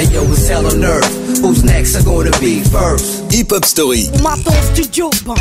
Hey 0.00 0.06
yo, 0.14 0.22
it's 0.32 0.48
hell 0.48 0.64
on 0.66 0.82
earth. 0.82 1.12
Who's 1.42 1.62
next? 1.62 1.94
Are 1.94 2.02
gonna 2.02 2.30
be 2.40 2.60
first? 2.60 3.30
Hip 3.30 3.50
Hop 3.50 3.66
Story. 3.66 4.08
Maton 4.22 4.54
studio, 4.72 5.10
bah, 5.26 5.34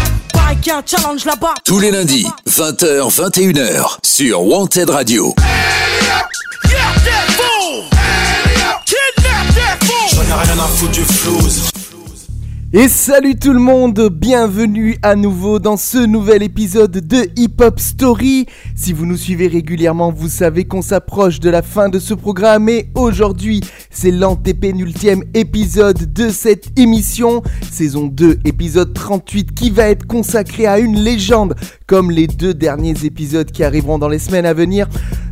y 0.65 0.69
a 0.69 0.79
un 0.79 0.83
challenge 0.85 1.23
là-bas. 1.23 1.53
Tous 1.63 1.79
les 1.79 1.91
lundis, 1.91 2.27
20h, 2.45 3.09
21h, 3.09 3.99
sur 4.03 4.41
Wanted 4.45 4.89
Radio. 4.89 5.33
J'en 10.11 10.23
ai 10.23 10.33
rien 10.33 10.59
à 10.59 10.67
foutre 10.67 10.91
du 10.91 11.05
flouze. 11.05 11.78
Et 12.71 12.87
salut 12.87 13.35
tout 13.35 13.51
le 13.51 13.59
monde, 13.59 14.09
bienvenue 14.11 14.99
à 15.01 15.15
nouveau 15.15 15.57
dans 15.57 15.75
ce 15.75 15.97
nouvel 15.97 16.43
épisode 16.43 16.91
de 16.91 17.27
Hip 17.35 17.55
Hop 17.61 17.79
Story. 17.79 18.45
Si 18.75 18.93
vous 18.93 19.07
nous 19.07 19.17
suivez 19.17 19.47
régulièrement, 19.47 20.11
vous 20.11 20.29
savez 20.29 20.65
qu'on 20.65 20.83
s'approche 20.83 21.39
de 21.39 21.49
la 21.49 21.63
fin 21.63 21.89
de 21.89 21.97
ce 21.97 22.13
programme 22.13 22.69
et 22.69 22.91
aujourd'hui, 22.93 23.61
c'est 23.89 24.11
l'antépénultième 24.11 25.23
épisode 25.33 26.13
de 26.13 26.29
cette 26.29 26.77
émission, 26.77 27.41
saison 27.71 28.05
2, 28.05 28.37
épisode 28.45 28.93
38 28.93 29.55
qui 29.55 29.71
va 29.71 29.89
être 29.89 30.05
consacré 30.05 30.67
à 30.67 30.77
une 30.77 30.99
légende 30.99 31.55
comme 31.89 32.11
les 32.11 32.27
deux 32.27 32.53
derniers 32.53 32.93
épisodes 33.03 33.49
qui 33.49 33.63
arriveront 33.63 33.97
dans 33.97 34.09
les 34.09 34.19
semaines 34.19 34.45
à 34.45 34.53
venir. 34.53 34.87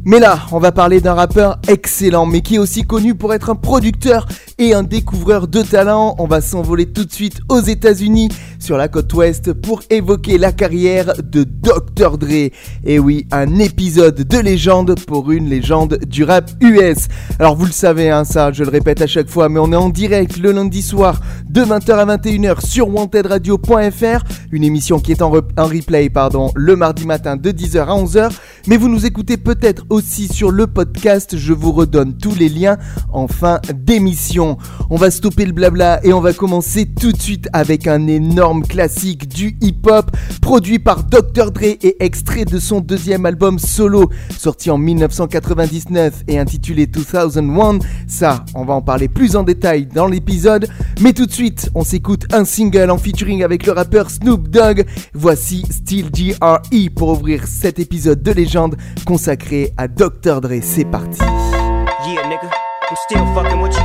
Mais 0.06 0.20
là, 0.20 0.40
on 0.52 0.60
va 0.60 0.72
parler 0.72 1.02
d'un 1.02 1.14
rappeur 1.14 1.60
excellent, 1.68 2.26
mais 2.26 2.42
qui 2.42 2.56
est 2.56 2.60
aussi 2.60 2.84
connu 2.84 3.14
pour 3.14 3.34
être 3.34 3.50
un 3.50 3.56
producteur 3.56 4.26
et 4.58 4.74
un 4.74 4.82
découvreur 4.84 5.48
de 5.48 5.62
talent. 5.62 6.16
On 6.18 6.26
va 6.28 6.40
s'envoler 6.42 6.86
tout 6.86 7.04
de 7.04 7.12
suite 7.12 7.42
aux 7.50 7.60
États-Unis, 7.60 8.30
sur 8.58 8.78
la 8.78 8.88
côte 8.88 9.14
ouest, 9.14 9.54
pour 9.54 9.82
évoquer 9.90 10.38
la 10.38 10.52
carrière 10.52 11.14
de 11.22 11.44
Dr. 11.44 12.18
Dre. 12.18 12.50
Et 12.86 13.00
oui, 13.00 13.28
un 13.32 13.60
épisode 13.60 14.24
de 14.24 14.38
légende 14.40 14.96
pour 15.06 15.30
une 15.30 15.50
légende 15.50 16.00
du 16.08 16.24
rap 16.24 16.50
US. 16.62 17.08
Alors 17.38 17.56
vous 17.56 17.66
le 17.66 17.72
savez, 17.72 18.10
hein, 18.10 18.24
ça, 18.24 18.52
je 18.52 18.64
le 18.64 18.70
répète 18.70 19.02
à 19.02 19.08
chaque 19.08 19.30
fois, 19.30 19.50
mais 19.50 19.60
on 19.60 19.74
est 19.74 19.76
en 19.76 19.90
direct 19.90 20.38
le 20.38 20.54
lundi 20.54 20.82
soir 20.82 21.20
de 21.50 21.62
20h 21.62 21.92
à 21.92 22.18
21h 22.18 22.66
sur 22.66 22.88
wantedradio.fr, 22.88 24.24
une 24.52 24.64
émission 24.64 25.00
qui 25.00 25.12
est 25.12 25.22
en, 25.22 25.34
en 25.34 25.66
replay, 25.66 26.10
pardon, 26.10 26.47
le 26.56 26.76
mardi 26.76 27.06
matin 27.06 27.36
de 27.36 27.52
10h 27.52 27.80
à 27.80 27.96
11h. 27.96 28.32
Mais 28.68 28.78
vous 28.78 28.90
nous 28.90 29.06
écoutez 29.06 29.38
peut-être 29.38 29.86
aussi 29.90 30.28
sur 30.28 30.52
le 30.52 30.68
podcast, 30.68 31.38
je 31.38 31.54
vous 31.54 31.72
redonne 31.72 32.18
tous 32.18 32.36
les 32.36 32.50
liens 32.50 32.78
en 33.12 33.28
fin 33.28 33.60
d'émission. 33.74 34.58
On 34.90 34.96
va 34.96 35.12
stopper 35.12 35.46
le 35.46 35.52
blabla 35.52 36.00
et 36.06 36.14
on 36.14 36.22
va 36.22 36.34
commencer 36.34 36.86
tout 36.86 37.12
de 37.12 37.22
suite 37.22 37.48
avec 37.54 37.88
un 37.88 38.08
énorme 38.08 38.64
classique 38.64 39.28
du 39.28 39.58
hip-hop 39.62 40.12
produit 40.42 40.80
par 40.80 41.04
Dr. 41.04 41.52
Dre 41.52 41.64
et 41.64 42.04
extrait 42.04 42.46
de 42.46 42.60
son 42.60 42.80
deuxième 42.80 43.26
album 43.26 43.60
solo 43.60 44.10
sorti 44.38 44.70
en 44.70 44.78
1999 44.78 46.24
et 46.28 46.40
intitulé 46.40 46.88
2001. 46.88 47.80
Ça, 48.08 48.46
on 48.56 48.66
va 48.66 48.74
en 48.74 48.82
parler 48.82 49.08
plus 49.08 49.36
en 49.36 49.44
détail 49.44 49.86
dans 49.86 50.08
l'épisode. 50.08 50.68
Mais 51.02 51.14
tout 51.14 51.26
de 51.26 51.32
suite, 51.32 51.70
on 51.76 51.84
s'écoute 51.84 52.26
un 52.32 52.46
single 52.46 52.90
en 52.90 52.98
featuring 52.98 53.44
avec 53.44 53.66
le 53.66 53.72
rappeur 53.72 54.10
Snoop 54.10 54.50
Dogg. 54.50 54.86
Voici 55.14 55.66
Still 55.70 56.12
GRE 56.40 56.90
pour 56.96 57.10
ouvrir 57.10 57.48
cet 57.48 57.80
épisode 57.80 58.22
de 58.22 58.32
légende 58.32 58.76
consacré 59.06 59.74
à 59.78 59.88
Dr. 59.88 60.42
Dre. 60.42 60.62
C'est 60.62 60.86
parti. 60.86 61.20
Yeah, 61.20 62.24
nigga, 62.28 62.50
I'm 62.90 62.96
still 63.06 63.26
fucking 63.34 63.62
with 63.62 63.76
you. 63.76 63.84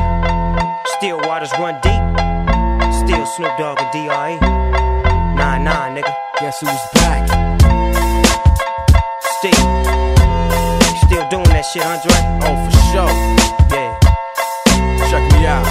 Still 0.96 1.16
waters 1.28 1.50
run 1.58 1.74
deep. 1.82 2.02
Still 2.92 3.26
Snoop 3.26 3.50
Dogg 3.58 3.80
and 3.80 3.90
D.R.E. 3.92 4.38
Nah, 5.36 5.58
nah, 5.58 5.88
nigga. 5.90 6.12
Guess 6.40 6.60
who's 6.60 6.70
back? 6.94 7.26
Still. 9.38 9.66
Still 11.06 11.28
doing 11.30 11.50
that 11.50 11.64
shit, 11.72 11.84
Andre? 11.84 12.14
Oh, 12.46 12.54
for 12.62 12.72
sure. 12.92 13.12
Yeah. 13.74 13.98
Check 15.10 15.24
me 15.32 15.46
out. 15.46 15.66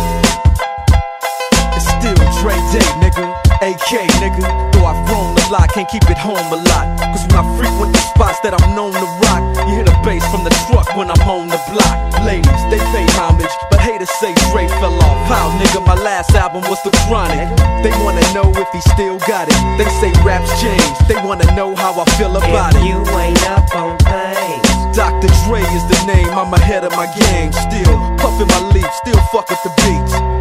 It's 1.76 1.88
still 1.88 2.16
Dre 2.42 2.56
Day, 2.74 2.88
nigga. 3.00 3.32
AK, 3.62 4.10
nigga. 4.20 4.72
Though 4.74 4.86
I've 4.86 5.11
lot, 5.52 5.68
can't 5.76 5.90
keep 5.92 6.08
it 6.10 6.18
home 6.18 6.40
a 6.40 6.60
lot. 6.72 6.86
Cause 7.12 7.28
when 7.28 7.44
I 7.44 7.46
frequent 7.60 7.92
the 7.92 8.00
spots 8.16 8.40
that 8.48 8.56
I'm 8.56 8.72
known 8.74 8.96
to 8.96 9.08
rock, 9.28 9.44
you 9.68 9.76
hear 9.76 9.84
the 9.84 9.94
bass 10.08 10.24
from 10.32 10.48
the 10.48 10.54
truck 10.72 10.88
when 10.96 11.12
I'm 11.12 11.20
on 11.28 11.52
the 11.52 11.60
block. 11.76 11.96
Ladies, 12.24 12.64
they 12.72 12.80
pay 12.96 13.04
homage, 13.20 13.52
but 13.70 13.84
haters 13.84 14.10
say 14.24 14.32
Dre 14.50 14.72
fell 14.80 14.96
off. 14.96 15.20
How, 15.28 15.52
nigga, 15.60 15.84
my 15.86 16.00
last 16.00 16.32
album 16.32 16.64
was 16.72 16.80
The 16.88 16.96
Chronic. 17.06 17.52
They 17.84 17.92
wanna 18.00 18.24
know 18.32 18.48
if 18.56 18.70
he 18.72 18.80
still 18.96 19.20
got 19.28 19.52
it. 19.52 19.60
They 19.76 19.86
say 20.00 20.10
raps 20.24 20.50
change, 20.64 20.96
they 21.12 21.20
wanna 21.20 21.46
know 21.54 21.76
how 21.76 22.00
I 22.00 22.06
feel 22.16 22.32
about 22.32 22.72
If 22.74 22.82
it. 22.82 22.88
you 22.88 22.98
ain't 23.20 23.44
up 23.52 23.68
on 23.76 24.00
things. 24.08 24.96
Dr. 24.96 25.28
Dre 25.48 25.60
is 25.76 25.84
the 25.92 26.00
name, 26.08 26.32
I'm 26.32 26.54
ahead 26.56 26.84
of 26.88 26.96
my 26.96 27.08
game. 27.28 27.52
Still 27.52 27.96
puffin' 28.24 28.48
my 28.48 28.62
leaf, 28.72 28.88
still 29.04 29.20
fuck 29.36 29.50
with 29.52 29.62
the 29.68 29.74
beats. 29.84 30.41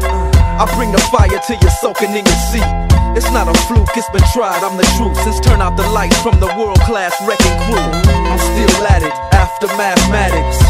I 0.61 0.69
bring 0.77 0.93
the 0.93 1.01
fire 1.09 1.41
till 1.41 1.57
you're 1.57 1.77
soaking 1.81 2.13
in 2.13 2.21
your 2.21 2.41
seat. 2.53 2.69
It's 3.17 3.25
not 3.33 3.49
a 3.49 3.55
fluke, 3.65 3.97
it's 3.97 4.05
been 4.13 4.21
tried, 4.29 4.61
I'm 4.61 4.77
the 4.77 4.85
truth. 4.93 5.17
Since 5.25 5.41
turn 5.41 5.57
out 5.57 5.73
the 5.73 5.89
lights 5.89 6.21
from 6.21 6.37
the 6.37 6.53
world 6.53 6.77
class 6.85 7.17
wrecking 7.25 7.57
crew, 7.65 7.81
I'm 7.81 8.37
still 8.37 8.69
at 8.85 9.01
it 9.01 9.15
after 9.33 9.65
mathematics. 9.73 10.61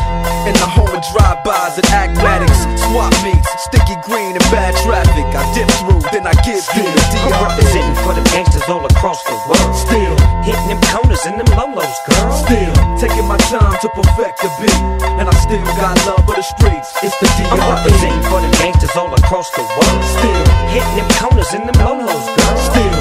In 0.48 0.56
the 0.56 0.70
home 0.72 0.88
of 0.96 1.04
drive-bys 1.12 1.76
and 1.76 1.88
acmatics, 1.92 2.64
swap 2.88 3.12
meets, 3.20 3.52
sticky 3.68 4.00
green 4.08 4.32
and 4.32 4.48
bad 4.48 4.72
traffic. 4.80 5.28
I 5.36 5.44
dip 5.52 5.68
through, 5.84 6.00
then 6.16 6.24
I 6.24 6.40
give 6.48 6.64
you 6.72 6.88
the 6.88 7.04
I'm 7.12 7.28
DR. 7.28 7.52
representing 7.52 7.98
for 8.08 8.16
the 8.16 8.24
gangsters 8.32 8.64
all 8.72 8.88
across 8.88 9.20
the 9.28 9.36
world. 9.44 9.76
Still, 9.76 10.16
Hitting 10.48 10.72
them 10.72 10.82
corners 10.88 11.20
and 11.28 11.36
them 11.36 11.52
lolos, 11.60 12.00
girl. 12.08 12.32
still 12.48 12.74
taking 12.96 13.28
my 13.28 13.38
time 13.52 13.76
to 13.84 13.90
perfect 13.92 14.40
the 14.40 14.50
beat, 14.58 14.82
and 15.20 15.28
I 15.28 15.31
still 15.52 15.76
got 15.76 15.98
love 16.08 16.26
for 16.26 16.36
the 16.36 16.42
streets. 16.42 16.96
It's 17.04 17.18
the 17.20 17.28
I'm 17.52 17.60
DR. 17.60 17.76
representing 17.76 18.24
for 18.32 18.40
the 18.40 18.52
gangsters 18.58 18.96
all 18.96 19.14
across 19.14 19.50
the 19.52 19.64
world. 19.64 20.04
Still. 20.16 20.46
Hitting 20.72 20.96
them 20.96 21.10
corners 21.20 21.52
and 21.54 21.68
them 21.68 21.76
lolos, 21.84 22.26
girl. 22.38 22.58
Still 22.58 23.01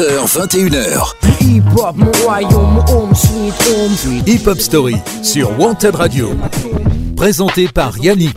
20h, 0.00 0.48
21h. 0.48 1.14
Hip 1.42 1.62
hop, 1.76 1.94
mon 1.94 2.10
royaume, 2.24 2.82
home 2.88 3.14
sweet 3.14 3.52
home. 3.68 4.22
Hip 4.26 4.46
Hop 4.46 4.58
Story 4.58 4.96
sur 5.22 5.58
Wanted 5.60 5.94
Radio. 5.94 6.30
Présenté 7.16 7.68
par 7.68 7.98
Yannick. 7.98 8.34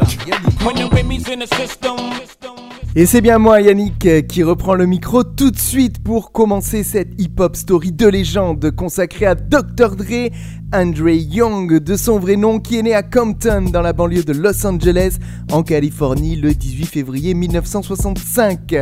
Et 2.97 3.05
c'est 3.05 3.21
bien 3.21 3.37
moi, 3.37 3.61
Yannick, 3.61 4.27
qui 4.27 4.43
reprend 4.43 4.75
le 4.75 4.85
micro 4.85 5.23
tout 5.23 5.51
de 5.51 5.57
suite 5.57 6.03
pour 6.03 6.33
commencer 6.33 6.83
cette 6.83 7.09
hip-hop 7.17 7.55
story 7.55 7.93
de 7.93 8.07
légende 8.07 8.69
consacrée 8.71 9.25
à 9.25 9.35
Dr. 9.35 9.95
Dre, 9.95 10.29
Andre 10.75 11.11
Young, 11.11 11.77
de 11.77 11.95
son 11.95 12.17
vrai 12.17 12.35
nom, 12.35 12.59
qui 12.59 12.79
est 12.79 12.81
né 12.81 12.95
à 12.95 13.03
Compton, 13.03 13.65
dans 13.71 13.81
la 13.81 13.93
banlieue 13.93 14.23
de 14.23 14.33
Los 14.33 14.65
Angeles, 14.65 15.19
en 15.51 15.61
Californie, 15.61 16.35
le 16.35 16.51
18 16.55 16.85
février 16.85 17.35
1965. 17.35 18.75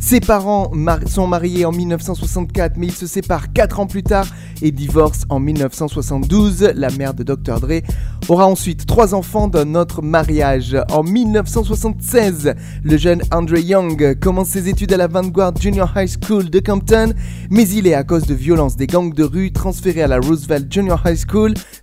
Ses 0.00 0.18
parents 0.18 0.72
sont 1.06 1.28
mariés 1.28 1.64
en 1.64 1.70
1964, 1.70 2.76
mais 2.76 2.88
ils 2.88 2.92
se 2.92 3.06
séparent 3.06 3.52
4 3.52 3.78
ans 3.78 3.86
plus 3.86 4.02
tard 4.02 4.26
et 4.60 4.72
divorcent 4.72 5.24
en 5.28 5.38
1972. 5.38 6.72
La 6.74 6.90
mère 6.90 7.14
de 7.14 7.22
Dr. 7.22 7.60
Dre 7.60 7.80
aura 8.28 8.48
ensuite 8.48 8.84
trois 8.84 9.14
enfants 9.14 9.46
d'un 9.46 9.76
autre 9.76 10.02
mariage. 10.02 10.76
En 10.90 11.04
1976, 11.04 12.54
le 12.82 12.96
jeune 12.96 13.22
Andre 13.30 13.58
Young 13.58 14.18
commence 14.18 14.48
ses 14.48 14.68
études 14.68 14.92
à 14.92 14.96
la 14.96 15.06
Vanguard 15.06 15.54
Junior 15.60 15.92
High 15.94 16.10
School 16.20 16.50
de 16.50 16.58
Compton, 16.58 17.12
mais 17.50 17.68
il 17.68 17.86
est 17.86 17.94
à 17.94 18.02
cause 18.02 18.26
de 18.26 18.34
violences 18.34 18.76
des 18.76 18.88
gangs 18.88 19.14
de 19.14 19.22
rue 19.22 19.52
transféré 19.52 20.02
à 20.02 20.08
la 20.08 20.18
Roosevelt 20.18 20.72
Junior 20.72 21.00
High 21.06 21.16
School 21.16 21.35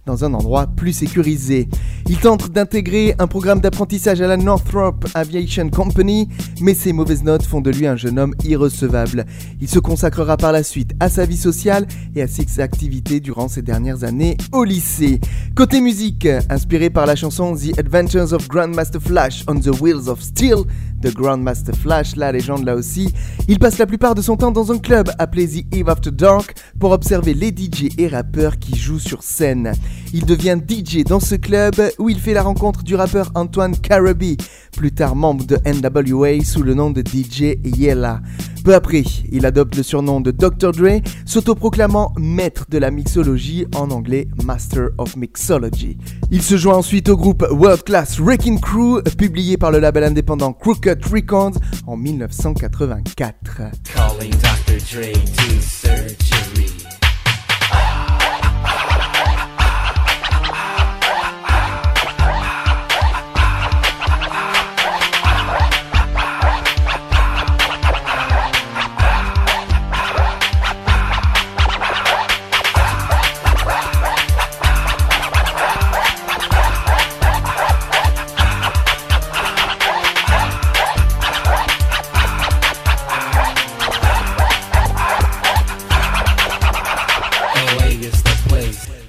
dans 0.05 0.25
un 0.25 0.33
endroit 0.33 0.67
plus 0.67 0.94
sécurisé. 0.94 1.67
Il 2.09 2.17
tente 2.17 2.50
d'intégrer 2.51 3.15
un 3.19 3.27
programme 3.27 3.61
d'apprentissage 3.61 4.21
à 4.21 4.27
la 4.27 4.35
Northrop 4.35 5.05
Aviation 5.13 5.69
Company, 5.69 6.27
mais 6.59 6.73
ses 6.73 6.91
mauvaises 6.91 7.23
notes 7.23 7.44
font 7.44 7.61
de 7.61 7.71
lui 7.71 7.88
un 7.88 7.95
jeune 7.95 8.19
homme 8.19 8.35
irrecevable. 8.44 9.25
Il 9.61 9.69
se 9.69 9.79
consacrera 9.79 10.38
par 10.38 10.51
la 10.51 10.63
suite 10.63 10.94
à 11.00 11.07
sa 11.07 11.25
vie 11.25 11.38
sociale 11.38 11.85
et 12.15 12.21
à 12.21 12.27
ses 12.27 12.59
activités 12.59 13.19
durant 13.19 13.47
ses 13.47 13.61
dernières 13.61 14.03
années 14.03 14.38
au 14.51 14.63
lycée. 14.63 15.19
Côté 15.56 15.81
musique, 15.81 16.27
inspiré 16.49 16.89
par 16.89 17.06
la 17.06 17.15
chanson 17.15 17.56
The 17.56 17.77
Adventures 17.77 18.33
of 18.33 18.47
Grandmaster 18.47 19.01
Flash 19.01 19.44
on 19.47 19.56
the 19.56 19.79
Wheels 19.79 20.09
of 20.09 20.21
Steel 20.21 20.63
de 21.03 21.09
Grandmaster 21.09 21.75
Flash, 21.75 22.15
la 22.15 22.31
légende 22.31 22.65
là 22.65 22.75
aussi, 22.75 23.13
il 23.47 23.59
passe 23.59 23.77
la 23.77 23.85
plupart 23.85 24.15
de 24.15 24.21
son 24.21 24.38
temps 24.38 24.51
dans 24.51 24.71
un 24.71 24.77
club 24.77 25.11
appelé 25.19 25.47
The 25.47 25.75
Eve 25.75 25.89
After 25.89 26.11
Dark 26.11 26.55
pour 26.79 26.91
observer 26.91 27.33
les 27.33 27.50
DJ 27.50 27.89
et 27.97 28.07
rappeurs 28.07 28.57
qui 28.57 28.75
jouent 28.75 29.00
sur 29.00 29.21
scène. 29.21 29.73
Il 30.13 30.25
devient 30.25 30.57
DJ 30.57 31.03
dans 31.03 31.19
ce 31.19 31.35
club 31.35 31.75
où 32.00 32.09
il 32.09 32.19
fait 32.19 32.33
la 32.33 32.44
rencontre 32.44 32.83
du 32.83 32.95
rappeur 32.95 33.31
Antoine 33.35 33.77
Carabi, 33.77 34.38
plus 34.75 34.94
tard 34.94 35.15
membre 35.15 35.45
de 35.45 35.57
NWA 35.65 36.44
sous 36.44 36.63
le 36.63 36.73
nom 36.73 36.89
de 36.89 37.01
DJ 37.01 37.57
Yella. 37.63 38.21
Peu 38.63 38.74
après, 38.75 39.04
il 39.31 39.45
adopte 39.45 39.75
le 39.75 39.83
surnom 39.83 40.21
de 40.21 40.31
Dr. 40.31 40.71
Dre, 40.71 41.01
s'autoproclamant 41.25 42.13
maître 42.18 42.65
de 42.69 42.77
la 42.77 42.92
mixologie, 42.92 43.65
en 43.75 43.92
anglais 43.92 44.27
Master 44.44 44.89
of 44.98 45.18
Mixology. 45.18 45.98
Il 46.31 46.42
se 46.42 46.56
joint 46.56 46.77
ensuite 46.77 47.10
au 47.10 47.18
groupe 47.18 47.45
World 47.51 47.83
Class 47.83 48.19
Wrecking 48.19 48.60
Crew, 48.60 49.01
publié 49.18 49.57
par 49.57 49.71
le 49.71 49.80
label 49.80 50.06
indépendant 50.06 50.54
Crooked 50.54 51.06
Records 51.06 51.57
en 51.88 51.98
1984. 51.98 53.62
Calling 53.83 54.31
Dr. 54.31 54.77
Dre 54.92 55.12
to 55.12 55.62
surgery. 55.62 56.82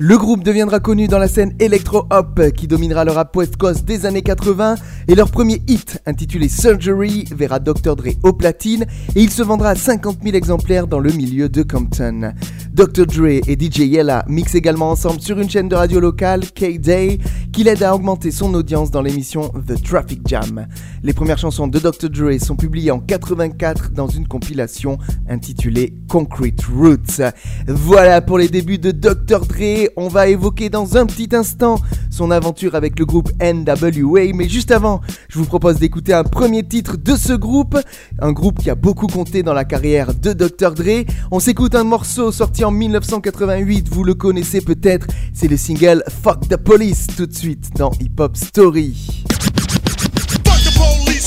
Le 0.07 0.19
groupe 0.19 0.45
deviendra 0.45 0.81
connu 0.81 1.09
dans 1.09 1.19
la 1.19 1.29
scène 1.29 1.55
électro-hop 1.59 2.39
qui 2.55 2.67
dominera 2.69 3.07
le 3.07 3.13
rap 3.13 3.35
West 3.35 3.57
Coast 3.57 3.87
des 3.87 4.05
années 4.05 4.21
80 4.21 4.75
et 5.09 5.15
leur 5.15 5.31
premier 5.31 5.63
hit 5.67 5.99
intitulé 6.05 6.51
Surgery 6.51 7.25
verra 7.35 7.59
Dr. 7.59 7.97
Dre 7.97 8.11
au 8.23 8.35
platine 8.35 8.85
et 9.17 9.23
il 9.23 9.31
se 9.31 9.43
vendra 9.43 9.71
à 9.71 9.75
50 9.75 10.19
000 10.23 10.37
exemplaires 10.37 10.89
dans 10.89 10.99
le 10.99 11.11
milieu 11.11 11.49
de 11.49 11.63
Compton. 11.63 12.35
Dr. 12.75 13.07
Dre 13.07 13.41
et 13.49 13.57
DJ 13.59 13.79
Yella 13.79 14.27
mixent 14.29 14.57
également 14.57 14.91
ensemble 14.91 15.23
sur 15.23 15.41
une 15.41 15.49
chaîne 15.49 15.71
de 15.71 15.75
radio 15.75 16.01
locale, 16.01 16.43
K-Day, 16.53 17.19
qui 17.51 17.63
l'aide 17.63 17.83
à 17.83 17.95
augmenter 17.95 18.31
son 18.31 18.53
audience 18.53 18.91
dans 18.91 19.01
l'émission 19.01 19.49
The 19.67 19.83
Traffic 19.83 20.21
Jam. 20.27 20.67
Les 21.03 21.13
premières 21.15 21.39
chansons 21.39 21.69
de 21.69 21.79
Dr. 21.79 22.11
Dre 22.11 22.39
sont 22.41 22.57
publiées 22.57 22.91
en 22.91 22.99
84 22.99 23.93
dans 23.93 24.09
une 24.09 24.27
compilation 24.27 24.99
intitulée 25.31 25.95
Concrete 26.09 26.63
Roots. 26.65 27.23
Voilà 27.69 28.21
pour 28.21 28.39
les 28.39 28.49
débuts 28.49 28.79
de 28.79 28.91
Dr. 28.91 29.47
Dre. 29.47 29.94
On 29.97 30.09
va 30.09 30.29
évoquer 30.29 30.71
dans 30.71 30.97
un 30.97 31.07
petit 31.07 31.29
instant 31.35 31.77
son 32.11 32.31
aventure 32.31 32.75
avec 32.75 32.99
le 32.99 33.07
groupe 33.07 33.31
NWA, 33.41 34.33
mais 34.35 34.49
juste 34.49 34.71
avant, 34.71 35.01
je 35.29 35.39
vous 35.39 35.45
propose 35.45 35.77
d'écouter 35.77 36.13
un 36.13 36.25
premier 36.25 36.63
titre 36.63 36.97
de 36.97 37.17
ce 37.17 37.33
groupe, 37.33 37.79
un 38.21 38.33
groupe 38.33 38.59
qui 38.59 38.71
a 38.71 38.75
beaucoup 38.75 39.07
compté 39.07 39.43
dans 39.43 39.55
la 39.55 39.65
carrière 39.65 40.15
de 40.15 40.33
Dr. 40.33 40.75
Dre. 40.75 41.05
On 41.31 41.41
s'écoute 41.41 41.75
un 41.75 41.85
morceau 41.85 42.33
sorti 42.33 42.65
en 42.65 42.71
1988, 42.71 43.89
vous 43.89 44.05
le 44.05 44.15
connaissez 44.15 44.61
peut-être, 44.61 45.07
c'est 45.33 45.49
le 45.49 45.57
single 45.57 46.03
Fuck 46.23 46.49
the 46.49 46.57
Police 46.57 47.07
tout 47.17 47.27
de 47.27 47.35
suite 47.35 47.71
dans 47.77 47.91
Hip 48.01 48.19
Hop 48.19 48.37
Story. 48.37 49.25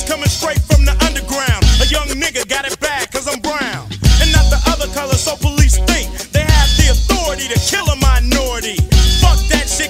Coming 0.07 0.29
straight 0.29 0.61
from 0.61 0.85
the 0.85 0.95
underground. 1.03 1.65
A 1.81 1.85
young 1.87 2.07
nigga 2.21 2.47
got 2.47 2.65
it 2.65 2.77
I'm 3.27 3.41
brown. 3.41 3.87
And 4.21 4.31
not 4.31 4.47
the 4.49 4.61
other 4.71 4.87
color, 4.93 5.15
so 5.15 5.35
police 5.35 5.75
think 5.83 6.07
they 6.31 6.39
have 6.39 6.69
the 6.77 6.91
authority 6.91 7.47
to 7.49 7.59
kill 7.59 7.87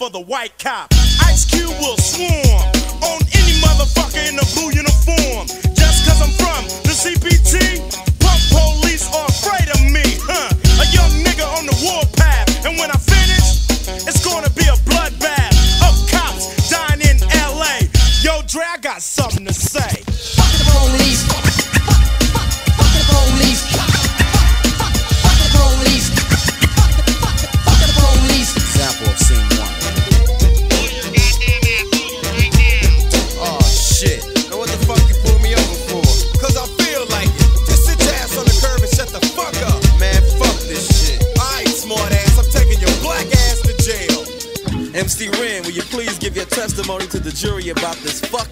for 0.00 0.08
the 0.08 0.18
white 0.18 0.58
cop. 0.58 0.88
Ice 1.28 1.44
Cube 1.44 1.68
will 1.78 1.98
swarm 1.98 2.49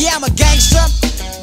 Yeah, 0.00 0.16
I'm 0.16 0.24
a 0.24 0.32
gangster, 0.32 0.80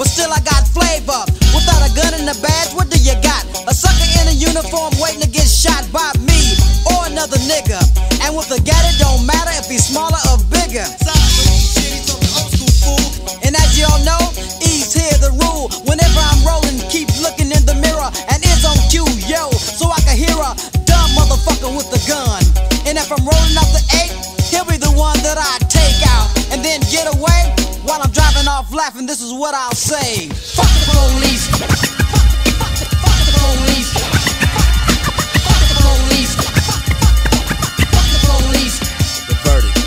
but 0.01 0.09
still 0.09 0.33
I 0.33 0.41
got 0.41 0.65
flavor. 0.65 1.21
Without 1.53 1.77
a 1.85 1.93
gun 1.93 2.17
and 2.17 2.25
a 2.25 2.33
badge, 2.41 2.73
what 2.73 2.89
do 2.89 2.97
you 2.97 3.13
got? 3.21 3.45
A 3.69 3.73
sucker 3.73 4.09
in 4.17 4.33
a 4.33 4.33
uniform 4.33 4.97
waiting 4.97 5.21
to 5.21 5.29
get 5.29 5.45
shot 5.45 5.85
by 5.93 6.09
me 6.25 6.57
or 6.89 7.05
another 7.05 7.37
nigga. 7.45 7.77
And 8.25 8.33
with 8.33 8.49
a 8.49 8.57
gat, 8.65 8.81
it 8.89 8.97
don't 8.97 9.27
matter 9.29 9.53
if 9.61 9.69
he's 9.69 9.85
smaller 9.85 10.17
or 10.33 10.41
bigger. 10.49 10.89
What 29.47 29.55
I'll 29.55 29.71
say. 29.71 30.27
Fuck 30.27 30.67
the 30.67 30.91
police. 30.91 31.47
Fuck 31.47 31.71
the 33.23 33.31
police. 33.39 33.91
Fuck 35.47 35.63
the 35.71 35.75
police. 35.87 36.35
Fuck 37.95 38.07
the 38.11 38.19
police. 38.27 38.75
The 39.29 39.35
verdict. 39.47 39.79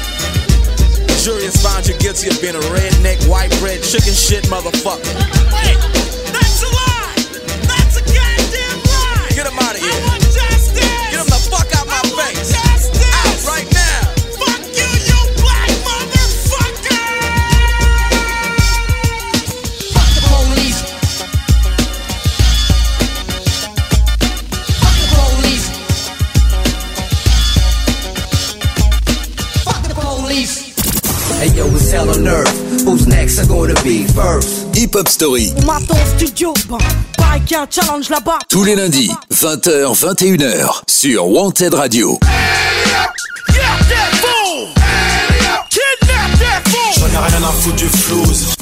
The 1.08 1.16
jury 1.22 1.44
has 1.44 1.60
found 1.62 1.86
you 1.86 1.94
guilty 1.98 2.28
of 2.30 2.40
being 2.40 2.56
a 2.56 2.64
redneck, 2.72 3.28
white 3.28 3.50
bread, 3.60 3.82
chicken 3.82 4.14
shit 4.14 4.44
motherfucker. 4.44 5.99
Hip 34.74 34.94
Hop 34.94 35.06
Story. 35.06 35.52
studio, 36.16 36.54
ben, 36.66 36.78
challenge 37.70 38.08
là-bas. 38.08 38.38
Tous 38.48 38.64
les 38.64 38.74
lundis, 38.74 39.10
20h, 39.30 39.94
21h, 39.94 40.80
sur 40.88 41.28
Wanted 41.28 41.74
Radio. 41.74 42.18
J'en 46.96 47.06
ai 47.06 47.26
rien 47.28 47.42
à 47.42 47.52
foutre 47.52 47.76
du 47.76 47.88
flouze. 47.88 48.59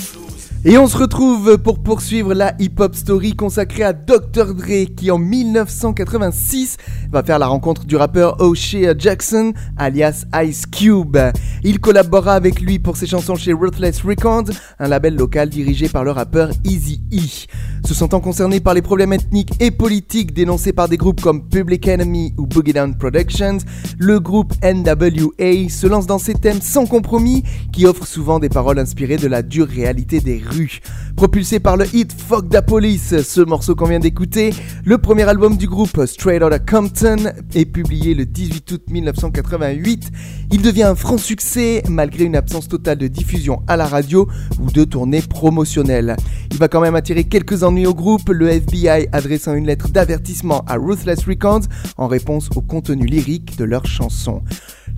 Et 0.64 0.76
on 0.76 0.88
se 0.88 0.96
retrouve 0.96 1.56
pour 1.58 1.80
poursuivre 1.80 2.34
la 2.34 2.52
hip-hop 2.58 2.96
story 2.96 3.36
consacrée 3.36 3.84
à 3.84 3.92
Dr. 3.92 4.54
Dre 4.54 4.92
qui 4.96 5.08
en 5.12 5.18
1986 5.18 6.78
va 7.12 7.22
faire 7.22 7.38
la 7.38 7.46
rencontre 7.46 7.84
du 7.84 7.94
rappeur 7.94 8.40
O'Shea 8.40 8.98
Jackson 8.98 9.52
alias 9.76 10.24
Ice 10.44 10.66
Cube. 10.66 11.16
Il 11.62 11.78
collaborera 11.78 12.34
avec 12.34 12.60
lui 12.60 12.80
pour 12.80 12.96
ses 12.96 13.06
chansons 13.06 13.36
chez 13.36 13.52
Ruthless 13.52 14.02
Records, 14.02 14.50
un 14.80 14.88
label 14.88 15.14
local 15.14 15.48
dirigé 15.48 15.88
par 15.88 16.02
le 16.02 16.10
rappeur 16.10 16.50
Easy 16.64 17.00
E. 17.12 17.46
Se 17.88 17.94
sentant 17.94 18.20
concerné 18.20 18.60
par 18.60 18.74
les 18.74 18.82
problèmes 18.82 19.14
ethniques 19.14 19.54
et 19.60 19.70
politiques 19.70 20.34
dénoncés 20.34 20.74
par 20.74 20.90
des 20.90 20.98
groupes 20.98 21.22
comme 21.22 21.48
Public 21.48 21.88
Enemy 21.88 22.34
ou 22.36 22.46
Boogie 22.46 22.74
Down 22.74 22.94
Productions, 22.94 23.56
le 23.96 24.20
groupe 24.20 24.52
NWA 24.62 25.70
se 25.70 25.86
lance 25.86 26.06
dans 26.06 26.18
ces 26.18 26.34
thèmes 26.34 26.60
sans 26.60 26.84
compromis 26.84 27.44
qui 27.72 27.86
offrent 27.86 28.06
souvent 28.06 28.40
des 28.40 28.50
paroles 28.50 28.78
inspirées 28.78 29.16
de 29.16 29.26
la 29.26 29.40
dure 29.40 29.66
réalité 29.66 30.20
des 30.20 30.36
rues. 30.36 30.80
Propulsé 31.18 31.58
par 31.58 31.76
le 31.76 31.84
hit 31.92 32.12
Fuck 32.12 32.48
the 32.48 32.60
Police, 32.60 33.22
ce 33.22 33.40
morceau 33.40 33.74
qu'on 33.74 33.88
vient 33.88 33.98
d'écouter, 33.98 34.54
le 34.84 34.98
premier 34.98 35.24
album 35.24 35.56
du 35.56 35.66
groupe 35.66 36.06
Straight 36.06 36.40
Outta 36.44 36.60
Compton 36.60 37.32
est 37.56 37.64
publié 37.64 38.14
le 38.14 38.24
18 38.24 38.70
août 38.70 38.82
1988. 38.88 40.12
Il 40.52 40.62
devient 40.62 40.84
un 40.84 40.94
franc 40.94 41.18
succès 41.18 41.82
malgré 41.88 42.22
une 42.22 42.36
absence 42.36 42.68
totale 42.68 42.98
de 42.98 43.08
diffusion 43.08 43.62
à 43.66 43.76
la 43.76 43.86
radio 43.86 44.28
ou 44.60 44.70
de 44.70 44.84
tournées 44.84 45.22
promotionnelles. 45.22 46.14
Il 46.52 46.58
va 46.58 46.68
quand 46.68 46.80
même 46.80 46.94
attirer 46.94 47.24
quelques 47.24 47.64
ennuis 47.64 47.88
au 47.88 47.94
groupe, 47.94 48.28
le 48.28 48.50
FBI 48.50 49.08
adressant 49.10 49.54
une 49.54 49.66
lettre 49.66 49.88
d'avertissement 49.88 50.64
à 50.68 50.76
Ruthless 50.76 51.24
Records 51.24 51.62
en 51.96 52.06
réponse 52.06 52.48
au 52.54 52.60
contenu 52.60 53.06
lyrique 53.06 53.58
de 53.58 53.64
leurs 53.64 53.86
chansons. 53.86 54.42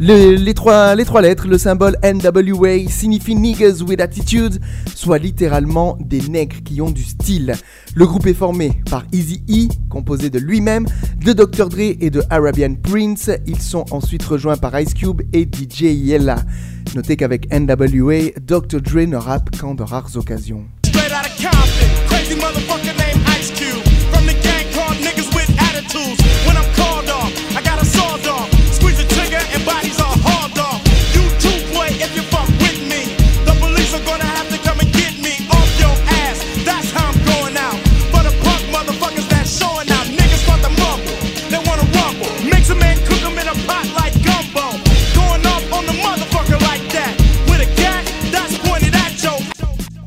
Le- 0.02 0.34
les, 0.34 0.54
trois, 0.54 0.94
les 0.94 1.04
trois 1.04 1.20
lettres, 1.20 1.46
le 1.46 1.58
symbole 1.58 1.94
NWA 2.02 2.88
signifie 2.88 3.34
Niggas 3.34 3.82
with 3.86 4.00
Attitude, 4.00 4.58
soit 4.94 5.18
littéralement 5.18 5.98
des 6.00 6.22
nègres 6.22 6.62
qui 6.64 6.80
ont 6.80 6.90
du 6.90 7.04
style. 7.04 7.52
Le 7.94 8.06
groupe 8.06 8.26
est 8.26 8.32
formé 8.32 8.80
par 8.90 9.04
Easy 9.12 9.42
E, 9.50 9.68
composé 9.90 10.30
de 10.30 10.38
lui-même, 10.38 10.86
de 11.22 11.34
Dr. 11.34 11.68
Dre 11.68 11.80
et 12.00 12.08
de 12.08 12.22
Arabian 12.30 12.74
Prince. 12.82 13.30
Ils 13.46 13.60
sont 13.60 13.84
ensuite 13.90 14.22
rejoints 14.22 14.56
par 14.56 14.80
Ice 14.80 14.94
Cube 14.94 15.20
et 15.34 15.42
DJ 15.42 15.82
Yella. 15.82 16.36
Notez 16.94 17.18
qu'avec 17.18 17.52
NWA, 17.52 18.30
Dr. 18.40 18.80
Dre 18.80 19.06
ne 19.06 19.16
rappe 19.16 19.54
qu'en 19.58 19.74
de 19.74 19.82
rares 19.82 20.16
occasions. 20.16 20.64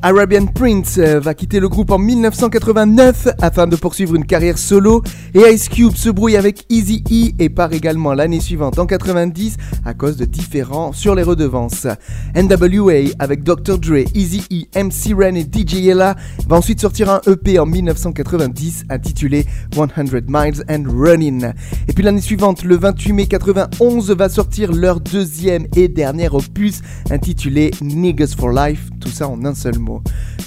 Arabian 0.06 0.48
Prince 0.48 0.98
euh, 0.98 1.22
va 1.22 1.34
quitter 1.34 1.62
le 1.62 1.70
groupe 1.70 1.90
en 1.90 1.98
1989 1.98 3.30
afin 3.42 3.68
de 3.68 3.78
poursuivre 3.78 4.16
une 4.16 4.26
carrière 4.26 4.58
solo 4.58 5.02
et 5.34 5.50
Ice 5.54 5.70
Cube 5.70 5.96
se 5.96 6.10
brouille 6.10 6.36
avec 6.36 6.66
Easy 6.70 7.02
E 7.10 7.32
et 7.42 7.48
part 7.48 7.72
également 7.72 8.14
l'année 8.14 8.42
suivante 8.42 8.78
en 8.80 8.86
90 8.86 9.56
à 9.86 9.94
cause 9.94 10.18
de 10.18 10.26
différends 10.26 10.92
sur 10.92 11.16
les 11.16 11.24
redevances. 11.24 11.88
NWA 12.36 13.14
avec 13.18 13.44
Dr. 13.44 13.78
Dre, 13.78 14.04
Easy 14.14 14.44
E, 14.52 14.66
MC 14.78 15.14
Ren 15.18 15.36
et 15.36 15.44
DJ 15.50 15.76
Yella 15.76 16.18
va 16.50 16.58
ensuite 16.58 16.82
sortir 16.82 17.10
un 17.10 17.22
EP 17.26 17.58
en 17.58 17.66
1990 17.66 18.84
intitulé 18.90 19.46
100 19.74 19.88
Miles 20.28 20.66
and 20.70 20.84
Running. 20.94 21.46
Et 21.88 21.94
puis 21.94 22.04
l'année 22.04 22.20
suivante, 22.20 22.66
le 22.66 22.76
28 22.76 23.14
mai 23.14 23.28
91, 23.28 24.12
va 24.12 24.28
sortir 24.28 24.74
leur 24.74 25.00
deuxième 25.00 25.66
et 25.78 25.88
dernier 25.88 26.28
opus 26.28 26.82
intitulé 27.10 27.72
Niggas 27.82 28.36
for 28.38 28.50
Life, 28.50 28.90
tout 29.00 29.08
ça 29.08 29.30
en 29.30 29.46
un 29.46 29.56
seul 29.56 29.80
mot. 29.80 29.93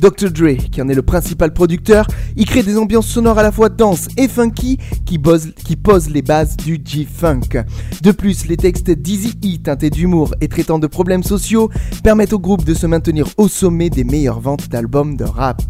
Dr. 0.00 0.30
Dre, 0.30 0.56
qui 0.70 0.82
en 0.82 0.88
est 0.88 0.94
le 0.94 1.02
principal 1.02 1.52
producteur, 1.52 2.06
y 2.37 2.44
crée 2.44 2.62
des 2.62 2.76
ambiances 2.78 3.06
sonores 3.06 3.38
à 3.38 3.42
la 3.42 3.52
fois 3.52 3.68
denses 3.68 4.09
et 4.16 4.28
funky 4.28 4.78
qui, 5.04 5.18
posent- 5.18 5.52
qui 5.64 5.76
posent 5.76 6.11
les 6.11 6.22
bases 6.22 6.56
du 6.56 6.80
G-Funk. 6.85 7.64
De 8.02 8.12
plus, 8.12 8.46
les 8.46 8.56
textes 8.56 8.90
d'Easy 8.90 9.35
E 9.44 9.59
teintés 9.62 9.90
d'humour 9.90 10.35
et 10.40 10.48
traitant 10.48 10.78
de 10.78 10.87
problèmes 10.87 11.22
sociaux 11.22 11.70
permettent 12.02 12.32
au 12.32 12.38
groupe 12.38 12.64
de 12.64 12.74
se 12.74 12.87
maintenir 12.87 13.26
au 13.37 13.48
sommet 13.48 13.90
des 13.90 14.04
meilleures 14.04 14.40
ventes 14.40 14.68
d'albums 14.68 15.16
de 15.16 15.24
rap. 15.24 15.62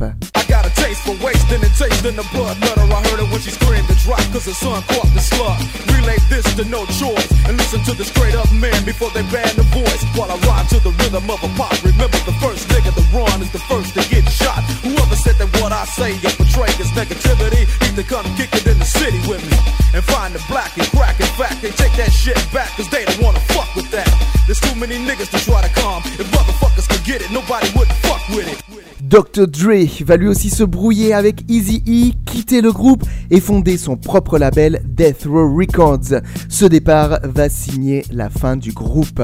Taste 0.97 1.05
for 1.05 1.25
wasting 1.25 1.61
and 1.63 1.75
tasting 1.75 2.17
the 2.17 2.27
blood 2.33 2.57
nutter. 2.61 2.87
I 2.89 3.01
heard 3.09 3.21
it 3.21 3.29
when 3.29 3.41
she 3.41 3.51
screamed 3.51 3.89
to 3.89 3.97
drop 4.05 4.23
cause 4.33 4.47
her 4.47 4.57
son 4.57 4.83
caught 4.89 5.09
the 5.13 5.21
slug. 5.21 5.59
Relay 5.93 6.17
this 6.29 6.47
to 6.57 6.65
no 6.65 6.87
choice 6.87 7.29
and 7.45 7.57
listen 7.57 7.83
to 7.85 7.93
the 7.93 8.05
straight 8.05 8.35
up 8.35 8.51
man 8.53 8.85
before 8.85 9.11
they 9.11 9.23
ban 9.29 9.49
the 9.57 9.67
voice. 9.77 10.03
While 10.17 10.31
I 10.31 10.37
ride 10.49 10.69
to 10.73 10.79
the 10.81 10.93
rhythm 11.03 11.29
of 11.29 11.43
a 11.43 11.51
pop. 11.57 11.77
Remember 11.85 12.17
the 12.25 12.37
first 12.41 12.69
nigga 12.69 12.95
to 12.95 13.05
run 13.13 13.43
is 13.43 13.51
the 13.53 13.61
first 13.69 13.95
to 13.95 14.03
get 14.09 14.25
shot. 14.31 14.63
Whoever 14.85 15.17
said 15.17 15.37
that 15.37 15.51
what 15.61 15.73
I 15.73 15.85
say 15.85 16.17
or 16.25 16.33
portray 16.33 16.73
is 16.81 16.91
negativity, 16.97 17.69
need 17.83 17.97
to 17.97 18.05
come 18.05 18.25
kick 18.37 18.55
it 18.55 18.67
in 18.67 18.79
the 18.79 18.89
city 18.89 19.21
with 19.29 19.43
me 19.45 19.57
and 19.93 20.05
find 20.05 20.35
the 20.35 20.43
black 20.49 20.77
and 20.79 20.87
crack. 20.97 21.21
In 21.21 21.31
fact, 21.37 21.61
they 21.61 21.73
take 21.77 21.93
that 22.01 22.13
shit 22.13 22.39
back 22.53 22.73
cause 22.77 22.89
they 22.89 23.05
don't 23.05 23.21
wanna 23.21 23.41
fuck 23.53 23.69
with 23.77 23.91
that. 23.91 24.09
There's 24.47 24.61
too 24.61 24.75
many 24.79 24.97
niggas 24.97 25.31
to 25.35 25.41
try 25.45 25.61
to 25.61 25.73
come. 25.77 26.01
If 26.17 26.31
motherfuckers 26.33 26.89
could 26.89 27.05
get 27.05 27.21
it, 27.21 27.31
nobody 27.31 27.69
would 27.77 27.89
fuck 28.07 28.23
with 28.31 28.49
it. 28.49 28.66
Dr. 29.09 29.47
Dre 29.47 29.87
va 30.05 30.17
lui 30.17 30.27
aussi 30.27 30.51
se 30.51 30.65
brouiller 30.65 31.15
avec 31.15 31.49
Easy 31.49 31.81
E, 31.87 32.13
quitter 32.29 32.61
le 32.61 32.73
groupe 32.73 33.05
et 33.31 33.39
fonder 33.41 33.77
son 33.77 33.97
propre 33.97 34.37
label 34.37 34.83
Death 34.85 35.27
Row 35.27 35.57
Records. 35.57 36.21
Ce 36.49 36.65
départ 36.65 37.21
va 37.23 37.49
signer 37.49 38.05
la 38.11 38.31
fin 38.31 38.57
du 38.57 38.73
groupe. 38.73 39.23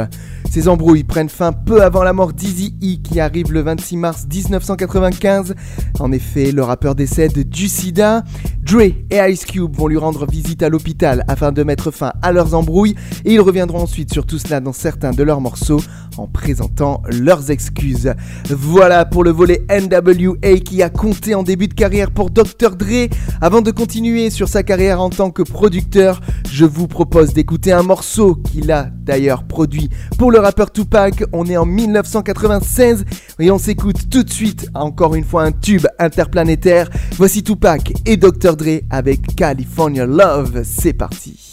Ces 0.48 0.68
embrouilles 0.68 1.02
prennent 1.02 1.28
fin 1.28 1.50
peu 1.50 1.82
avant 1.82 2.04
la 2.04 2.12
mort 2.12 2.32
d'Easy 2.32 2.76
E 2.80 3.02
qui 3.02 3.18
arrive 3.18 3.52
le 3.52 3.62
26 3.62 3.96
mars 3.96 4.26
1995. 4.32 5.54
En 5.98 6.12
effet, 6.12 6.52
le 6.52 6.62
rappeur 6.62 6.94
décède 6.94 7.48
du 7.48 7.66
sida. 7.66 8.22
Dre 8.62 8.82
et 9.10 9.32
Ice 9.32 9.44
Cube 9.44 9.74
vont 9.74 9.88
lui 9.88 9.96
rendre 9.96 10.26
visite 10.26 10.62
à 10.62 10.68
l'hôpital 10.68 11.24
afin 11.26 11.50
de 11.50 11.64
mettre 11.64 11.90
fin 11.90 12.12
à 12.22 12.30
leurs 12.30 12.54
embrouilles 12.54 12.94
et 13.24 13.34
ils 13.34 13.40
reviendront 13.40 13.80
ensuite 13.80 14.12
sur 14.12 14.26
tout 14.26 14.38
cela 14.38 14.60
dans 14.60 14.72
certains 14.72 15.10
de 15.10 15.22
leurs 15.24 15.40
morceaux 15.40 15.80
en 16.16 16.26
présentant 16.26 17.02
leurs 17.08 17.50
excuses. 17.50 18.14
Voilà 18.48 19.04
pour 19.04 19.24
le 19.24 19.30
volet 19.30 19.64
NWA 19.70 20.58
qui 20.64 20.82
a 20.82 20.90
compté 20.90 21.34
en 21.34 21.42
début 21.42 21.68
de 21.68 21.74
carrière 21.74 22.10
pour 22.10 22.30
Dr. 22.30 22.76
Dre. 22.76 23.08
Avant 23.40 23.60
de 23.60 23.70
continuer 23.70 24.30
sur 24.30 24.48
sa 24.48 24.62
carrière 24.62 25.00
en 25.00 25.10
tant 25.10 25.30
que 25.30 25.42
producteur, 25.42 26.20
je 26.50 26.64
vous 26.64 26.88
propose 26.88 27.32
d'écouter 27.32 27.72
un 27.72 27.82
morceau 27.82 28.34
qu'il 28.34 28.70
a 28.72 28.88
d'ailleurs 28.92 29.44
produit 29.44 29.88
pour 30.18 30.30
le 30.30 30.38
rappeur 30.38 30.70
Tupac. 30.70 31.24
On 31.32 31.46
est 31.46 31.56
en 31.56 31.66
1996 31.66 33.04
et 33.38 33.50
on 33.50 33.58
s'écoute 33.58 34.08
tout 34.10 34.22
de 34.22 34.30
suite 34.30 34.68
encore 34.74 35.14
une 35.14 35.24
fois 35.24 35.44
un 35.44 35.52
tube 35.52 35.86
interplanétaire. 35.98 36.88
Voici 37.16 37.42
Tupac 37.42 37.92
et 38.06 38.16
Dr. 38.16 38.56
Dre 38.56 38.80
avec 38.90 39.34
California 39.36 40.06
Love. 40.06 40.62
C'est 40.64 40.92
parti. 40.92 41.52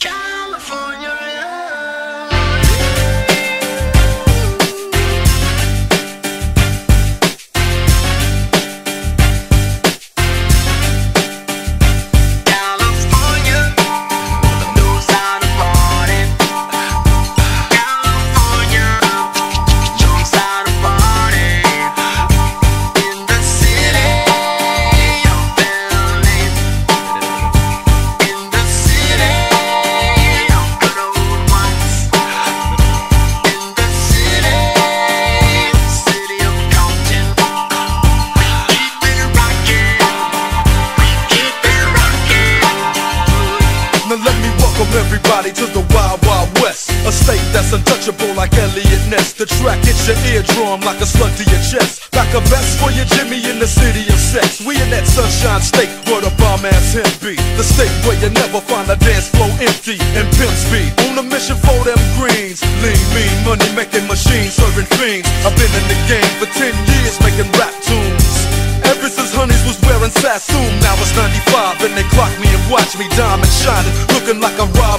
Everybody 45.49 45.73
to 45.73 45.81
the 45.81 45.93
Wild 45.95 46.21
Wild 46.25 46.49
West. 46.61 46.89
A 47.05 47.11
state 47.11 47.41
that's 47.49 47.73
untouchable 47.73 48.33
like 48.35 48.53
Eliot 48.53 49.01
Ness. 49.09 49.33
The 49.33 49.45
track 49.45 49.81
hits 49.81 50.05
your 50.05 50.17
eardrum 50.29 50.81
like 50.81 51.01
a 51.01 51.05
slug 51.09 51.33
to 51.37 51.43
your 51.43 51.63
chest. 51.65 52.13
Like 52.13 52.29
a 52.37 52.41
vest 52.53 52.77
for 52.77 52.91
your 52.93 53.05
Jimmy 53.17 53.41
in 53.49 53.57
the 53.57 53.65
city 53.65 54.05
of 54.13 54.19
sex. 54.19 54.61
We 54.61 54.77
in 54.77 54.89
that 54.93 55.07
sunshine 55.07 55.61
state 55.61 55.89
where 56.05 56.21
the 56.21 56.29
bomb 56.37 56.65
ass 56.65 56.93
him 56.93 57.09
be. 57.17 57.33
The 57.57 57.65
state 57.65 57.93
where 58.05 58.17
you 58.21 58.29
never 58.29 58.61
find 58.61 58.89
a 58.93 58.97
dance 58.97 59.29
floor 59.33 59.49
empty 59.57 59.97
and 60.13 60.29
pimp 60.37 60.53
speed. 60.53 60.93
On 61.09 61.17
a 61.17 61.25
mission 61.25 61.57
for 61.57 61.77
them 61.81 61.99
greens. 62.19 62.61
Lean, 62.85 63.01
mean, 63.17 63.33
money 63.41 63.69
making 63.73 64.05
machines 64.05 64.53
serving 64.53 64.89
fiends. 65.01 65.25
I've 65.41 65.55
been 65.57 65.73
in 65.73 65.85
the 65.89 65.99
game 66.05 66.31
for 66.37 66.45
10 66.45 66.73
years 66.93 67.17
making 67.25 67.49
rap 67.57 67.73
tunes. 67.81 68.49
Ever 68.89 69.05
since 69.05 69.29
Honeys 69.37 69.61
was 69.69 69.77
wearing 69.85 70.09
Sassoon, 70.09 70.71
now 70.81 70.97
it's 70.97 71.13
95 71.13 71.85
and 71.85 71.93
they 71.93 72.07
clock 72.09 72.33
me 72.41 72.49
and 72.49 72.63
watch 72.73 72.97
me 72.97 73.05
diamond 73.13 73.51
shining, 73.51 73.93
looking 74.17 74.41
like 74.41 74.57
I'm 74.57 74.71
Rob 74.73 74.98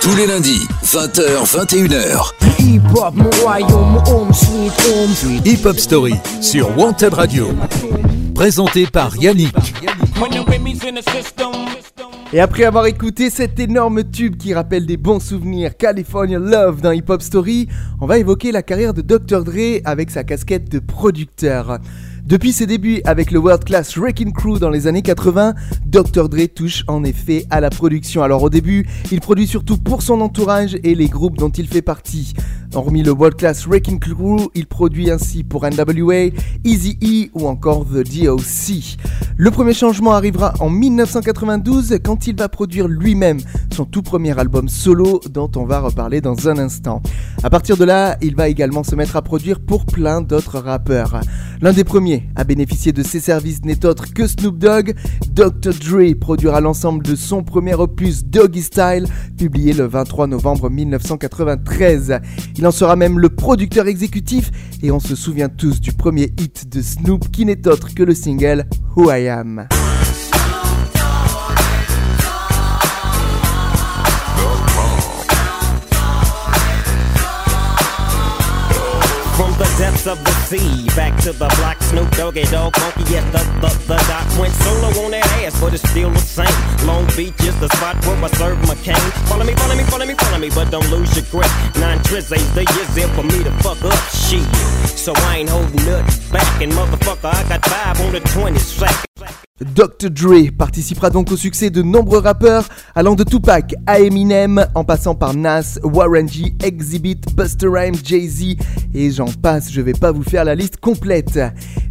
Tous 0.00 0.16
les 0.16 0.26
lundis, 0.26 0.66
20h, 0.84 1.44
21h. 1.44 2.32
Hip 2.60 2.80
hop, 2.94 3.14
mon 3.14 3.30
royaume, 3.42 4.02
home 4.06 4.32
sweet 4.32 4.72
home 4.86 5.10
sweet. 5.14 5.46
Hip 5.46 5.66
Hop 5.66 5.78
Story 5.78 6.14
sur 6.40 6.76
Wanted 6.78 7.14
Radio. 7.14 7.48
Présenté 8.34 8.86
par 8.86 9.16
Yannick. 9.16 9.54
Et 12.32 12.40
après 12.40 12.64
avoir 12.64 12.86
écouté 12.86 13.30
cet 13.30 13.58
énorme 13.58 14.04
tube 14.04 14.36
qui 14.36 14.52
rappelle 14.54 14.86
des 14.86 14.96
bons 14.96 15.20
souvenirs 15.20 15.76
California 15.76 16.38
Love 16.38 16.80
dans 16.80 16.92
Hip 16.92 17.04
Hop 17.08 17.22
Story, 17.22 17.68
on 18.00 18.06
va 18.06 18.18
évoquer 18.18 18.52
la 18.52 18.62
carrière 18.62 18.94
de 18.94 19.02
Dr. 19.02 19.44
Dre 19.44 19.80
avec 19.84 20.10
sa 20.10 20.24
casquette 20.24 20.70
de 20.70 20.78
producteur. 20.78 21.78
Depuis 22.28 22.52
ses 22.52 22.66
débuts 22.66 23.00
avec 23.06 23.30
le 23.30 23.38
World 23.38 23.64
Class 23.64 23.96
Wrecking 23.96 24.34
Crew 24.34 24.58
dans 24.60 24.68
les 24.68 24.86
années 24.86 25.00
80, 25.00 25.54
Dr. 25.86 26.28
Dre 26.28 26.46
touche 26.54 26.84
en 26.86 27.02
effet 27.02 27.46
à 27.48 27.62
la 27.62 27.70
production. 27.70 28.22
Alors 28.22 28.42
au 28.42 28.50
début, 28.50 28.86
il 29.10 29.22
produit 29.22 29.46
surtout 29.46 29.78
pour 29.78 30.02
son 30.02 30.20
entourage 30.20 30.76
et 30.84 30.94
les 30.94 31.08
groupes 31.08 31.38
dont 31.38 31.48
il 31.48 31.66
fait 31.66 31.80
partie. 31.80 32.34
Hormis 32.74 33.02
le 33.02 33.12
World 33.12 33.36
Class 33.36 33.66
Wrecking 33.66 33.98
Crew, 33.98 34.50
il 34.54 34.66
produit 34.66 35.10
ainsi 35.10 35.42
pour 35.42 35.64
NWA, 35.64 36.30
Easy-E 36.64 37.30
ou 37.32 37.48
encore 37.48 37.86
The 37.86 38.04
DOC. 38.04 38.98
Le 39.36 39.50
premier 39.50 39.72
changement 39.72 40.12
arrivera 40.12 40.52
en 40.60 40.68
1992 40.68 41.98
quand 42.04 42.26
il 42.26 42.36
va 42.36 42.48
produire 42.48 42.86
lui-même 42.86 43.38
son 43.72 43.84
tout 43.84 44.02
premier 44.02 44.38
album 44.38 44.68
solo 44.68 45.20
dont 45.30 45.50
on 45.56 45.64
va 45.64 45.80
reparler 45.80 46.20
dans 46.20 46.48
un 46.48 46.58
instant. 46.58 47.00
À 47.42 47.50
partir 47.50 47.76
de 47.76 47.84
là, 47.84 48.18
il 48.20 48.34
va 48.34 48.48
également 48.48 48.82
se 48.82 48.96
mettre 48.96 49.16
à 49.16 49.22
produire 49.22 49.60
pour 49.60 49.86
plein 49.86 50.20
d'autres 50.20 50.58
rappeurs. 50.58 51.20
L'un 51.60 51.72
des 51.72 51.84
premiers 51.84 52.28
à 52.36 52.44
bénéficier 52.44 52.92
de 52.92 53.02
ses 53.02 53.20
services 53.20 53.64
n'est 53.64 53.86
autre 53.86 54.12
que 54.12 54.26
Snoop 54.26 54.58
Dogg. 54.58 54.94
Dr. 55.32 55.72
Dre 55.72 56.14
produira 56.18 56.60
l'ensemble 56.60 57.04
de 57.04 57.14
son 57.14 57.42
premier 57.44 57.74
opus 57.74 58.24
Doggy 58.24 58.62
Style, 58.62 59.06
publié 59.36 59.72
le 59.72 59.86
23 59.86 60.26
novembre 60.26 60.68
1993. 60.68 62.20
Il 62.58 62.66
en 62.66 62.72
sera 62.72 62.96
même 62.96 63.20
le 63.20 63.28
producteur 63.28 63.86
exécutif 63.86 64.50
et 64.82 64.90
on 64.90 64.98
se 64.98 65.14
souvient 65.14 65.48
tous 65.48 65.80
du 65.80 65.92
premier 65.92 66.32
hit 66.40 66.68
de 66.68 66.82
Snoop 66.82 67.30
qui 67.30 67.44
n'est 67.44 67.68
autre 67.68 67.94
que 67.94 68.02
le 68.02 68.14
single 68.14 68.66
Who 68.96 69.12
I 69.12 69.28
Am. 69.28 69.68
Depths 79.78 80.08
of 80.08 80.18
the 80.24 80.32
sea. 80.50 80.86
Back 80.96 81.14
to 81.22 81.30
the 81.30 81.46
block, 81.58 81.80
Snoop 81.82 82.10
Doggy 82.16 82.42
Dogg, 82.50 82.74
Funky, 82.74 83.14
yeah, 83.14 83.22
the, 83.30 83.38
the, 83.62 83.70
the 83.86 83.96
doc 84.10 84.26
went 84.36 84.52
solo 84.52 84.88
on 85.06 85.12
that 85.12 85.24
ass, 85.38 85.60
but 85.60 85.72
it's 85.72 85.88
still 85.88 86.10
the 86.10 86.18
same. 86.18 86.50
Long 86.84 87.06
Beach 87.16 87.38
is 87.46 87.54
the 87.60 87.68
spot 87.68 87.94
where 88.04 88.18
I 88.18 88.28
serve 88.34 88.58
my 88.66 88.74
cane. 88.82 88.96
Follow 89.30 89.44
me, 89.44 89.54
follow 89.54 89.76
me, 89.76 89.84
follow 89.84 90.04
me, 90.04 90.14
follow 90.14 90.38
me, 90.38 90.50
but 90.50 90.70
don't 90.72 90.90
lose 90.90 91.14
your 91.14 91.26
grip. 91.30 91.50
Nine 91.78 91.98
trizzies, 92.00 92.52
the 92.54 92.66
years 92.74 92.90
there 92.96 93.08
for 93.14 93.22
me 93.22 93.44
to 93.44 93.52
fuck 93.62 93.80
up 93.84 93.98
shit. 94.10 94.42
So 94.98 95.12
I 95.14 95.38
ain't 95.38 95.48
holding 95.48 95.76
nothing 95.86 96.32
back, 96.32 96.60
and 96.60 96.72
motherfucker, 96.72 97.32
I 97.32 97.48
got 97.48 97.64
five 97.64 98.00
on 98.00 98.12
the 98.12 98.20
20 98.20 98.58
sack. 98.58 99.47
Dr. 99.60 100.10
Dre 100.10 100.50
participera 100.56 101.10
donc 101.10 101.32
au 101.32 101.36
succès 101.36 101.70
de 101.70 101.82
nombreux 101.82 102.18
rappeurs, 102.18 102.68
allant 102.94 103.14
de 103.14 103.24
Tupac 103.24 103.74
à 103.86 104.00
Eminem, 104.00 104.66
en 104.74 104.84
passant 104.84 105.14
par 105.14 105.34
Nas, 105.34 105.78
Warren 105.82 106.28
G, 106.28 106.54
Exhibit, 106.62 107.20
Busta 107.34 107.66
Rhymes, 107.68 107.96
Jay-Z, 108.02 108.56
et 108.94 109.10
j'en 109.10 109.26
passe, 109.26 109.70
je 109.70 109.80
vais 109.80 109.92
pas 109.92 110.12
vous 110.12 110.22
faire 110.22 110.44
la 110.44 110.54
liste 110.54 110.78
complète. 110.78 111.38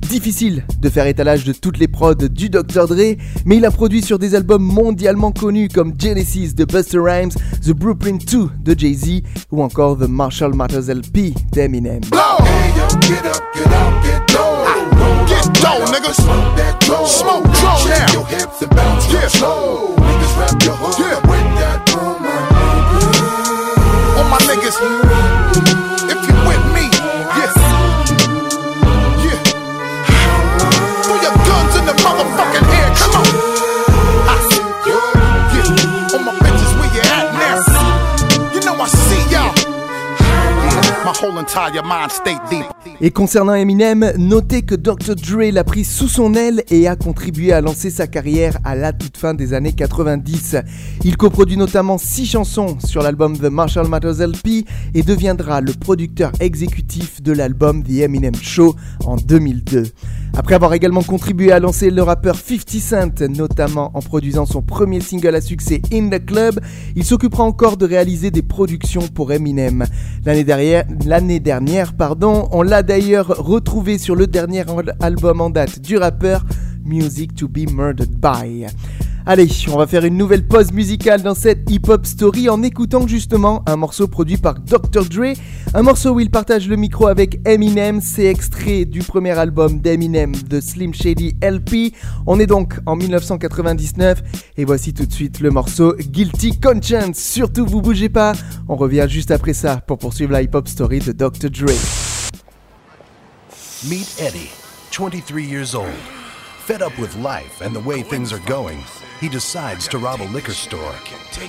Difficile 0.09 0.63
de 0.79 0.89
faire 0.89 1.05
étalage 1.05 1.43
de 1.43 1.51
toutes 1.51 1.77
les 1.77 1.89
prods 1.89 2.15
du 2.15 2.49
Dr. 2.49 2.87
Dre, 2.87 3.17
mais 3.45 3.57
il 3.57 3.65
a 3.65 3.71
produit 3.71 4.01
sur 4.01 4.19
des 4.19 4.35
albums 4.35 4.63
mondialement 4.63 5.31
connus 5.31 5.67
comme 5.67 5.93
Genesis 5.99 6.53
de 6.53 6.63
Busta 6.63 7.01
Rhymes, 7.01 7.31
The 7.61 7.71
Blueprint 7.71 8.25
2 8.31 8.49
de 8.63 8.79
Jay-Z, 8.79 9.21
ou 9.51 9.61
encore 9.61 9.97
The 9.97 10.07
Marshall 10.07 10.53
Mathers 10.53 10.89
LP 10.89 11.33
d'Eminem. 11.51 12.01
Get 15.27 15.45
low. 15.63 15.79
Niggas. 15.93 16.15
Smoke 16.15 16.55
that 16.57 16.75
dough. 16.87 17.05
Smoke 17.05 17.45
Shake 17.83 17.99
now. 17.99 18.13
your 18.13 18.25
hips 18.25 18.61
and 18.61 18.71
bounce 18.75 19.05
Yeah. 19.11 19.27
slow. 19.27 19.95
Niggas 19.97 20.33
rap 20.39 20.55
your 20.63 20.75
hood 20.81 20.95
Yeah. 20.99 21.19
with 21.29 21.47
that 21.59 21.79
boom. 21.91 22.25
All 24.17 24.27
my 24.33 24.39
niggas, 24.49 24.77
if 26.11 26.19
you 26.27 26.35
with 26.49 26.63
me, 26.75 26.85
yes. 27.39 27.53
Yeah. 29.25 29.39
Throw 31.03 31.17
your 31.25 31.35
guns 31.47 31.73
in 31.79 31.85
the 31.85 31.93
motherfucking 32.05 32.65
air, 32.79 32.89
come 32.99 33.15
on. 33.21 33.27
I 34.33 34.35
see 34.49 34.65
you. 34.87 34.99
Yeah. 35.53 36.13
All 36.13 36.23
my 36.27 36.33
bitches, 36.43 36.71
where 36.79 36.91
you 36.95 37.01
at 37.17 37.27
now? 37.41 37.57
You 38.53 38.59
know 38.65 38.75
I 38.81 38.87
see 38.87 39.23
y'all. 39.33 39.53
Yeah. 40.19 41.03
My 41.05 41.13
whole 41.13 41.37
entire 41.37 41.83
mind 41.83 42.11
state 42.11 42.41
deep. 42.49 42.65
Et 42.99 43.11
concernant 43.11 43.53
Eminem, 43.53 44.11
notez 44.17 44.63
que 44.63 44.73
Dr. 44.73 45.15
Dre 45.15 45.51
l'a 45.51 45.63
pris 45.63 45.85
sous 45.85 46.07
son 46.07 46.33
aile 46.33 46.63
et 46.71 46.87
a 46.87 46.95
contribué 46.95 47.53
à 47.53 47.61
lancer 47.61 47.91
sa 47.91 48.07
carrière 48.07 48.57
à 48.63 48.75
la 48.75 48.91
toute 48.91 49.17
fin 49.17 49.35
des 49.35 49.53
années 49.53 49.73
90. 49.73 50.55
Il 51.03 51.15
coproduit 51.15 51.57
notamment 51.57 51.99
6 51.99 52.25
chansons 52.25 52.77
sur 52.83 53.03
l'album 53.03 53.37
The 53.37 53.51
Marshall 53.51 53.87
Mathers 53.87 54.27
LP 54.27 54.65
et 54.95 55.03
deviendra 55.03 55.61
le 55.61 55.73
producteur 55.73 56.31
exécutif 56.39 57.21
de 57.21 57.33
l'album 57.33 57.83
The 57.83 57.99
Eminem 57.99 58.33
Show 58.33 58.75
en 59.05 59.15
2002. 59.15 59.83
Après 60.35 60.55
avoir 60.55 60.73
également 60.73 61.03
contribué 61.03 61.51
à 61.51 61.59
lancer 61.59 61.91
le 61.91 62.01
rappeur 62.01 62.35
50 62.35 62.69
Cent, 62.79 63.29
notamment 63.29 63.91
en 63.93 64.01
produisant 64.01 64.45
son 64.47 64.63
premier 64.63 65.01
single 65.01 65.35
à 65.35 65.41
succès 65.41 65.81
In 65.93 66.09
the 66.09 66.23
Club, 66.23 66.59
il 66.95 67.03
s'occupera 67.03 67.43
encore 67.43 67.77
de 67.77 67.85
réaliser 67.85 68.31
des 68.31 68.41
productions 68.41 69.07
pour 69.07 69.31
Eminem. 69.31 69.85
L'année 70.25 70.43
dernière, 70.43 70.83
l'année 71.05 71.39
dernière 71.39 71.93
pardon, 71.93 72.49
on 72.51 72.63
l'a 72.63 72.83
d'ailleurs 72.87 73.27
retrouvé 73.27 73.97
sur 73.97 74.15
le 74.15 74.27
dernier 74.27 74.61
al- 74.61 74.95
album 75.01 75.41
en 75.41 75.49
date 75.49 75.79
du 75.81 75.97
rappeur, 75.97 76.43
Music 76.85 77.35
to 77.35 77.49
be 77.49 77.69
Murdered 77.69 78.15
by. 78.15 78.65
Allez, 79.25 79.49
on 79.73 79.77
va 79.77 79.87
faire 79.87 80.05
une 80.05 80.15
nouvelle 80.15 80.47
pause 80.47 80.71
musicale 80.71 81.21
dans 81.21 81.35
cette 81.35 81.69
hip-hop 81.69 82.05
story 82.05 82.47
en 82.47 82.63
écoutant 82.63 83.05
justement 83.05 83.61
un 83.67 83.75
morceau 83.75 84.07
produit 84.07 84.37
par 84.37 84.55
Dr. 84.61 85.03
Dre, 85.03 85.33
un 85.73 85.81
morceau 85.81 86.11
où 86.11 86.21
il 86.21 86.29
partage 86.31 86.69
le 86.69 86.77
micro 86.77 87.07
avec 87.07 87.45
Eminem, 87.45 87.99
c'est 87.99 88.23
extrait 88.23 88.85
du 88.85 88.99
premier 88.99 89.37
album 89.37 89.81
d'Eminem, 89.81 90.31
The 90.31 90.61
Slim 90.61 90.93
Shady 90.93 91.35
LP. 91.41 91.93
On 92.25 92.39
est 92.39 92.45
donc 92.47 92.79
en 92.85 92.95
1999 92.95 94.23
et 94.55 94.63
voici 94.63 94.93
tout 94.93 95.05
de 95.05 95.11
suite 95.11 95.41
le 95.41 95.49
morceau 95.51 95.93
Guilty 95.99 96.57
Conscience. 96.61 97.17
Surtout 97.17 97.65
vous 97.65 97.81
bougez 97.81 98.07
pas, 98.07 98.31
on 98.69 98.77
revient 98.77 99.07
juste 99.09 99.31
après 99.31 99.53
ça 99.53 99.75
pour 99.85 99.97
poursuivre 99.97 100.31
la 100.31 100.41
hip-hop 100.41 100.69
story 100.69 100.99
de 100.99 101.11
Dr. 101.11 101.49
Dre. 101.49 102.16
Meet 103.89 104.15
Eddie, 104.19 104.51
23 104.91 105.43
years 105.45 105.73
old. 105.73 105.93
Fed 106.65 106.81
up 106.81 106.97
with 106.99 107.15
life 107.15 107.61
and 107.61 107.73
the 107.73 107.79
way 107.79 108.01
things 108.01 108.33
are 108.33 108.39
going, 108.39 108.83
he 109.21 109.29
decides 109.29 109.87
to 109.87 109.97
rob 109.97 110.21
a 110.21 110.27
liquor 110.33 110.51
store. 110.51 110.93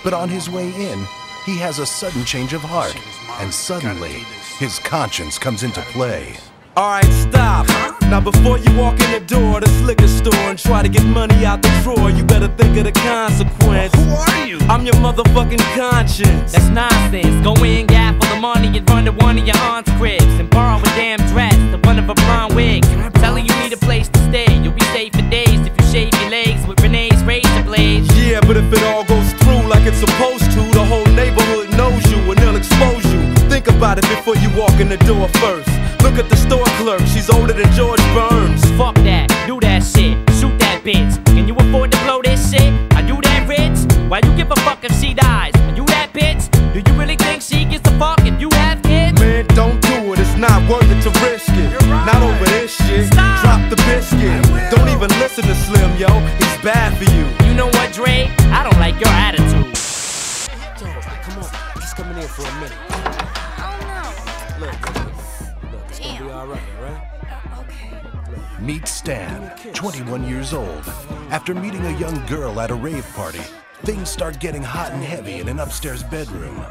But 0.04 0.14
on 0.14 0.28
his 0.28 0.48
way 0.48 0.66
in, 0.66 1.04
he 1.44 1.58
has 1.58 1.80
a 1.80 1.86
sudden 1.86 2.24
change 2.24 2.52
of 2.52 2.60
heart, 2.60 2.96
and 3.40 3.52
suddenly, 3.52 4.24
his 4.58 4.78
conscience 4.78 5.36
comes 5.36 5.64
into 5.64 5.80
play. 5.90 6.36
Alright, 6.76 7.06
stop. 7.06 7.27
Now 8.28 8.32
before 8.32 8.58
you 8.58 8.76
walk 8.76 9.00
in 9.00 9.10
the 9.10 9.20
door 9.20 9.56
of 9.56 9.64
this 9.64 9.80
liquor 9.80 10.06
store 10.06 10.34
and 10.50 10.58
try 10.58 10.82
to 10.82 10.88
get 10.88 11.02
money 11.02 11.46
out 11.46 11.62
the 11.62 11.70
drawer, 11.82 12.10
you 12.10 12.22
better 12.24 12.48
think 12.48 12.76
of 12.76 12.84
the 12.84 12.92
consequence. 12.92 13.94
Who 13.94 14.04
are 14.12 14.46
you? 14.46 14.58
I'm 14.68 14.84
your 14.84 14.96
motherfucking 14.96 15.64
conscience. 15.74 16.52
That's 16.52 16.68
nonsense. 16.68 17.42
Go 17.42 17.54
in, 17.64 17.86
gap 17.86 18.20
for 18.20 18.28
the 18.34 18.38
money, 18.38 18.76
and 18.76 18.90
run 18.90 19.06
to 19.06 19.12
one 19.12 19.38
of 19.38 19.46
your 19.46 19.56
aunt's 19.56 19.90
cribs 19.92 20.34
and 20.36 20.50
borrow 20.50 20.78
a 20.78 20.90
damn 20.92 21.20
dress, 21.32 21.56
the 21.72 21.78
one 21.84 21.98
of 21.98 22.10
a 22.10 22.14
blonde 22.14 22.54
wig. 22.54 22.82
Tell 23.14 23.32
her 23.32 23.38
you 23.38 23.54
need 23.62 23.72
a 23.72 23.78
place 23.78 24.10
to 24.10 24.18
stay. 24.28 24.60
You'll 24.62 24.74
be 24.74 24.84
safe 24.92 25.14
for 25.14 25.24
days 25.30 25.64
if 25.64 25.72
you 25.80 25.86
shave 25.88 26.12
your 26.20 26.28
legs 26.28 26.66
with 26.66 26.82
Renee's 26.82 27.22
razor 27.24 27.62
blades. 27.62 28.14
Yeah, 28.14 28.40
but 28.40 28.58
if 28.58 28.70
it 28.70 28.82
all 28.82 29.04
goes 29.04 29.32
through 29.40 29.64
like 29.72 29.86
it's 29.86 30.00
supposed 30.00 30.52
to, 30.52 30.60
the 30.76 30.84
whole 30.84 31.06
neighborhood 31.16 31.70
knows 31.78 32.04
you 32.12 32.18
and 32.30 32.36
they'll 32.36 32.56
expose 32.56 33.06
you. 33.06 33.24
Think 33.48 33.68
about 33.68 33.96
it 33.96 34.04
before 34.04 34.36
you 34.36 34.50
walk 34.54 34.78
in 34.80 34.90
the 34.90 34.98
door 34.98 35.28
first. 35.40 35.77
Look 36.02 36.18
at 36.18 36.28
the 36.28 36.36
store 36.36 36.64
clerk, 36.78 37.00
she's 37.00 37.30
older 37.30 37.52
than 37.52 37.70
George 37.72 38.00
Burns. 38.14 38.62
Fuck 38.76 38.94
that, 39.06 39.28
do 39.46 39.60
that 39.60 39.82
shit, 39.82 40.16
shoot 40.38 40.56
that 40.58 40.82
bitch. 40.84 41.22
Can 41.26 41.46
you 41.46 41.54
afford 41.56 41.92
to 41.92 41.98
blow 42.04 42.22
this 42.22 42.50
shit? 42.50 42.72
Are 42.94 43.02
you 43.02 43.20
that 43.22 43.46
rich? 43.48 43.78
Why 44.08 44.20
you 44.24 44.34
give 44.36 44.50
a 44.50 44.56
fuck 44.66 44.84
if 44.84 44.92
she 45.00 45.14
dies? 45.14 45.54
Are 45.54 45.76
you 45.76 45.84
that 45.86 46.10
bitch? 46.12 46.48
Do 46.72 46.78
you 46.80 46.98
really 46.98 47.16
think 47.16 47.42
she 47.42 47.64
gives 47.64 47.86
a 47.88 47.98
fuck 47.98 48.20
if 48.24 48.40
you 48.40 48.48
have 48.52 48.82
kids? 48.82 49.20
Man, 49.20 49.46
don't 49.48 49.80
do 49.82 50.12
it, 50.12 50.18
it's 50.18 50.36
not 50.36 50.62
worth 50.70 50.88
it 50.90 51.02
to 51.02 51.10
risk 51.26 51.50
it. 51.50 51.70
Not 52.06 52.22
over 52.22 52.44
this 52.46 52.74
shit. 52.74 53.06
Stop. 53.12 53.42
Drop 53.42 53.70
the 53.70 53.76
biscuit. 53.84 54.42
Don't 54.70 54.88
even 54.88 55.10
listen 55.18 55.44
to 55.44 55.54
Slim, 55.54 55.96
yo. 55.96 56.08
He's 56.38 56.58
bad 56.62 56.96
for 56.96 57.04
you. 57.12 57.26
You 57.46 57.54
know 57.54 57.66
what, 57.66 57.92
Dre? 57.92 58.30
I 58.50 58.62
don't 58.62 58.78
like 58.78 58.98
your 59.00 59.12
attitude. 59.12 59.74
Come 61.22 61.42
on, 61.42 61.50
just 61.80 61.96
come 61.96 62.10
in 62.16 62.28
for 62.28 62.42
a 62.42 62.54
minute. 62.60 62.87
Meet 68.68 68.86
Stan, 68.86 69.50
21 69.72 70.28
years 70.28 70.52
old. 70.52 70.84
After 71.30 71.54
meeting 71.54 71.86
a 71.86 71.98
young 71.98 72.26
girl 72.26 72.60
at 72.60 72.70
a 72.70 72.74
rave 72.74 73.06
party, 73.14 73.40
things 73.86 74.10
start 74.10 74.40
getting 74.40 74.62
hot 74.62 74.92
and 74.92 75.02
heavy 75.02 75.40
in 75.40 75.48
an 75.48 75.58
upstairs 75.58 76.02
bedroom. 76.02 76.62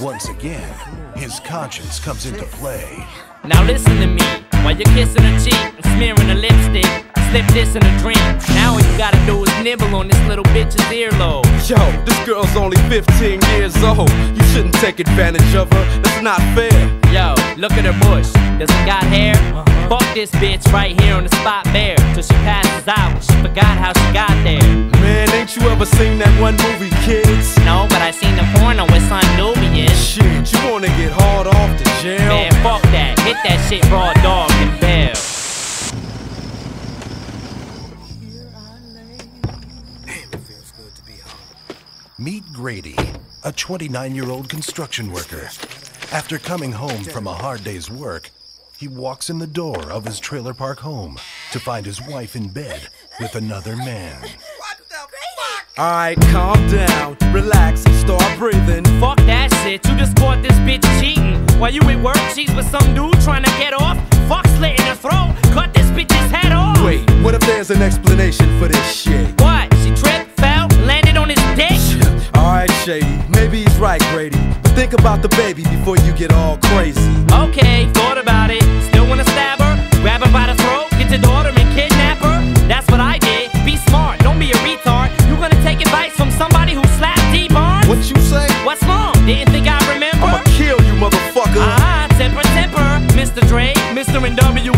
Once 0.00 0.30
again, 0.30 0.74
his 1.14 1.40
conscience 1.40 2.00
comes 2.00 2.24
into 2.24 2.44
play. 2.44 3.06
Now 3.44 3.62
listen 3.62 3.94
to 3.96 4.06
me. 4.06 4.24
While 4.62 4.74
you're 4.74 4.94
kissing 4.96 5.22
her 5.22 5.38
cheek 5.38 5.52
and 5.52 5.84
smearing 5.84 6.28
her 6.28 6.34
lipstick, 6.34 7.04
slip 7.34 7.46
this 7.48 7.74
in 7.74 7.84
a 7.84 7.98
drink. 7.98 8.18
Now 8.54 8.74
all 8.74 8.80
you 8.80 8.96
gotta 8.96 9.18
do 9.26 9.42
is 9.42 9.50
nibble 9.60 9.92
on 9.96 10.06
this 10.06 10.28
little 10.28 10.44
bitch's 10.54 10.80
earlobe. 10.94 11.44
Yo, 11.68 11.78
this 12.04 12.18
girl's 12.24 12.54
only 12.54 12.76
15 12.88 13.40
years 13.54 13.74
old. 13.82 14.08
You 14.36 14.44
shouldn't 14.52 14.74
take 14.74 15.00
advantage 15.00 15.52
of 15.56 15.66
her. 15.72 15.84
That's 16.02 16.22
not 16.22 16.38
fair. 16.54 16.78
Yo, 17.10 17.34
look 17.56 17.72
at 17.72 17.86
her 17.90 17.98
bush. 18.06 18.30
Does 18.60 18.70
it 18.70 18.86
got 18.86 19.02
hair? 19.02 19.34
Uh-huh. 19.34 19.88
Fuck 19.88 20.14
this 20.14 20.30
bitch 20.42 20.64
right 20.72 20.98
here 21.00 21.14
on 21.14 21.24
the 21.24 21.34
spot 21.40 21.64
bare. 21.74 21.96
Till 22.14 22.22
she 22.22 22.38
passes 22.46 22.86
out. 22.86 23.18
She 23.24 23.34
forgot 23.42 23.74
how 23.82 23.92
she 23.98 24.08
got 24.12 24.34
there. 24.46 24.62
Man, 25.02 25.28
ain't 25.34 25.56
you 25.56 25.62
ever 25.74 25.86
seen 25.86 26.18
that 26.18 26.34
one 26.40 26.56
movie, 26.62 26.94
kids? 27.02 27.58
No, 27.66 27.86
but 27.90 28.00
I 28.00 28.12
seen 28.12 28.36
the 28.36 28.46
porno 28.54 28.84
with 28.92 29.02
Son 29.08 29.26
Nubian. 29.36 29.90
Shit, 29.90 30.52
you 30.52 30.70
wanna 30.70 30.92
get 31.00 31.10
hard 31.10 31.48
off 31.48 31.70
the 31.78 31.84
jail? 32.00 32.28
Man, 32.30 32.52
fuck 32.62 32.82
that. 32.94 33.18
Hit 33.26 33.38
that 33.42 33.58
shit 33.68 33.82
raw 33.90 34.12
dog 34.22 34.52
and 34.62 34.80
bell. 34.80 35.14
Meet 42.24 42.54
Grady, 42.54 42.96
a 43.44 43.52
29 43.52 44.14
year 44.14 44.30
old 44.30 44.48
construction 44.48 45.12
worker. 45.12 45.50
After 46.10 46.38
coming 46.38 46.72
home 46.72 47.04
from 47.04 47.26
a 47.26 47.34
hard 47.34 47.62
day's 47.62 47.90
work, 47.90 48.30
he 48.78 48.88
walks 48.88 49.28
in 49.28 49.38
the 49.38 49.46
door 49.46 49.92
of 49.92 50.06
his 50.06 50.18
trailer 50.20 50.54
park 50.54 50.78
home 50.78 51.18
to 51.52 51.60
find 51.60 51.84
his 51.84 52.00
wife 52.00 52.34
in 52.34 52.48
bed 52.48 52.88
with 53.20 53.34
another 53.34 53.76
man. 53.76 54.26
Alright, 55.78 56.18
calm 56.32 56.66
down, 56.70 57.18
relax, 57.30 57.84
and 57.84 57.94
start 57.96 58.38
breathing. 58.38 58.84
Fuck 59.00 59.18
that 59.26 59.52
shit. 59.62 59.86
You 59.86 59.94
just 59.98 60.16
caught 60.16 60.42
this 60.42 60.58
bitch 60.60 60.84
cheating. 60.98 61.46
While 61.60 61.74
you 61.74 61.82
at 61.82 62.02
work, 62.02 62.16
she's 62.34 62.54
with 62.54 62.70
some 62.70 62.94
dude 62.94 63.20
trying 63.20 63.44
to 63.44 63.50
get 63.58 63.74
off. 63.74 63.98
Fuck 64.28 64.46
slitting 64.56 64.86
her 64.86 64.94
throat. 64.94 65.36
Cut 65.52 65.74
this 65.74 65.90
bitch's 65.90 66.30
head 66.30 66.52
off. 66.52 66.82
Wait, 66.82 67.04
what 67.22 67.34
if 67.34 67.42
there's 67.42 67.70
an 67.70 67.82
explanation 67.82 68.58
for 68.58 68.68
this 68.68 68.94
shit? 68.94 69.38
What? 69.42 69.53
right, 73.98 74.14
Grady. 74.14 74.38
But 74.62 74.72
think 74.72 74.92
about 74.92 75.22
the 75.22 75.28
baby 75.28 75.62
before 75.62 75.96
you 75.98 76.12
get 76.14 76.32
all 76.32 76.58
crazy. 76.70 77.00
Okay, 77.30 77.86
thought 77.92 78.18
about 78.18 78.50
it. 78.50 78.62
Still 78.88 79.06
wanna 79.06 79.24
stab 79.24 79.60
her? 79.60 79.74
Grab 80.02 80.22
her 80.24 80.32
by 80.32 80.46
the 80.46 80.56
throat, 80.62 80.90
get 80.98 81.10
your 81.10 81.20
daughter 81.20 81.50
and 81.54 81.68
kidnap 81.76 82.18
her? 82.18 82.38
That's 82.66 82.88
what 82.90 83.00
I 83.00 83.18
did. 83.18 83.52
Be 83.64 83.76
smart, 83.76 84.20
don't 84.20 84.38
be 84.38 84.50
a 84.50 84.58
retard. 84.66 85.10
You 85.28 85.36
gonna 85.36 85.62
take 85.62 85.80
advice 85.80 86.12
from 86.12 86.30
somebody 86.30 86.72
who 86.74 86.84
slapped 86.98 87.26
Dee 87.32 87.48
Barnes? 87.48 87.88
What 87.88 87.98
you 88.10 88.18
say? 88.22 88.48
What's 88.64 88.82
wrong? 88.84 89.14
Didn't 89.26 89.52
think 89.52 89.66
I 89.68 89.78
remember? 89.92 90.26
I'ma 90.26 90.42
kill 90.58 90.80
you, 90.88 90.94
motherfucker. 90.94 91.62
Ah, 91.62 92.04
uh-huh, 92.04 92.18
temper, 92.18 92.42
temper. 92.58 92.88
Mr. 93.14 93.46
Dre, 93.46 93.72
Mr. 93.94 94.18
NW. 94.20 94.73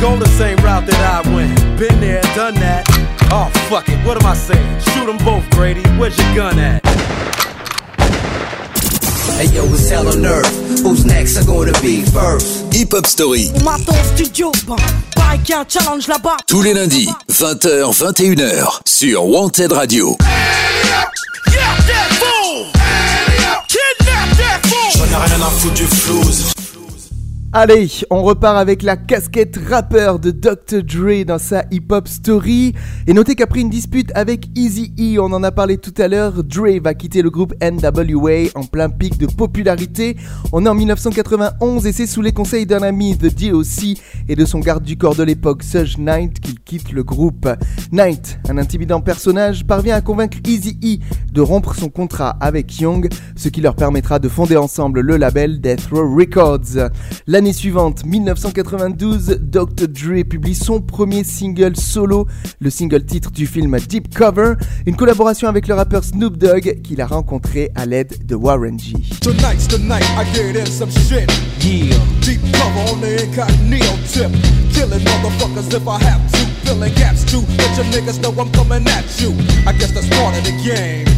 Go 0.00 0.16
the 0.16 0.28
same 0.38 0.56
route 0.58 0.86
that 0.86 1.24
I 1.24 1.34
went. 1.34 1.54
Been 1.78 2.00
there, 2.00 2.22
done 2.34 2.54
that. 2.54 2.86
Oh, 3.30 3.50
fuck 3.68 3.88
it, 3.88 3.98
what 4.06 4.16
am 4.20 4.26
I 4.26 4.34
saying? 4.34 4.80
Shoot 4.80 5.06
them 5.06 5.18
both, 5.24 5.48
Grady. 5.50 5.82
Where's 5.98 6.16
your 6.16 6.34
gun 6.34 6.58
at? 6.58 6.82
Hey 9.38 9.46
yo, 9.54 9.64
it's 9.66 9.88
hell 9.88 10.08
on 10.08 10.24
earth. 10.26 10.80
Who's 10.82 11.04
next? 11.04 11.36
Are 11.36 11.44
gonna 11.44 11.72
be 11.80 12.02
first? 12.02 12.72
Hip 12.74 12.92
Hop 12.92 13.06
Story. 13.06 13.50
On 13.54 13.62
m'attend 13.62 13.92
au 13.92 14.16
studio, 14.16 14.50
bah, 14.66 14.76
pareil 15.14 15.38
qu'il 15.40 15.50
y 15.50 15.58
a 15.58 15.60
un 15.60 15.66
challenge 15.68 16.08
là-bas. 16.08 16.38
Tous 16.46 16.62
les 16.62 16.74
lundis, 16.74 17.08
20h, 17.28 17.92
21h, 17.92 18.80
sur 18.84 19.26
Wanted 19.26 19.72
Radio. 19.72 20.16
J'en 24.96 25.04
ai 25.04 25.24
rien 25.26 25.40
à 25.40 25.50
foutre 25.50 25.74
du 25.74 25.86
flouze. 25.86 26.52
Allez, 27.54 27.88
on 28.10 28.22
repart 28.24 28.58
avec 28.58 28.82
la 28.82 28.98
casquette 28.98 29.58
rappeur 29.70 30.18
de 30.18 30.30
Dr. 30.30 30.82
Dre 30.82 31.24
dans 31.24 31.38
sa 31.38 31.64
hip-hop 31.70 32.06
story. 32.06 32.74
Et 33.06 33.14
notez 33.14 33.36
qu'après 33.36 33.60
une 33.60 33.70
dispute 33.70 34.12
avec 34.14 34.50
Easy 34.54 34.92
E, 35.00 35.18
on 35.18 35.32
en 35.32 35.42
a 35.42 35.50
parlé 35.50 35.78
tout 35.78 35.94
à 35.96 36.08
l'heure, 36.08 36.44
Dre 36.44 36.78
va 36.82 36.92
quitter 36.92 37.22
le 37.22 37.30
groupe 37.30 37.54
NWA 37.62 38.50
en 38.54 38.64
plein 38.64 38.90
pic 38.90 39.16
de 39.16 39.24
popularité. 39.24 40.18
On 40.52 40.66
est 40.66 40.68
en 40.68 40.74
1991 40.74 41.86
et 41.86 41.92
c'est 41.92 42.06
sous 42.06 42.20
les 42.20 42.32
conseils 42.32 42.66
d'un 42.66 42.82
ami, 42.82 43.16
The 43.16 43.34
DOC, 43.34 43.98
et 44.28 44.36
de 44.36 44.44
son 44.44 44.58
garde 44.58 44.84
du 44.84 44.98
corps 44.98 45.14
de 45.14 45.22
l'époque, 45.22 45.62
Suge 45.62 45.96
Knight, 45.96 46.40
qu'il 46.40 46.60
quitte 46.60 46.92
le 46.92 47.02
groupe. 47.02 47.48
Knight, 47.92 48.40
un 48.50 48.58
intimidant 48.58 49.00
personnage, 49.00 49.66
parvient 49.66 49.96
à 49.96 50.02
convaincre 50.02 50.36
Easy 50.46 50.78
E 50.84 50.98
de 51.32 51.40
rompre 51.40 51.74
son 51.74 51.88
contrat 51.88 52.36
avec 52.42 52.78
Young, 52.78 53.08
ce 53.36 53.48
qui 53.48 53.62
leur 53.62 53.74
permettra 53.74 54.18
de 54.18 54.28
fonder 54.28 54.58
ensemble 54.58 55.00
le 55.00 55.16
label 55.16 55.62
Death 55.62 55.88
Row 55.90 56.14
Records. 56.14 56.90
L'année 57.38 57.52
suivante, 57.52 58.04
1992, 58.04 59.38
Dr. 59.42 59.86
Dre 59.86 60.24
publie 60.28 60.56
son 60.56 60.80
premier 60.80 61.22
single 61.22 61.76
solo, 61.76 62.26
le 62.58 62.68
single 62.68 63.04
titre 63.04 63.30
du 63.30 63.46
film 63.46 63.78
Deep 63.78 64.12
Cover, 64.12 64.54
une 64.86 64.96
collaboration 64.96 65.46
avec 65.46 65.68
le 65.68 65.74
rappeur 65.74 66.02
Snoop 66.02 66.36
Dogg 66.36 66.82
qu'il 66.82 67.00
a 67.00 67.06
rencontré 67.06 67.70
à 67.76 67.86
l'aide 67.86 68.26
de 68.26 68.34
Warren 68.34 68.76
G. 68.80 68.94
Tonight's 69.20 69.68
the 69.68 69.78
night 69.78 70.02
I 70.18 70.24
get 70.34 70.60
in 70.60 70.66
some 70.66 70.90
shit. 70.90 71.30
Yeah. 71.60 71.96
Deep 72.22 72.40
cover 72.54 72.92
on 72.92 73.00
the 73.00 73.22
incognito 73.22 73.94
tip. 74.12 74.32
Killing 74.72 75.04
motherfuckers 75.04 75.72
if 75.72 75.86
I 75.86 76.02
have 76.02 76.32
to. 76.32 76.38
Filling 76.66 76.92
gaps 76.94 77.24
too. 77.24 77.42
Let 77.56 77.76
your 77.76 77.86
niggas 77.92 78.20
know 78.20 78.32
I'm 78.32 78.50
coming 78.50 78.84
at 78.88 79.20
you. 79.20 79.30
I 79.64 79.72
guess 79.78 79.92
that's 79.92 80.08
part 80.08 80.36
of 80.36 80.42
the 80.42 80.60
game. 80.66 81.17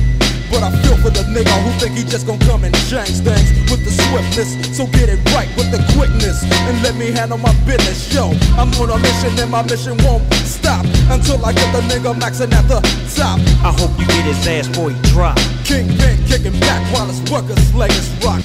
But 0.50 0.62
I 0.66 0.70
feel 0.82 0.96
for 0.98 1.10
the 1.10 1.22
nigga 1.30 1.54
who 1.62 1.70
think 1.78 1.96
he 1.96 2.04
just 2.04 2.26
gon' 2.26 2.38
come 2.40 2.64
and 2.64 2.74
change 2.90 3.22
things 3.22 3.48
with 3.70 3.86
the 3.86 3.92
swiftness. 3.94 4.58
So 4.76 4.86
get 4.86 5.08
it 5.08 5.22
right 5.32 5.48
with 5.56 5.70
the 5.70 5.78
quickness 5.94 6.42
and 6.42 6.82
let 6.82 6.96
me 6.96 7.10
handle 7.10 7.38
my 7.38 7.54
business. 7.64 8.12
Yo, 8.12 8.34
I'm 8.58 8.74
on 8.82 8.90
a 8.90 8.98
mission 8.98 9.38
and 9.38 9.50
my 9.50 9.62
mission 9.62 9.96
won't 10.02 10.26
stop 10.44 10.84
until 11.08 11.38
I 11.46 11.52
get 11.52 11.70
the 11.72 11.82
nigga 11.86 12.14
maxing 12.18 12.52
at 12.52 12.66
the 12.66 12.82
top. 13.14 13.38
I 13.62 13.72
hope 13.72 13.94
you 13.98 14.06
get 14.06 14.24
his 14.26 14.46
ass 14.46 14.68
before 14.68 14.90
he 14.90 15.00
drop. 15.10 15.38
Kingpin 15.64 16.18
kicking 16.26 16.58
back 16.60 16.82
while 16.92 17.06
his 17.06 17.22
workers 17.30 17.58
slay 17.70 17.88
his 17.88 18.10
rock. 18.24 18.42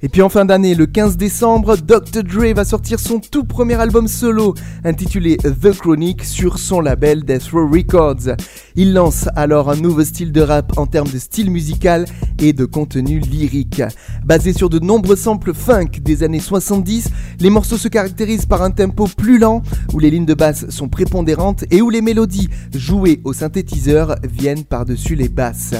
Et 0.00 0.08
puis 0.08 0.22
en 0.22 0.28
fin 0.28 0.44
d'année, 0.44 0.76
le 0.76 0.86
15 0.86 1.16
décembre, 1.16 1.76
Dr. 1.76 2.22
Dre 2.22 2.54
va 2.54 2.64
sortir 2.64 3.00
son 3.00 3.18
tout 3.18 3.42
premier 3.42 3.74
album 3.74 4.06
solo, 4.06 4.54
intitulé 4.84 5.38
The 5.38 5.76
Chronic, 5.76 6.22
sur 6.22 6.60
son 6.60 6.80
label 6.80 7.24
Death 7.24 7.48
Row 7.52 7.66
Records. 7.66 8.36
Il 8.76 8.92
lance 8.92 9.28
alors 9.34 9.70
un 9.70 9.74
nouveau 9.74 10.04
style 10.04 10.30
de 10.30 10.40
rap 10.40 10.78
en 10.78 10.86
termes 10.86 11.08
de 11.08 11.18
style 11.18 11.50
musical 11.50 12.04
et 12.38 12.52
de 12.52 12.64
contenu 12.64 13.18
lyrique. 13.18 13.82
Basé 14.24 14.52
sur 14.52 14.70
de 14.70 14.78
nombreux 14.78 15.16
samples 15.16 15.52
funk 15.52 15.90
des 16.00 16.22
années 16.22 16.38
70, 16.38 17.08
les 17.40 17.50
morceaux 17.50 17.76
se 17.76 17.88
caractérisent 17.88 18.46
par 18.46 18.62
un 18.62 18.70
tempo 18.70 19.08
plus 19.16 19.40
lent, 19.40 19.62
où 19.92 19.98
les 19.98 20.10
lignes 20.10 20.26
de 20.26 20.34
basse 20.34 20.70
sont 20.70 20.88
prépondérantes 20.88 21.64
et 21.72 21.82
où 21.82 21.90
les 21.90 22.02
mélodies 22.02 22.48
jouées 22.72 23.20
au 23.24 23.32
synthétiseur 23.32 24.14
viennent 24.22 24.64
par-dessus 24.64 25.16
les 25.16 25.28
basses. 25.28 25.74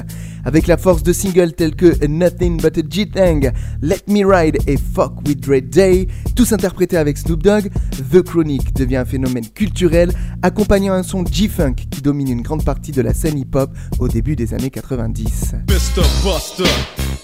Avec 0.49 0.67
la 0.67 0.79
force 0.79 1.03
de 1.03 1.13
singles 1.13 1.53
tels 1.53 1.77
que 1.77 2.07
Nothing 2.07 2.57
But 2.57 2.79
a 2.79 2.81
G-Tang, 2.89 3.53
Let 3.83 4.05
Me 4.09 4.25
Ride 4.25 4.57
et 4.67 4.79
Fuck 4.79 5.13
With 5.27 5.41
Dre 5.41 5.61
Day, 5.61 6.09
tous 6.35 6.55
interprétés 6.55 6.97
avec 6.97 7.19
Snoop 7.19 7.43
Dogg, 7.43 7.69
The 8.11 8.23
Chronic 8.23 8.73
devient 8.73 8.97
un 8.97 9.05
phénomène 9.05 9.47
culturel, 9.47 10.11
accompagnant 10.41 10.95
un 10.95 11.03
son 11.03 11.23
G-Funk 11.23 11.75
qui 11.91 12.01
domine 12.01 12.31
une 12.31 12.41
grande 12.41 12.65
partie 12.65 12.93
de 12.93 13.03
la 13.03 13.13
scène 13.13 13.37
hip-hop 13.37 13.71
au 13.99 14.09
début 14.09 14.37
des 14.37 14.55
années 14.55 14.71
90. 14.71 15.53
Mr. 15.69 16.03
Buster, 16.25 16.65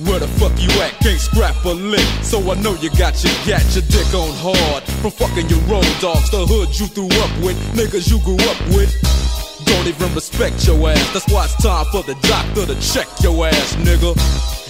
where 0.04 0.20
the 0.20 0.28
fuck 0.38 0.52
you 0.60 0.68
at? 0.82 0.90
Can't 1.00 1.18
scrap 1.18 1.56
a 1.64 1.72
lick, 1.72 2.04
so 2.22 2.40
I 2.52 2.60
know 2.60 2.74
you 2.82 2.90
got 2.90 3.14
your 3.24 3.32
gat, 3.46 3.64
your 3.74 3.84
dick 3.88 4.12
on 4.12 4.28
hard. 4.37 4.84
From 5.00 5.12
fucking 5.12 5.48
your 5.48 5.60
road 5.60 5.87
dogs, 6.02 6.30
the 6.30 6.44
hood 6.44 6.78
you 6.78 6.88
threw 6.88 7.06
up 7.06 7.32
with, 7.42 7.56
niggas 7.72 8.10
you 8.10 8.18
grew 8.18 8.37
up 8.37 8.60
with. 8.76 8.92
Don't 9.74 9.88
even 9.88 10.14
respect 10.14 10.66
your 10.66 10.78
ass. 10.88 11.12
That's 11.12 11.26
why 11.32 11.44
it's 11.44 11.58
time 11.60 11.84
for 11.90 12.02
the 12.04 12.14
doctor 12.30 12.64
to 12.64 12.76
check 12.80 13.08
your 13.20 13.34
ass, 13.46 13.74
nigga. 13.82 14.14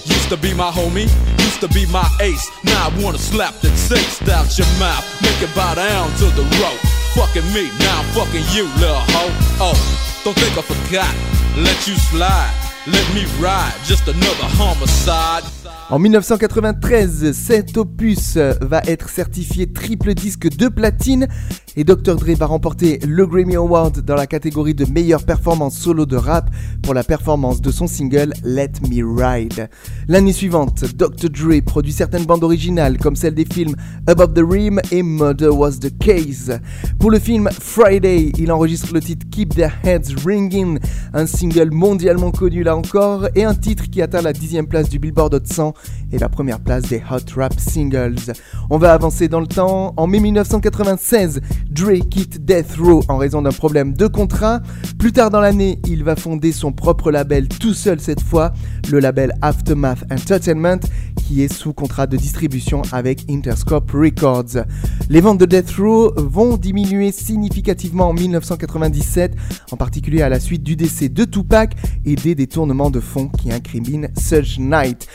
Used 0.09 0.29
to 0.31 0.37
be 0.39 0.55
my 0.55 0.71
homie, 0.71 1.09
used 1.45 1.61
to 1.61 1.69
be 1.69 1.85
my 1.93 2.09
ace. 2.21 2.51
Now 2.65 2.89
I 2.89 3.03
wanna 3.03 3.19
slap 3.19 3.55
the 3.61 3.69
taste 3.69 4.27
out 4.29 4.49
your 4.57 4.67
mouth, 4.81 5.05
make 5.21 5.41
it 5.43 5.55
bow 5.55 5.75
down 5.75 6.09
to 6.21 6.27
the 6.33 6.45
rope. 6.61 6.81
Fucking 7.15 7.47
me, 7.53 7.69
now 7.85 8.01
I'm 8.01 8.09
fucking 8.17 8.45
you, 8.57 8.65
little 8.81 9.05
hoe. 9.13 9.33
Oh, 9.61 9.77
don't 10.25 10.37
think 10.37 10.57
I 10.57 10.63
forgot. 10.63 11.15
Let 11.57 11.87
you 11.87 11.97
slide, 11.97 12.55
let 12.87 13.07
me 13.15 13.25
ride. 13.39 13.77
Just 13.85 14.09
another 14.09 14.49
homicide. 14.57 15.45
En 15.91 15.99
1993, 15.99 17.33
cet 17.33 17.77
opus 17.77 18.37
va 18.37 18.81
être 18.87 19.11
certifié 19.11 19.71
triple 19.71 20.15
disque 20.15 20.49
de 20.57 20.69
platine 20.69 21.29
et 21.77 21.85
Dr. 21.85 22.17
Dre 22.17 22.35
va 22.37 22.47
remporter 22.47 23.01
le 23.07 23.27
Grammy 23.27 23.57
Award 23.57 24.01
dans 24.01 24.15
la 24.15 24.27
catégorie 24.27 24.75
de 24.75 24.87
meilleure 24.87 25.25
performance 25.25 25.77
solo 25.77 26.07
de 26.07 26.17
rap 26.17 26.49
pour 26.83 26.95
la 26.95 27.03
performance 27.03 27.61
de 27.61 27.71
son 27.71 27.87
single 27.87 28.33
Let 28.45 28.73
Me 28.89 29.05
Ride. 29.05 29.69
L'année 30.09 30.33
suivante, 30.33 30.85
Dr. 30.97 31.29
Dre 31.31 31.61
produit 31.65 31.93
certaines 31.93 32.25
bandes 32.25 32.45
originales 32.45 32.97
comme 32.99 33.17
celle 33.17 33.35
des 33.35 33.45
films 33.45 33.75
Above 34.07 34.35
the 34.35 34.43
Rim 34.49 34.81
et 34.91 35.03
Murder 35.03 35.49
Was 35.49 35.79
the 35.81 35.97
Case. 35.99 36.51
Pour 36.99 37.11
le 37.11 37.19
film 37.19 37.49
Friday, 37.51 38.33
il 38.39 38.53
enregistre 38.53 38.95
le 38.95 39.01
titre 39.01 39.27
Keep 39.31 39.55
Their 39.55 39.73
Heads 39.83 40.15
Ringing, 40.25 40.79
un 41.13 41.27
single 41.27 41.71
mondialement 41.73 42.31
connu 42.31 42.63
là 42.63 42.77
encore 42.77 43.29
et 43.35 43.45
un 43.45 43.55
titre 43.55 43.91
qui 43.91 44.01
atteint 44.01 44.23
la 44.23 44.33
dixième 44.33 44.67
place 44.67 44.89
du 44.89 44.99
Billboard 44.99 45.35
Hot 45.35 45.41
100 45.45 45.64
et 46.13 46.19
la 46.19 46.29
première 46.29 46.61
place 46.61 46.83
des 46.83 47.03
Hot 47.11 47.35
Rap 47.37 47.55
Singles. 47.59 48.35
On 48.71 48.79
va 48.79 48.93
avancer 48.93 49.29
dans 49.29 49.41
le 49.41 49.47
temps. 49.47 49.95
En 49.97 50.07
mai 50.07 50.21
1996, 50.21 51.41
Dre 51.71 52.01
quitte 52.11 52.45
Death 52.45 52.77
Row 52.79 53.03
en 53.09 53.17
raison 53.17 53.43
d'un 53.43 53.53
problème 53.53 53.95
de 53.95 54.07
contrat. 54.07 54.61
Plus 54.99 55.13
tard 55.13 55.31
dans 55.31 55.41
l'année, 55.41 55.79
il 55.87 56.05
va 56.05 56.17
fonder 56.17 56.53
son 56.53 56.73
propre 56.73 57.11
label 57.11 57.49
tout 57.49 57.75
seul 57.75 58.01
cette 58.01 58.23
fois, 58.23 58.53
le 58.91 58.99
label 58.99 59.33
Aftermath 59.43 60.05
Entertainment, 60.11 60.81
qui 61.17 61.43
est 61.43 61.53
sous 61.53 61.73
contrat 61.73 62.07
de 62.07 62.17
distribution 62.17 62.83
avec 62.93 63.25
Interscope 63.31 63.91
Records. 63.93 64.65
Les 65.09 65.21
ventes 65.21 65.39
de 65.39 65.47
Death 65.47 65.73
Row 65.79 66.13
vont 66.17 66.57
diminuer 66.57 67.13
significativement 67.13 68.09
en 68.09 68.13
1997, 68.13 69.35
en 69.71 69.77
particulier 69.77 70.23
à 70.23 70.29
la 70.29 70.41
suite 70.41 70.63
du 70.63 70.77
décès 70.77 71.09
de 71.09 71.25
Tupac 71.25 71.75
et 72.05 72.15
des 72.15 72.35
détournements 72.35 72.91
de 72.91 73.01
fonds 73.01 73.29
qui 73.29 73.53
incriminent 73.53 74.09
Suge 74.17 74.59
Knight. 74.59 75.07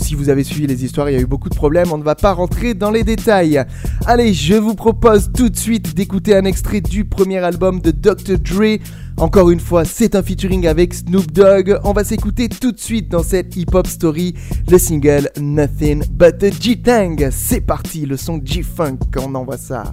Si 0.00 0.14
vous 0.14 0.28
avez 0.28 0.44
suivi 0.44 0.66
les 0.66 0.84
histoires, 0.84 1.10
il 1.10 1.14
y 1.14 1.16
a 1.16 1.20
eu 1.20 1.26
beaucoup 1.26 1.48
de 1.50 1.54
problèmes, 1.54 1.92
on 1.92 1.98
ne 1.98 2.02
va 2.02 2.14
pas 2.14 2.32
rentrer 2.32 2.74
dans 2.74 2.90
les 2.90 3.04
détails. 3.04 3.62
Allez, 4.06 4.32
je 4.32 4.54
vous 4.54 4.74
propose 4.74 5.30
tout 5.36 5.48
de 5.48 5.56
suite 5.56 5.94
d'écouter 5.94 6.34
un 6.34 6.44
extrait 6.44 6.80
du 6.80 7.04
premier 7.04 7.38
album 7.38 7.80
de 7.80 7.90
Dr. 7.90 8.38
Dre. 8.38 8.78
Encore 9.18 9.50
une 9.50 9.60
fois, 9.60 9.84
c'est 9.84 10.14
un 10.14 10.22
featuring 10.22 10.66
avec 10.66 10.94
Snoop 10.94 11.30
Dogg. 11.32 11.78
On 11.84 11.92
va 11.92 12.04
s'écouter 12.04 12.48
tout 12.48 12.72
de 12.72 12.78
suite 12.78 13.08
dans 13.08 13.22
cette 13.22 13.56
hip-hop 13.56 13.86
story 13.86 14.34
le 14.70 14.78
single 14.78 15.30
Nothing 15.40 16.04
But 16.10 16.42
a 16.42 16.50
G-Tang. 16.50 17.28
C'est 17.30 17.60
parti, 17.60 18.06
le 18.06 18.16
son 18.16 18.40
G-Funk, 18.42 18.98
on 19.16 19.34
envoie 19.34 19.58
ça. 19.58 19.92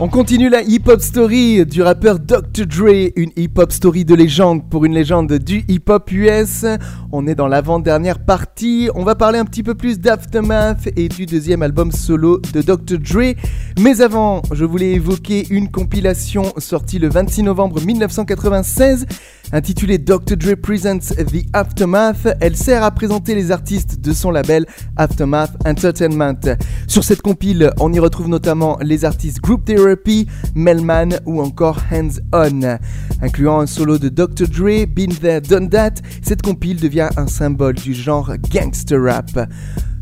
On 0.00 0.08
continue 0.08 0.48
la 0.48 0.62
hip-hop 0.62 1.00
story 1.00 1.64
du 1.64 1.80
rappeur 1.80 2.18
Dr. 2.18 2.66
Dre, 2.66 3.12
une 3.14 3.30
hip-hop 3.36 3.70
story 3.70 4.04
de 4.04 4.16
légende 4.16 4.68
pour 4.68 4.84
une 4.84 4.92
légende 4.92 5.32
du 5.34 5.64
hip-hop 5.68 6.10
US. 6.10 6.66
On 7.12 7.28
est 7.28 7.36
dans 7.36 7.46
l'avant-dernière 7.46 8.18
partie. 8.18 8.90
On 8.96 9.04
va 9.04 9.14
parler 9.14 9.38
un 9.38 9.44
petit 9.44 9.62
peu 9.62 9.76
plus 9.76 10.00
d'Aftermath 10.00 10.88
et 10.96 11.08
du 11.08 11.26
deuxième 11.26 11.62
album 11.62 11.92
solo 11.92 12.40
de 12.52 12.60
Dr. 12.60 12.98
Dre. 12.98 13.36
Mais 13.78 14.00
avant, 14.00 14.42
je 14.50 14.64
voulais 14.64 14.94
évoquer 14.94 15.46
une 15.50 15.70
compilation 15.70 16.52
sortie 16.58 16.98
le 16.98 17.08
26 17.08 17.44
novembre 17.44 17.80
1996 17.80 19.06
intitulée 19.52 19.98
Dr. 19.98 20.36
Dre 20.36 20.54
Presents 20.54 21.14
The 21.16 21.46
Aftermath. 21.52 22.28
Elle 22.40 22.56
sert 22.56 22.82
à 22.82 22.90
présenter 22.90 23.34
les 23.34 23.50
artistes 23.50 24.00
de 24.00 24.12
son 24.12 24.30
label 24.30 24.66
Aftermath 24.96 25.52
Entertainment. 25.66 26.56
Sur 26.86 27.04
cette 27.04 27.22
compile, 27.22 27.70
on 27.80 27.92
y 27.92 27.98
retrouve 27.98 28.28
notamment 28.28 28.78
les 28.82 29.04
artistes 29.04 29.40
Group 29.40 29.64
Therapy, 29.64 30.26
Melman 30.54 31.20
ou 31.26 31.40
encore 31.40 31.78
Hands 31.92 32.20
On. 32.32 32.78
Incluant 33.22 33.60
un 33.60 33.66
solo 33.66 33.98
de 33.98 34.08
Dr. 34.08 34.46
Dre, 34.48 34.86
Been 34.86 35.14
There, 35.14 35.40
Done 35.40 35.68
That, 35.68 35.94
cette 36.22 36.42
compile 36.42 36.80
devient 36.80 37.08
un 37.16 37.26
symbole 37.26 37.74
du 37.74 37.94
genre 37.94 38.32
gangster 38.50 39.02
rap. 39.02 39.48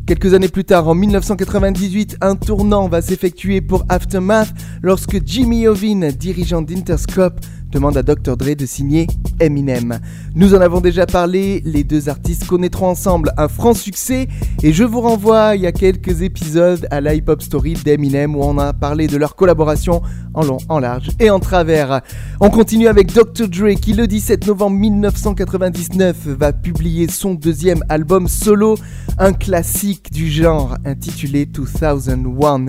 Quelques 0.05 0.35
années 0.35 0.49
plus 0.49 0.65
tard, 0.65 0.89
en 0.89 0.97
1998, 0.97 2.17
un 2.21 2.35
tournant 2.35 2.89
va 2.89 3.01
s'effectuer 3.01 3.61
pour 3.61 3.85
Aftermath 3.89 4.53
lorsque 4.83 5.25
Jimmy 5.25 5.69
Ovin, 5.69 6.09
dirigeant 6.11 6.61
d'Interscope, 6.61 7.39
demande 7.73 7.97
à 7.97 8.03
Dr. 8.03 8.37
Dre 8.37 8.55
de 8.55 8.67
signer 8.67 9.07
Eminem. 9.41 9.99
Nous 10.35 10.55
en 10.55 10.61
avons 10.61 10.81
déjà 10.81 11.07
parlé, 11.07 11.63
les 11.65 11.83
deux 11.83 12.09
artistes 12.09 12.47
connaîtront 12.47 12.89
ensemble 12.89 13.33
un 13.39 13.49
franc 13.49 13.75
succès 13.75 14.29
et 14.63 14.73
je 14.73 14.85
vous 14.85 15.01
renvoie 15.01 15.57
il 15.57 15.63
y 15.63 15.67
a 15.67 15.73
quelques 15.73 16.23
épisodes 16.23 16.87
à 16.91 17.01
la 17.01 17.15
hip-hop 17.15 17.43
story 17.43 17.75
d'Eminem 17.75 18.37
où 18.37 18.43
on 18.43 18.59
a 18.59 18.73
parlé 18.73 19.07
de 19.07 19.17
leur 19.17 19.35
collaboration 19.35 20.03
en 20.35 20.45
long, 20.45 20.59
en 20.69 20.79
large 20.79 21.11
et 21.19 21.31
en 21.31 21.41
travers. 21.41 22.03
On 22.41 22.51
continue 22.51 22.89
avec 22.89 23.13
Dr. 23.13 23.49
Dre 23.49 23.75
qui 23.75 23.95
le 23.95 24.07
17 24.07 24.47
novembre 24.47 24.77
1999 24.77 26.29
va 26.29 26.53
publier 26.53 27.09
son 27.09 27.35
deuxième 27.35 27.83
album 27.89 28.29
solo, 28.29 28.77
un 29.19 29.33
classique 29.33 30.13
du 30.13 30.31
genre 30.31 30.77
intitulé 30.85 31.47
2001. 31.47 32.67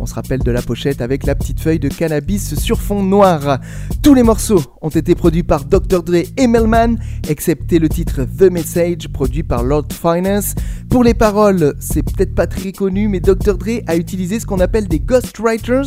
On 0.00 0.06
se 0.06 0.14
rappelle 0.14 0.40
de 0.40 0.50
la 0.50 0.62
pochette 0.62 1.00
avec 1.00 1.24
la 1.24 1.34
petite 1.34 1.60
feuille 1.60 1.78
de 1.78 1.88
cannabis 1.88 2.54
sur 2.58 2.80
fond 2.80 3.02
noir. 3.02 3.58
Tous 4.02 4.14
les 4.14 4.22
morceaux 4.22 4.43
ont 4.50 4.88
été 4.88 5.14
produits 5.14 5.42
par 5.42 5.64
Dr. 5.64 6.02
Dre 6.02 6.22
et 6.36 6.46
Melman, 6.46 6.98
excepté 7.28 7.78
le 7.78 7.88
titre 7.88 8.24
The 8.24 8.50
Message, 8.50 9.08
produit 9.08 9.42
par 9.42 9.62
Lord 9.62 9.88
Finance. 9.92 10.54
Pour 10.90 11.04
les 11.04 11.14
paroles, 11.14 11.74
c'est 11.80 12.02
peut-être 12.02 12.34
pas 12.34 12.46
très 12.46 12.72
connu, 12.72 13.08
mais 13.08 13.20
Dr. 13.20 13.56
Dre 13.56 13.82
a 13.86 13.96
utilisé 13.96 14.40
ce 14.40 14.46
qu'on 14.46 14.60
appelle 14.60 14.88
des 14.88 15.00
ghostwriters, 15.00 15.86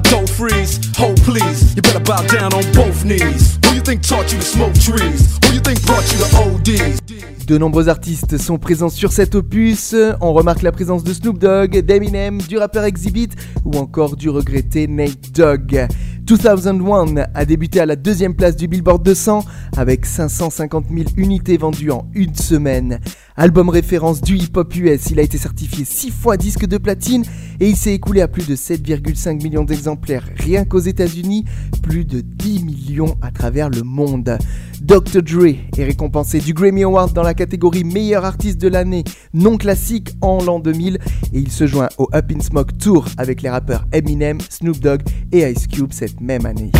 dough 0.00 0.26
freeze? 0.26 0.78
Hold 0.96 1.20
please, 1.22 1.74
you 1.76 1.82
better 1.82 2.00
bow 2.00 2.22
down 2.26 2.52
on 2.54 2.64
both 2.72 3.04
knees. 3.04 3.58
Who 3.64 3.74
you 3.74 3.80
think 3.80 4.02
taught 4.02 4.32
you 4.32 4.38
to 4.38 4.44
smoke 4.44 4.74
trees? 4.74 5.38
Who 5.44 5.54
you 5.54 5.60
think 5.60 5.84
brought 5.86 6.04
you 6.12 6.18
to 6.18 6.36
ODs? 6.36 7.39
De 7.50 7.58
nombreux 7.58 7.88
artistes 7.88 8.38
sont 8.38 8.58
présents 8.58 8.90
sur 8.90 9.10
cet 9.10 9.34
opus. 9.34 9.96
On 10.20 10.32
remarque 10.32 10.62
la 10.62 10.70
présence 10.70 11.02
de 11.02 11.12
Snoop 11.12 11.36
Dogg, 11.36 11.80
d'Eminem, 11.80 12.40
du 12.40 12.56
rappeur 12.56 12.84
Exhibit 12.84 13.30
ou 13.64 13.76
encore 13.76 14.14
du 14.14 14.28
regretté 14.28 14.86
Nate 14.86 15.32
Dogg. 15.34 15.88
2001 16.22 17.24
a 17.34 17.44
débuté 17.44 17.80
à 17.80 17.86
la 17.86 17.96
deuxième 17.96 18.36
place 18.36 18.54
du 18.54 18.68
Billboard 18.68 19.02
200 19.02 19.44
avec 19.76 20.06
550 20.06 20.84
000 20.88 21.08
unités 21.16 21.56
vendues 21.56 21.90
en 21.90 22.06
une 22.14 22.36
semaine. 22.36 23.00
Album 23.36 23.68
référence 23.68 24.20
du 24.20 24.36
hip-hop 24.36 24.72
US, 24.76 25.10
il 25.10 25.18
a 25.18 25.22
été 25.22 25.36
certifié 25.36 25.84
6 25.84 26.10
fois 26.12 26.36
disque 26.36 26.66
de 26.66 26.78
platine 26.78 27.24
et 27.58 27.68
il 27.68 27.76
s'est 27.76 27.94
écoulé 27.94 28.20
à 28.20 28.28
plus 28.28 28.46
de 28.46 28.54
7,5 28.54 29.42
millions 29.42 29.64
d'exemplaires 29.64 30.28
rien 30.36 30.64
qu'aux 30.64 30.78
États-Unis, 30.78 31.46
plus 31.82 32.04
de 32.04 32.20
10 32.20 32.64
millions 32.64 33.16
à 33.22 33.32
travers 33.32 33.68
le 33.68 33.82
monde. 33.82 34.38
Dr. 34.80 35.22
Dre 35.22 35.56
est 35.76 35.84
récompensé 35.84 36.38
du 36.38 36.54
Grammy 36.54 36.84
Award 36.84 37.12
dans 37.12 37.22
la 37.22 37.34
catégorie 37.40 37.84
meilleur 37.84 38.26
artiste 38.26 38.58
de 38.58 38.68
l'année 38.68 39.02
non 39.32 39.56
classique 39.56 40.10
en 40.20 40.44
l'an 40.44 40.60
2000 40.60 40.98
et 41.32 41.38
il 41.38 41.50
se 41.50 41.66
joint 41.66 41.88
au 41.96 42.06
Up 42.12 42.26
in 42.30 42.40
Smoke 42.40 42.76
Tour 42.78 43.06
avec 43.16 43.40
les 43.40 43.48
rappeurs 43.48 43.86
Eminem, 43.92 44.36
Snoop 44.50 44.78
Dogg 44.78 45.00
et 45.32 45.50
Ice 45.50 45.66
Cube 45.66 45.90
cette 45.90 46.20
même 46.20 46.44
année. 46.44 46.70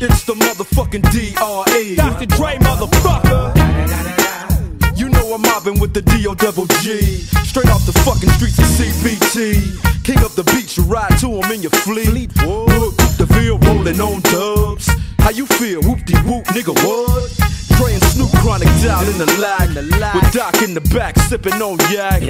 It's 0.00 0.24
the 0.24 0.36
motherfucking 0.36 1.02
DRE. 1.10 1.96
Dr. 1.96 2.26
Dre, 2.26 2.58
motherfucker. 2.60 3.52
You 4.96 5.08
know 5.08 5.34
I'm 5.34 5.42
mobbing 5.42 5.80
with 5.80 5.92
the 5.94 6.02
D.O. 6.02 6.36
double 6.36 6.66
G. 6.80 7.00
Straight 7.42 7.70
off 7.70 7.84
the 7.86 7.98
fucking 8.04 8.30
streets 8.38 8.60
of 8.60 8.66
CBT. 8.66 10.04
King 10.04 10.18
up 10.18 10.36
the 10.36 10.44
beach, 10.54 10.76
you 10.76 10.84
ride 10.84 11.18
to 11.18 11.26
him 11.26 11.50
in 11.50 11.62
your 11.62 11.72
fleet. 11.82 12.30
Look, 12.46 12.94
the 13.18 13.26
field 13.34 13.66
rolling 13.66 14.00
on 14.00 14.20
dubs. 14.30 14.88
How 15.18 15.30
you 15.30 15.46
feel? 15.46 15.82
Whoop 15.82 16.04
de 16.06 16.16
whoop, 16.18 16.44
nigga, 16.54 16.72
what? 16.86 17.57
And 17.80 18.02
Snoop 18.02 18.30
chronic 18.42 18.68
down 18.82 19.06
in 19.06 19.18
the 19.18 19.26
lag. 19.40 19.68
With 20.14 20.32
Doc 20.32 20.62
in 20.62 20.74
the 20.74 20.80
back, 20.92 21.16
sipping 21.16 21.62
on 21.62 21.78
yak. 21.90 22.22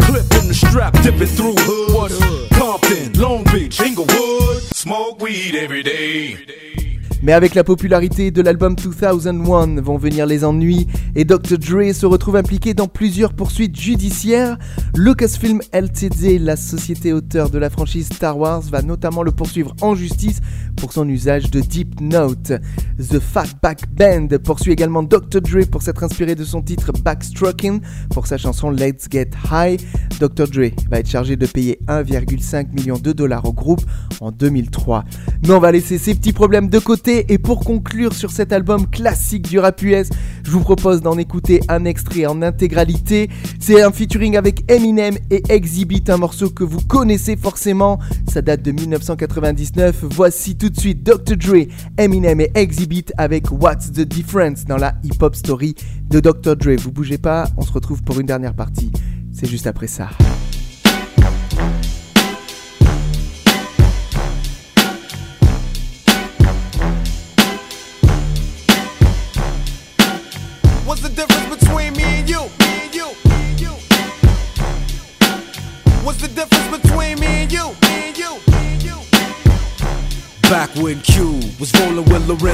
Clip 0.00 0.24
in 0.40 0.48
the 0.48 0.54
strap, 0.54 0.92
dipping 1.02 1.26
through 1.26 1.54
hoods. 1.58 2.18
Compton, 2.56 3.12
Long 3.20 3.44
Beach, 3.44 3.80
Inglewood. 3.80 4.62
Smoke 4.62 5.20
weed 5.20 5.54
every 5.54 5.82
day. 5.82 6.93
Mais 7.24 7.32
avec 7.32 7.54
la 7.54 7.64
popularité 7.64 8.30
de 8.30 8.42
l'album 8.42 8.76
2001 8.76 9.80
vont 9.80 9.96
venir 9.96 10.26
les 10.26 10.44
ennuis 10.44 10.86
et 11.14 11.24
Dr. 11.24 11.56
Dre 11.56 11.94
se 11.94 12.04
retrouve 12.04 12.36
impliqué 12.36 12.74
dans 12.74 12.86
plusieurs 12.86 13.32
poursuites 13.32 13.80
judiciaires. 13.80 14.58
Lucasfilm 14.94 15.62
Ltd, 15.72 16.38
la 16.38 16.56
société 16.56 17.14
auteur 17.14 17.48
de 17.48 17.56
la 17.56 17.70
franchise 17.70 18.10
Star 18.12 18.36
Wars, 18.36 18.60
va 18.60 18.82
notamment 18.82 19.22
le 19.22 19.32
poursuivre 19.32 19.74
en 19.80 19.94
justice 19.94 20.40
pour 20.76 20.92
son 20.92 21.08
usage 21.08 21.50
de 21.50 21.60
Deep 21.60 21.98
Note. 22.02 22.52
The 22.98 23.18
Fatback 23.18 23.90
Band 23.94 24.28
poursuit 24.44 24.72
également 24.72 25.02
Dr. 25.02 25.40
Dre 25.40 25.64
pour 25.70 25.80
s'être 25.80 26.04
inspiré 26.04 26.34
de 26.34 26.44
son 26.44 26.60
titre 26.60 26.92
Backstroking 26.92 27.80
pour 28.10 28.26
sa 28.26 28.36
chanson 28.36 28.68
Let's 28.68 29.06
Get 29.10 29.30
High. 29.50 29.80
Dr. 30.20 30.46
Dre 30.46 30.74
va 30.90 30.98
être 30.98 31.08
chargé 31.08 31.36
de 31.36 31.46
payer 31.46 31.78
1,5 31.88 32.74
million 32.74 32.98
de 32.98 33.12
dollars 33.12 33.46
au 33.46 33.54
groupe 33.54 33.80
en 34.20 34.30
2003. 34.30 35.04
Mais 35.42 35.54
on 35.54 35.58
va 35.60 35.72
laisser 35.72 35.96
ces 35.96 36.14
petits 36.14 36.34
problèmes 36.34 36.68
de 36.68 36.78
côté 36.78 37.13
et 37.20 37.38
pour 37.38 37.60
conclure 37.60 38.12
sur 38.12 38.30
cet 38.30 38.52
album 38.52 38.88
classique 38.88 39.48
du 39.48 39.58
rap 39.58 39.80
US, 39.82 40.08
je 40.42 40.50
vous 40.50 40.60
propose 40.60 41.00
d'en 41.00 41.16
écouter 41.18 41.60
un 41.68 41.84
extrait 41.84 42.26
en 42.26 42.42
intégralité. 42.42 43.30
C'est 43.60 43.82
un 43.82 43.92
featuring 43.92 44.36
avec 44.36 44.70
Eminem 44.70 45.16
et 45.30 45.42
Exhibit, 45.48 46.04
un 46.08 46.16
morceau 46.16 46.50
que 46.50 46.64
vous 46.64 46.80
connaissez 46.80 47.36
forcément. 47.36 47.98
Ça 48.28 48.42
date 48.42 48.62
de 48.62 48.72
1999. 48.72 50.04
Voici 50.10 50.56
tout 50.56 50.70
de 50.70 50.78
suite 50.78 51.02
Dr. 51.02 51.36
Dre, 51.36 51.66
Eminem 51.98 52.40
et 52.40 52.50
Exhibit 52.54 53.06
avec 53.16 53.50
What's 53.50 53.92
the 53.92 54.00
Difference 54.00 54.64
dans 54.64 54.78
la 54.78 54.94
hip-hop 55.04 55.36
story 55.36 55.74
de 56.08 56.20
Dr. 56.20 56.56
Dre. 56.56 56.76
Vous 56.78 56.92
bougez 56.92 57.18
pas, 57.18 57.48
on 57.56 57.62
se 57.62 57.72
retrouve 57.72 58.02
pour 58.02 58.18
une 58.18 58.26
dernière 58.26 58.54
partie. 58.54 58.90
C'est 59.32 59.48
juste 59.48 59.66
après 59.66 59.88
ça. 59.88 60.08
Rolling 82.44 82.53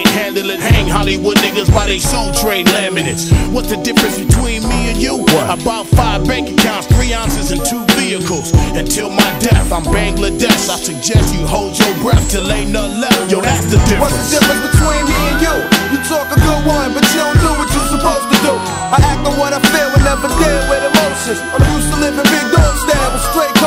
handle 0.31 0.51
it. 0.51 0.59
Hang 0.59 0.87
Hollywood 0.87 1.37
niggas 1.37 1.67
by 1.73 1.85
they 1.87 1.99
soul 1.99 2.31
train 2.33 2.65
laminates. 2.65 3.31
What's 3.51 3.69
the 3.69 3.77
difference 3.83 4.17
between 4.17 4.63
me 4.67 4.91
and 4.91 4.97
you? 4.97 5.23
About 5.51 5.87
five 5.87 6.25
bank 6.25 6.47
accounts, 6.49 6.87
three 6.87 7.13
ounces, 7.13 7.51
and 7.51 7.59
two 7.65 7.83
vehicles. 7.99 8.51
Until 8.75 9.09
my 9.09 9.27
death, 9.39 9.71
I'm 9.71 9.83
Bangladesh. 9.83 10.69
I 10.71 10.77
suggest 10.79 11.35
you 11.35 11.45
hold 11.45 11.77
your 11.77 11.93
breath 11.99 12.23
till 12.31 12.47
ain't 12.51 12.71
nothing 12.71 13.01
left. 13.01 13.31
Yo, 13.31 13.41
that's 13.41 13.65
the 13.67 13.77
difference. 13.89 14.11
What's 14.11 14.31
the 14.31 14.39
difference 14.39 14.63
between 14.71 15.03
me 15.03 15.19
and 15.31 15.39
you? 15.43 15.55
You 15.91 15.99
talk 16.07 16.27
a 16.31 16.39
good 16.39 16.63
one, 16.63 16.95
but 16.95 17.03
you 17.11 17.19
don't 17.19 17.39
do 17.43 17.51
what 17.59 17.67
you're 17.67 17.91
supposed 17.91 18.27
to 18.31 18.37
do. 18.39 18.53
I 18.55 18.97
act 19.03 19.27
on 19.27 19.35
what 19.35 19.51
I 19.51 19.59
feel 19.59 19.89
and 19.91 20.03
never 20.07 20.31
deal 20.31 20.61
with 20.71 20.83
emotions. 20.87 21.39
I'm 21.51 21.63
used 21.75 21.89
to 21.91 21.97
living 21.99 22.27
big 22.31 22.47
dog 22.55 22.75
style 22.79 23.09
with 23.11 23.25
straight 23.35 23.60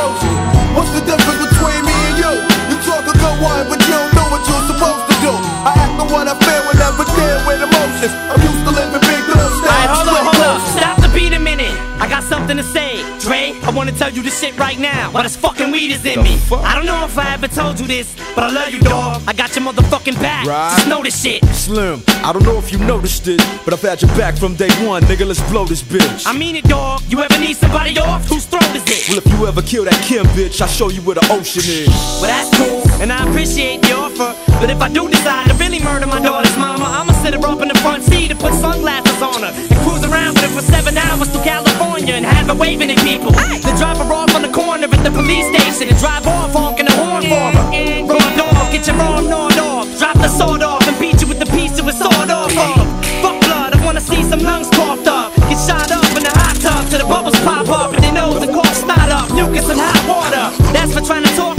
I 12.55 12.57
to 12.59 12.63
say. 12.63 13.19
Dre, 13.19 13.53
I 13.65 13.71
wanna 13.71 13.91
tell 13.91 14.13
you 14.13 14.23
this 14.23 14.41
shit 14.41 14.57
right 14.57 14.79
now. 14.79 15.11
While 15.11 15.25
this 15.25 15.35
fucking 15.35 15.73
weed 15.73 15.91
is 15.91 16.05
in 16.05 16.23
me. 16.23 16.39
I 16.53 16.77
don't 16.77 16.87
know 16.87 17.05
if 17.05 17.19
I 17.19 17.35
ever 17.35 17.49
told 17.49 17.81
you 17.81 17.87
this, 17.87 18.15
but 18.35 18.45
I 18.45 18.51
love 18.51 18.71
you, 18.73 18.81
dog. 18.81 19.23
I 19.27 19.33
got 19.33 19.57
your 19.57 19.65
motherfucking 19.65 20.21
back. 20.21 20.47
Right. 20.47 20.71
Just 20.77 20.89
know 20.89 21.03
this 21.03 21.21
shit. 21.21 21.45
Slim, 21.47 22.03
I 22.23 22.33
don't 22.33 22.45
know 22.45 22.59
if 22.59 22.71
you 22.71 22.79
noticed 22.79 23.27
it, 23.27 23.43
but 23.65 23.75
I've 23.75 23.83
had 23.83 24.01
your 24.03 24.11
back 24.17 24.37
from 24.37 24.55
day 24.55 24.71
one, 24.87 25.03
nigga. 25.05 25.27
Let's 25.27 25.43
blow 25.51 25.65
this 25.65 25.83
bitch. 25.83 26.27
I 26.27 26.33
mean 26.33 26.55
it, 26.55 26.65
dog. 26.65 27.03
You 27.09 27.23
ever 27.23 27.39
need 27.41 27.57
somebody 27.57 27.99
off? 27.99 28.29
Whose 28.29 28.47
throat 28.47 28.71
is 28.77 28.85
it? 28.87 29.09
Well, 29.09 29.19
if 29.19 29.27
you 29.27 29.47
ever 29.49 29.63
kill 29.63 29.85
that 29.85 30.01
Kim 30.05 30.25
bitch, 30.27 30.61
I'll 30.61 30.69
show 30.69 30.91
you 30.91 31.03
where 31.03 31.17
the 31.17 31.27
ocean 31.33 31.63
is. 31.67 31.89
Well, 32.21 32.31
that's 32.31 32.51
cool, 32.57 33.03
and 33.03 33.13
I 33.13 33.27
appreciate 33.29 33.83
the 33.83 33.95
offer. 33.97 34.31
But 34.61 34.71
if 34.71 34.81
I 34.81 34.89
do 34.89 35.09
decide 35.09 35.49
to 35.49 35.55
really 35.55 35.81
murder 35.81 36.07
my 36.07 36.21
daughter's 36.21 36.57
mama, 36.57 36.85
I'ma 36.85 37.14
sit 37.25 37.33
her 37.33 37.49
up 37.49 37.63
in 37.63 37.69
the 37.69 37.79
front 37.81 38.05
seat 38.05 38.31
and 38.31 38.39
put 38.39 38.53
sunglasses 38.53 39.23
on 39.23 39.41
her 39.41 39.49
and 39.49 39.79
cruise 39.81 40.05
around 40.05 40.37
with 40.37 40.45
her 40.45 40.53
for 40.61 40.61
seven 40.61 40.93
hours 40.99 41.29
to 41.33 41.41
California 41.41 42.13
and 42.13 42.25
have 42.27 42.49
her 42.53 42.55
waving 42.55 42.91
at 42.91 43.01
people. 43.01 43.33
Then 43.33 43.77
drop 43.81 43.97
her 43.97 44.13
off 44.13 44.35
on 44.37 44.43
the 44.43 44.53
corner 44.53 44.85
at 44.85 45.03
the 45.03 45.11
police 45.11 45.49
station 45.49 45.89
and 45.89 45.97
drive 45.97 46.27
off 46.27 46.53
honking 46.53 46.85
the 46.85 46.93
horn 47.01 47.23
for 47.25 47.49
her. 47.57 47.65
Raw 48.05 48.29
dog, 48.37 48.73
get 48.73 48.87
your 48.87 49.01
arm 49.01 49.25
gnawed 49.33 49.57
off. 49.57 49.89
Drop 49.99 50.17
the 50.21 50.29
sword 50.29 50.63
off 50.63 50.87
and 50.87 50.99
beat 51.01 51.19
you 51.23 51.27
with 51.27 51.41
the 51.41 51.49
piece 51.57 51.79
of 51.81 51.89
a 51.89 51.95
sword 51.97 52.29
off 52.29 52.53
of. 52.53 52.85
Fuck 53.25 53.41
blood, 53.41 53.73
I 53.73 53.81
wanna 53.83 54.05
see 54.05 54.23
some 54.23 54.41
lungs 54.41 54.69
coughed 54.77 55.09
up. 55.09 55.33
Get 55.49 55.61
shot 55.65 55.91
up 55.91 56.05
in 56.19 56.23
the 56.29 56.35
hot 56.37 56.57
tub 56.61 56.85
till 56.91 57.01
the 57.01 57.09
bubbles 57.09 57.41
pop 57.41 57.69
up 57.69 57.95
and 57.95 58.05
their 58.05 58.13
nose 58.13 58.43
and 58.43 58.53
cough 58.53 58.77
snot 58.77 59.09
up. 59.09 59.33
Mucus 59.33 59.71
and 59.73 59.81
hot 59.81 60.03
water. 60.05 60.45
That's 60.77 60.93
for 60.93 61.01
trying 61.01 61.25
to 61.25 61.33
talk 61.41 61.54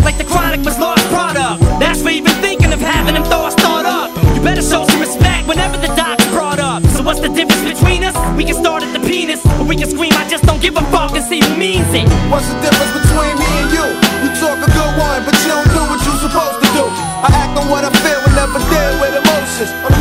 between 7.86 8.04
us? 8.04 8.16
We 8.36 8.44
can 8.44 8.56
start 8.56 8.84
at 8.84 8.92
the 8.94 9.02
penis, 9.06 9.46
or 9.62 9.66
we 9.66 9.76
can 9.76 9.90
scream, 9.90 10.12
I 10.18 10.28
just 10.28 10.44
don't 10.44 10.62
give 10.62 10.76
a 10.76 10.82
fuck 10.90 11.14
and 11.14 11.24
see 11.24 11.40
who 11.40 11.56
means 11.56 11.88
it. 11.94 12.10
What's 12.34 12.50
the 12.50 12.58
difference 12.62 12.94
between 12.98 13.38
me 13.38 13.50
and 13.62 13.70
you? 13.70 13.86
You 14.26 14.30
talk 14.42 14.58
a 14.58 14.70
good 14.70 14.94
one, 14.98 15.22
but 15.26 15.36
you 15.46 15.50
don't 15.54 15.70
do 15.70 15.82
what 15.86 16.02
you're 16.02 16.22
supposed 16.26 16.60
to 16.66 16.70
do. 16.74 16.86
I 17.22 17.30
act 17.30 17.54
on 17.58 17.70
what 17.70 17.86
I 17.86 17.92
feel 18.02 18.20
and 18.26 18.34
never 18.34 18.58
deal 18.58 18.94
with 19.02 19.14
emotions. 19.22 19.70
I'm 19.86 19.95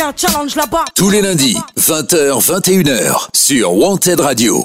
un 0.00 0.12
challenge 0.14 0.54
là-bas. 0.54 0.84
Tous 0.94 1.10
les 1.10 1.22
lundis, 1.22 1.56
20h, 1.78 2.40
21h, 2.40 3.28
sur 3.34 3.72
Wanted 3.74 4.20
Radio. 4.20 4.64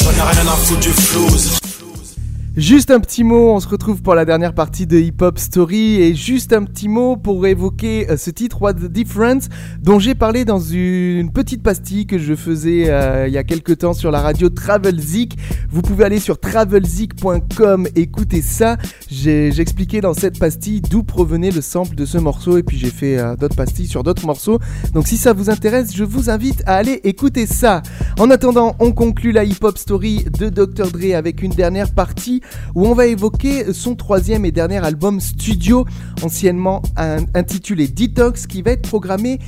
J'en 0.00 0.10
ai 0.10 0.32
rien 0.32 0.46
à 0.46 0.56
foutre 0.56 0.80
du 0.80 0.92
flouze. 0.92 1.63
Juste 2.56 2.92
un 2.92 3.00
petit 3.00 3.24
mot, 3.24 3.50
on 3.50 3.58
se 3.58 3.66
retrouve 3.66 4.00
pour 4.00 4.14
la 4.14 4.24
dernière 4.24 4.54
partie 4.54 4.86
de 4.86 4.96
Hip 4.96 5.16
Hop 5.22 5.40
Story 5.40 6.00
et 6.00 6.14
juste 6.14 6.52
un 6.52 6.62
petit 6.62 6.86
mot 6.86 7.16
pour 7.16 7.44
évoquer 7.48 8.08
euh, 8.08 8.16
ce 8.16 8.30
titre 8.30 8.62
What 8.62 8.74
the 8.74 8.84
Difference 8.84 9.48
dont 9.82 9.98
j'ai 9.98 10.14
parlé 10.14 10.44
dans 10.44 10.60
une 10.60 11.32
petite 11.32 11.64
pastille 11.64 12.06
que 12.06 12.16
je 12.16 12.36
faisais 12.36 12.84
euh, 12.90 13.26
il 13.26 13.34
y 13.34 13.38
a 13.38 13.42
quelques 13.42 13.78
temps 13.78 13.92
sur 13.92 14.12
la 14.12 14.20
radio 14.20 14.50
Travelzik. 14.50 15.36
Vous 15.68 15.82
pouvez 15.82 16.04
aller 16.04 16.20
sur 16.20 16.38
travelzik.com 16.38 17.88
écouter 17.96 18.40
ça. 18.40 18.76
J'expliquais 19.10 20.00
dans 20.00 20.14
cette 20.14 20.38
pastille 20.38 20.80
d'où 20.80 21.02
provenait 21.02 21.50
le 21.50 21.60
sample 21.60 21.96
de 21.96 22.04
ce 22.04 22.18
morceau 22.18 22.56
et 22.56 22.62
puis 22.62 22.78
j'ai 22.78 22.90
fait 22.90 23.18
euh, 23.18 23.34
d'autres 23.34 23.56
pastilles 23.56 23.88
sur 23.88 24.04
d'autres 24.04 24.26
morceaux. 24.26 24.60
Donc 24.92 25.08
si 25.08 25.16
ça 25.16 25.32
vous 25.32 25.50
intéresse, 25.50 25.92
je 25.92 26.04
vous 26.04 26.30
invite 26.30 26.62
à 26.66 26.76
aller 26.76 27.00
écouter 27.02 27.46
ça. 27.46 27.82
En 28.20 28.30
attendant, 28.30 28.76
on 28.78 28.92
conclut 28.92 29.32
la 29.32 29.42
Hip 29.42 29.58
Hop 29.62 29.76
Story 29.76 30.24
de 30.38 30.50
Dr. 30.50 30.92
Dre 30.92 31.16
avec 31.16 31.42
une 31.42 31.50
dernière 31.50 31.92
partie 31.92 32.42
où 32.74 32.86
on 32.86 32.94
va 32.94 33.06
évoquer 33.06 33.72
son 33.72 33.94
troisième 33.94 34.44
et 34.44 34.52
dernier 34.52 34.84
album 34.84 35.20
studio, 35.20 35.84
anciennement 36.22 36.82
intitulé 37.34 37.88
Detox, 37.88 38.46
qui 38.46 38.62
va 38.62 38.72
être 38.72 38.88
programmé 38.88 39.38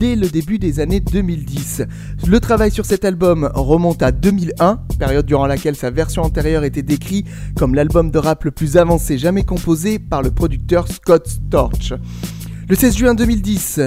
dès 0.00 0.16
le 0.16 0.28
début 0.28 0.58
des 0.58 0.80
années 0.80 1.00
2010. 1.00 1.82
Le 2.26 2.40
travail 2.40 2.70
sur 2.70 2.86
cet 2.86 3.04
album 3.04 3.50
remonte 3.54 4.02
à 4.02 4.12
2001, 4.12 4.80
période 4.98 5.26
durant 5.26 5.46
laquelle 5.46 5.76
sa 5.76 5.90
version 5.90 6.22
antérieure 6.22 6.64
était 6.64 6.82
décrite 6.82 7.26
comme 7.54 7.74
l'album 7.74 8.10
de 8.10 8.18
rap 8.18 8.44
le 8.44 8.50
plus 8.50 8.78
avancé 8.78 9.18
jamais 9.18 9.44
composé 9.44 9.98
par 9.98 10.22
le 10.22 10.30
producteur 10.30 10.88
Scott 10.88 11.28
Storch. 11.28 11.92
Le 12.70 12.76
16 12.76 12.96
juin 12.96 13.14
2010, 13.14 13.80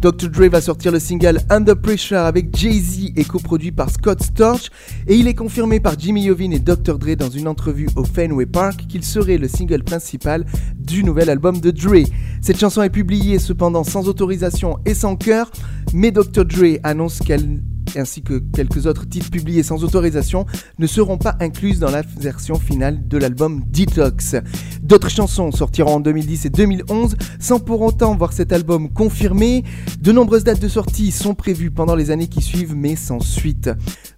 Dr. 0.00 0.28
Dre 0.28 0.48
va 0.48 0.60
sortir 0.60 0.92
le 0.92 0.98
single 0.98 1.40
Under 1.50 1.76
Pressure 1.76 2.18
avec 2.18 2.54
Jay-Z 2.56 3.12
et 3.16 3.24
coproduit 3.24 3.72
par 3.72 3.90
Scott 3.90 4.22
Storch 4.22 4.70
et 5.06 5.16
il 5.16 5.28
est 5.28 5.34
confirmé 5.34 5.80
par 5.80 5.98
Jimmy 5.98 6.24
Iovine 6.24 6.52
et 6.52 6.58
Dr. 6.58 6.98
Dre 6.98 7.16
dans 7.16 7.30
une 7.30 7.48
entrevue 7.48 7.88
au 7.96 8.04
Fenway 8.04 8.46
Park 8.46 8.86
qu'il 8.88 9.04
serait 9.04 9.38
le 9.38 9.48
single 9.48 9.82
principal 9.82 10.44
du 10.78 11.04
nouvel 11.04 11.30
album 11.30 11.60
de 11.60 11.70
Dre. 11.70 12.04
Cette 12.40 12.58
chanson 12.58 12.82
est 12.82 12.90
publiée 12.90 13.38
cependant 13.38 13.84
sans 13.84 14.08
autorisation 14.08 14.78
et 14.84 14.94
sans 14.94 15.16
cœur, 15.16 15.50
mais 15.92 16.10
Dr. 16.10 16.44
Dre 16.44 16.78
annonce 16.82 17.20
qu'elle 17.20 17.60
ainsi 17.96 18.22
que 18.22 18.38
quelques 18.54 18.86
autres 18.86 19.08
titres 19.08 19.30
publiés 19.30 19.62
sans 19.62 19.84
autorisation 19.84 20.46
ne 20.78 20.86
seront 20.86 21.18
pas 21.18 21.36
incluses 21.40 21.78
dans 21.78 21.90
la 21.90 22.02
version 22.02 22.56
finale 22.56 23.06
de 23.06 23.18
l'album 23.18 23.62
Detox. 23.66 24.36
D'autres 24.82 25.10
chansons 25.10 25.52
sortiront 25.52 25.94
en 25.94 26.00
2010 26.00 26.46
et 26.46 26.50
2011 26.50 27.16
sans 27.38 27.60
pour 27.60 27.82
autant 27.82 28.14
voir 28.16 28.32
cet 28.32 28.52
album 28.52 28.92
confirmé. 28.92 29.64
De 30.00 30.12
nombreuses 30.12 30.44
dates 30.44 30.60
de 30.60 30.68
sortie 30.68 31.10
sont 31.10 31.34
prévues 31.34 31.70
pendant 31.70 31.94
les 31.94 32.10
années 32.10 32.28
qui 32.28 32.42
suivent 32.42 32.74
mais 32.74 32.96
sans 32.96 33.20
suite. 33.20 33.70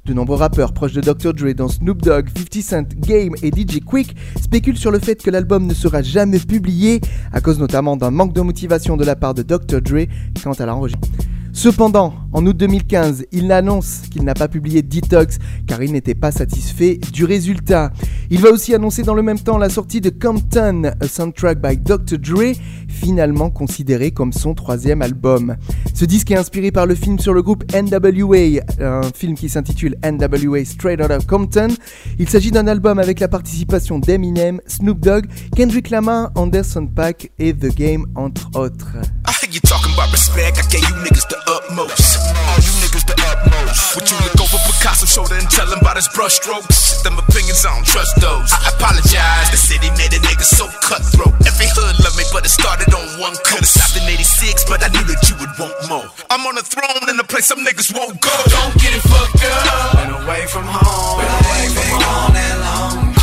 De 0.04 0.12
nombreux 0.12 0.36
rappeurs 0.36 0.72
proches 0.72 0.92
de 0.92 1.00
Dr. 1.00 1.34
Dre 1.34 1.52
dont 1.52 1.68
Snoop 1.68 2.02
Dogg, 2.02 2.28
50 2.28 2.62
Cent, 2.62 2.88
Game 3.00 3.34
et 3.42 3.50
DJ 3.50 3.80
Quick 3.84 4.16
spéculent 4.40 4.76
sur 4.76 4.90
le 4.90 4.98
fait 4.98 5.22
que 5.22 5.30
l'album 5.30 5.66
ne 5.66 5.74
sera 5.74 6.02
jamais 6.02 6.38
publié 6.38 7.00
à 7.32 7.40
cause 7.40 7.58
notamment 7.58 7.96
d'un 7.96 8.10
manque 8.10 8.32
de 8.32 8.40
motivation 8.40 8.96
de 8.96 9.04
la 9.04 9.16
part 9.16 9.34
de 9.34 9.42
Dr. 9.42 9.80
Dre 9.80 10.06
quant 10.42 10.52
à 10.52 10.66
l'enregistrement. 10.66 11.25
Cependant, 11.56 12.12
en 12.34 12.44
août 12.44 12.54
2015, 12.54 13.24
il 13.32 13.50
annonce 13.50 14.02
qu'il 14.10 14.24
n'a 14.24 14.34
pas 14.34 14.46
publié 14.46 14.82
Detox 14.82 15.38
car 15.66 15.82
il 15.82 15.90
n'était 15.90 16.14
pas 16.14 16.30
satisfait 16.30 17.00
du 17.14 17.24
résultat. 17.24 17.92
Il 18.28 18.42
va 18.42 18.50
aussi 18.50 18.74
annoncer 18.74 19.02
dans 19.02 19.14
le 19.14 19.22
même 19.22 19.38
temps 19.38 19.56
la 19.56 19.70
sortie 19.70 20.02
de 20.02 20.10
Compton, 20.10 20.92
a 21.00 21.08
soundtrack 21.08 21.58
by 21.58 21.78
Dr. 21.78 22.18
Dre, 22.18 22.52
finalement 22.88 23.48
considéré 23.48 24.10
comme 24.10 24.34
son 24.34 24.52
troisième 24.52 25.00
album. 25.00 25.56
Ce 25.94 26.04
disque 26.04 26.30
est 26.30 26.36
inspiré 26.36 26.70
par 26.70 26.84
le 26.84 26.94
film 26.94 27.18
sur 27.18 27.32
le 27.32 27.42
groupe 27.42 27.64
NWA, 27.72 28.60
un 28.78 29.10
film 29.14 29.34
qui 29.34 29.48
s'intitule 29.48 29.96
NWA 30.04 30.62
Straight 30.66 31.00
Outta 31.00 31.20
Compton. 31.20 31.68
Il 32.18 32.28
s'agit 32.28 32.50
d'un 32.50 32.66
album 32.66 32.98
avec 32.98 33.18
la 33.18 33.28
participation 33.28 33.98
d'Eminem, 33.98 34.60
Snoop 34.66 35.00
Dogg, 35.00 35.24
Kendrick 35.56 35.88
Lamar, 35.88 36.32
Anderson 36.34 36.86
Paak 36.86 37.30
et 37.38 37.54
The 37.54 37.74
Game 37.74 38.04
entre 38.14 38.50
autres. 38.54 38.92
Hear 41.46 41.54
you 41.54 41.66
talking 41.66 41.78
about 41.78 41.90
respect. 41.90 42.26
I 42.26 42.58
gave 42.58 42.66
you 42.66 42.74
niggas 42.82 43.06
the 43.06 43.06
utmost. 43.06 43.06
All 43.06 43.06
you 43.06 43.06
niggas 43.06 43.06
the 43.06 43.16
utmost. 43.22 43.96
Would 43.96 44.10
you 44.10 44.18
look 44.18 44.40
over 44.40 44.58
Picasso's 44.66 45.12
shoulder 45.12 45.34
and 45.34 45.48
tell 45.50 45.70
him 45.70 45.78
about 45.80 45.96
his 45.96 46.08
brushstrokes? 46.08 47.02
Them 47.02 47.18
opinions, 47.18 47.64
I 47.64 47.74
don't 47.74 47.86
trust 47.86 48.20
those. 48.20 48.50
I 48.52 48.70
apologize. 48.74 49.50
The 49.50 49.60
city 49.60 49.90
made 49.96 50.12
a 50.12 50.20
nigga 50.20 50.42
so 50.42 50.66
cutthroat. 50.82 51.34
Every 51.46 51.68
hood 51.70 51.96
love 52.02 52.16
me, 52.16 52.24
but 52.32 52.44
it 52.44 52.50
started 52.50 52.92
on 52.94 53.06
one 53.20 53.36
coast. 53.42 53.46
Could've 53.46 53.68
stopped 53.68 53.96
in 53.96 54.08
86, 54.08 54.64
but 54.68 54.82
I 54.82 54.88
knew 54.88 55.04
that 55.06 55.22
you 55.28 55.36
would 55.38 55.52
want 55.58 55.76
more. 55.88 56.08
I'm 56.30 56.44
on 56.46 56.58
a 56.58 56.64
throne 56.66 57.08
in 57.08 57.18
a 57.18 57.24
place 57.24 57.46
some 57.46 57.64
niggas 57.64 57.94
won't 57.94 58.20
go. 58.20 58.34
Don't 58.50 58.74
get 58.80 58.94
it 58.94 59.04
fucked 59.06 59.44
up. 59.44 59.96
Been 59.96 60.12
away 60.26 60.46
from 60.46 60.66
home. 60.66 61.22
Been 61.22 61.30
away 61.30 61.64
from 61.72 61.88
home 62.02 62.34
that 62.34 62.56
long. 62.60 63.15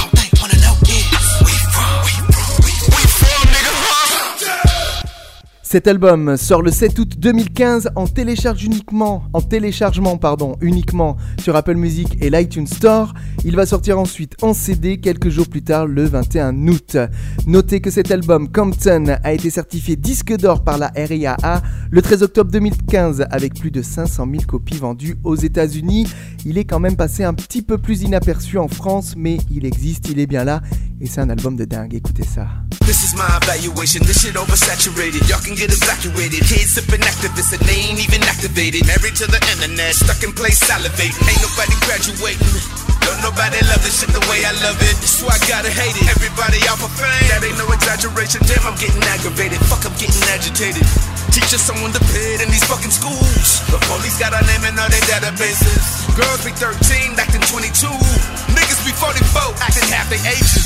Cet 5.73 5.87
album 5.87 6.37
sort 6.37 6.61
le 6.61 6.69
7 6.69 6.99
août 6.99 7.13
2015 7.17 7.89
en 7.95 8.05
télécharge 8.05 8.63
uniquement, 8.63 9.23
en 9.33 9.41
téléchargement 9.41 10.19
uniquement 10.61 11.17
sur 11.41 11.55
Apple 11.55 11.73
Music 11.73 12.15
et 12.21 12.29
l'iTunes 12.29 12.67
Store. 12.67 13.15
Il 13.43 13.55
va 13.55 13.65
sortir 13.65 13.97
ensuite 13.97 14.35
en 14.43 14.53
CD 14.53 14.99
quelques 14.99 15.29
jours 15.29 15.47
plus 15.47 15.63
tard 15.63 15.87
le 15.87 16.03
21 16.03 16.67
août. 16.67 16.97
Notez 17.47 17.81
que 17.81 17.89
cet 17.89 18.11
album 18.11 18.51
Compton 18.51 19.17
a 19.23 19.33
été 19.33 19.49
certifié 19.49 19.95
disque 19.95 20.37
d'or 20.37 20.63
par 20.63 20.77
la 20.77 20.91
RIAA 20.95 21.63
le 21.89 22.01
13 22.03 22.21
octobre 22.21 22.51
2015 22.51 23.25
avec 23.31 23.55
plus 23.55 23.71
de 23.71 23.81
500 23.81 24.27
000 24.29 24.43
copies 24.43 24.77
vendues 24.77 25.17
aux 25.23 25.35
États-Unis. 25.35 26.07
Il 26.45 26.59
est 26.59 26.65
quand 26.65 26.79
même 26.79 26.97
passé 26.97 27.23
un 27.23 27.33
petit 27.33 27.63
peu 27.63 27.79
plus 27.79 28.03
inaperçu 28.03 28.59
en 28.59 28.67
France, 28.67 29.15
mais 29.17 29.37
il 29.49 29.65
existe, 29.65 30.07
il 30.09 30.19
est 30.19 30.27
bien 30.27 30.43
là 30.43 30.61
et 31.01 31.07
c'est 31.07 31.21
un 31.21 31.31
album 31.31 31.55
de 31.55 31.65
dingue. 31.65 31.95
Écoutez 31.95 32.23
ça. 32.23 32.47
This 32.85 33.03
is 33.03 33.15
my 33.15 33.23
get 35.63 35.71
evacuated. 35.71 36.43
Kids 36.43 36.75
sipping 36.75 36.99
activists 36.99 37.55
and 37.55 37.63
they 37.63 37.87
ain't 37.87 37.99
even 38.03 38.19
activated. 38.27 38.83
Married 38.83 39.15
to 39.15 39.25
the 39.31 39.39
internet, 39.55 39.95
stuck 39.95 40.19
in 40.19 40.35
place 40.35 40.59
salivating. 40.59 41.23
Ain't 41.23 41.39
nobody 41.39 41.75
graduating. 41.87 42.51
Don't 42.99 43.23
nobody 43.23 43.59
love 43.71 43.79
this 43.79 44.03
shit 44.03 44.11
the 44.11 44.19
way 44.27 44.43
I 44.43 44.51
love 44.59 44.75
it. 44.83 44.95
Why 45.23 45.35
I 45.35 45.39
gotta 45.47 45.71
hate 45.71 45.95
it. 45.95 46.07
Everybody 46.11 46.59
off 46.67 46.83
of 46.83 46.91
fame. 46.99 47.27
That 47.31 47.47
ain't 47.47 47.55
no 47.55 47.67
exaggeration. 47.71 48.43
Damn, 48.43 48.67
I'm 48.67 48.75
getting 48.75 49.03
aggravated. 49.07 49.59
Fuck, 49.71 49.87
I'm 49.87 49.95
getting 49.95 50.23
agitated. 50.35 50.83
Teach 51.31 51.55
us 51.55 51.63
someone 51.63 51.95
to 51.95 52.01
pay 52.11 52.35
it 52.35 52.43
in 52.43 52.51
these 52.51 52.67
fucking 52.67 52.91
schools. 52.91 53.63
The 53.71 53.79
police 53.87 54.19
got 54.19 54.35
our 54.35 54.43
name 54.43 54.67
in 54.67 54.75
all 54.75 54.91
their 54.91 55.05
databases. 55.07 56.03
Girls 56.19 56.43
be 56.43 56.51
13, 56.59 57.15
acting 57.15 57.43
22. 57.47 57.87
Niggas 58.51 58.81
be 58.83 58.91
44, 58.99 59.63
acting 59.63 59.87
half 59.87 60.11
their 60.11 60.23
ages. 60.27 60.62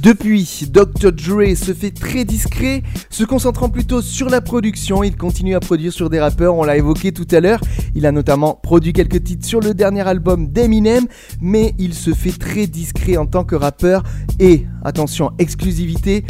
Depuis, 0.00 0.68
Dr. 0.70 1.10
Dre 1.10 1.56
se 1.56 1.74
fait 1.74 1.90
très 1.90 2.24
discret, 2.24 2.84
se 3.10 3.24
concentrant 3.24 3.68
plutôt 3.68 4.00
sur 4.00 4.28
la 4.28 4.40
production. 4.40 5.02
Il 5.02 5.16
continue 5.16 5.56
à 5.56 5.60
produire 5.60 5.92
sur 5.92 6.08
des 6.08 6.20
rappeurs, 6.20 6.54
on 6.54 6.62
l'a 6.62 6.76
évoqué 6.76 7.10
tout 7.10 7.26
à 7.32 7.40
l'heure. 7.40 7.60
Il 7.96 8.06
a 8.06 8.12
notamment 8.12 8.54
produit 8.54 8.92
quelques 8.92 9.24
titres 9.24 9.44
sur 9.44 9.58
le 9.58 9.74
dernier 9.74 10.06
album 10.06 10.46
d'Eminem, 10.52 11.06
mais 11.40 11.74
il 11.78 11.94
se 11.94 12.14
fait 12.14 12.36
très 12.38 12.68
discret 12.68 13.16
en 13.16 13.26
tant 13.26 13.42
que 13.42 13.56
rappeur. 13.56 14.04
Et, 14.38 14.66
attention, 14.84 15.32
exclusivité, 15.40 16.24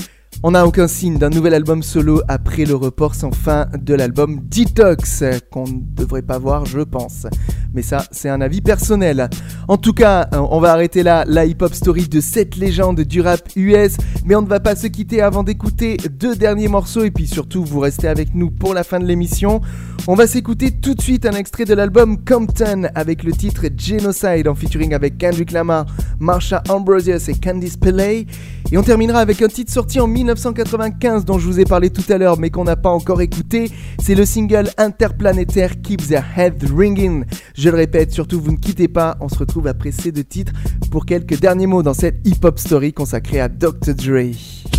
on 0.45 0.53
n'a 0.53 0.67
aucun 0.67 0.87
signe 0.87 1.19
d'un 1.19 1.31
nouvel 1.31 1.53
album 1.53 1.83
solo 1.83 2.23
après 2.29 2.65
le 2.65 2.77
report 2.77 3.17
sans 3.17 3.33
fin 3.33 3.67
de 3.77 3.95
l'album 3.95 4.41
Detox, 4.45 5.25
qu'on 5.51 5.65
ne 5.65 5.81
devrait 5.97 6.23
pas 6.23 6.39
voir, 6.39 6.65
je 6.65 6.81
pense. 6.81 7.27
Mais 7.75 7.83
ça, 7.83 8.05
c'est 8.13 8.29
un 8.29 8.41
avis 8.41 8.61
personnel. 8.61 9.29
En 9.67 9.77
tout 9.77 9.93
cas, 9.93 10.29
on 10.33 10.61
va 10.61 10.73
arrêter 10.73 11.03
là 11.03 11.25
la 11.27 11.45
hip-hop 11.45 11.75
story 11.75 12.09
de 12.09 12.21
cette 12.21 12.57
légende 12.57 13.01
du 13.01 13.21
rap 13.21 13.41
US. 13.57 13.97
Mais 14.25 14.35
on 14.37 14.43
ne 14.43 14.49
va 14.49 14.61
pas 14.61 14.77
se 14.77 14.87
quitter 14.87 15.21
avant 15.21 15.43
d'écouter 15.43 15.97
deux 16.11 16.37
derniers 16.37 16.69
morceaux. 16.69 17.05
Et 17.05 17.11
puis 17.11 17.27
surtout, 17.27 17.65
vous 17.65 17.81
restez 17.81 18.09
avec 18.09 18.35
nous 18.35 18.51
pour 18.51 18.75
la 18.75 18.85
fin 18.85 19.01
de 19.01 19.07
l'émission. 19.07 19.61
On 20.07 20.15
va 20.15 20.27
s'écouter 20.27 20.71
tout 20.71 20.95
de 20.95 21.03
suite 21.03 21.27
un 21.27 21.33
extrait 21.33 21.67
de 21.67 21.75
l'album 21.75 22.25
Compton 22.25 22.89
avec 22.95 23.25
le 23.25 23.33
titre 23.33 23.67
Genocide 23.77 24.49
en 24.49 24.55
featuring 24.55 24.95
avec 24.95 25.19
Kendrick 25.19 25.53
Lamar, 25.53 25.85
Marsha 26.19 26.63
Ambrosius 26.69 27.29
et 27.29 27.35
Candice 27.35 27.77
Pillay. 27.77 28.27
Et 28.73 28.79
on 28.79 28.83
terminera 28.83 29.21
avec 29.21 29.43
un 29.43 29.49
titre 29.49 29.73
sorti 29.73 30.01
en 30.01 30.07
1995 30.35 31.25
dont 31.25 31.39
je 31.39 31.47
vous 31.47 31.59
ai 31.59 31.65
parlé 31.65 31.89
tout 31.89 32.05
à 32.13 32.19
l'heure 32.19 32.39
mais 32.39 32.51
qu'on 32.51 32.65
n'a 32.65 32.77
pas 32.77 32.91
encore 32.91 33.23
écouté. 33.23 33.71
C'est 33.99 34.15
le 34.15 34.27
single 34.27 34.71
interplanétaire 34.77 35.81
Keep 35.81 36.07
Their 36.07 36.25
Head 36.37 36.71
Ringing. 36.71 37.25
Je 37.55 37.71
le 37.71 37.77
répète, 37.77 38.13
surtout 38.13 38.41
vous 38.41 38.53
ne 38.53 38.59
quittez 38.59 38.89
pas. 38.89 39.17
On 39.21 39.29
se 39.29 39.39
retrouve 39.39 39.67
après 39.67 39.91
ces 39.91 40.13
deux 40.13 40.25
titres 40.25 40.53
pour 40.91 41.07
quelques 41.07 41.41
derniers 41.41 41.67
mots 41.67 41.83
dans 41.83 41.95
cette 41.95 42.27
hip-hop 42.27 42.59
story 42.59 42.93
consacrée 42.93 43.41
à 43.41 43.49
Dr. 43.49 43.95
Dre. 43.95 44.78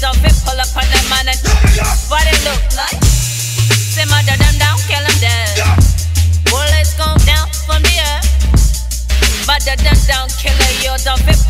Don't 0.00 0.16
fit 0.16 0.34
pull 0.44 0.58
up 0.60 0.68
on 0.76 0.84
them 0.92 1.06
man 1.08 1.28
and 1.28 1.40
what 2.10 2.26
it 2.28 2.36
look 2.44 2.60
like. 2.76 3.00
Murder 4.12 4.36
them 4.36 4.58
down, 4.58 4.76
kill 4.86 5.00
him 5.00 5.18
dead. 5.20 5.56
Bullets 6.50 6.94
go 6.94 7.08
down 7.24 7.48
from 7.64 7.82
the 7.82 7.96
earth. 8.12 9.46
Murder 9.48 9.76
them 9.82 9.98
down, 10.06 10.28
killer 10.36 10.72
you 10.84 10.92
don't 11.02 11.20
fit 11.24 11.45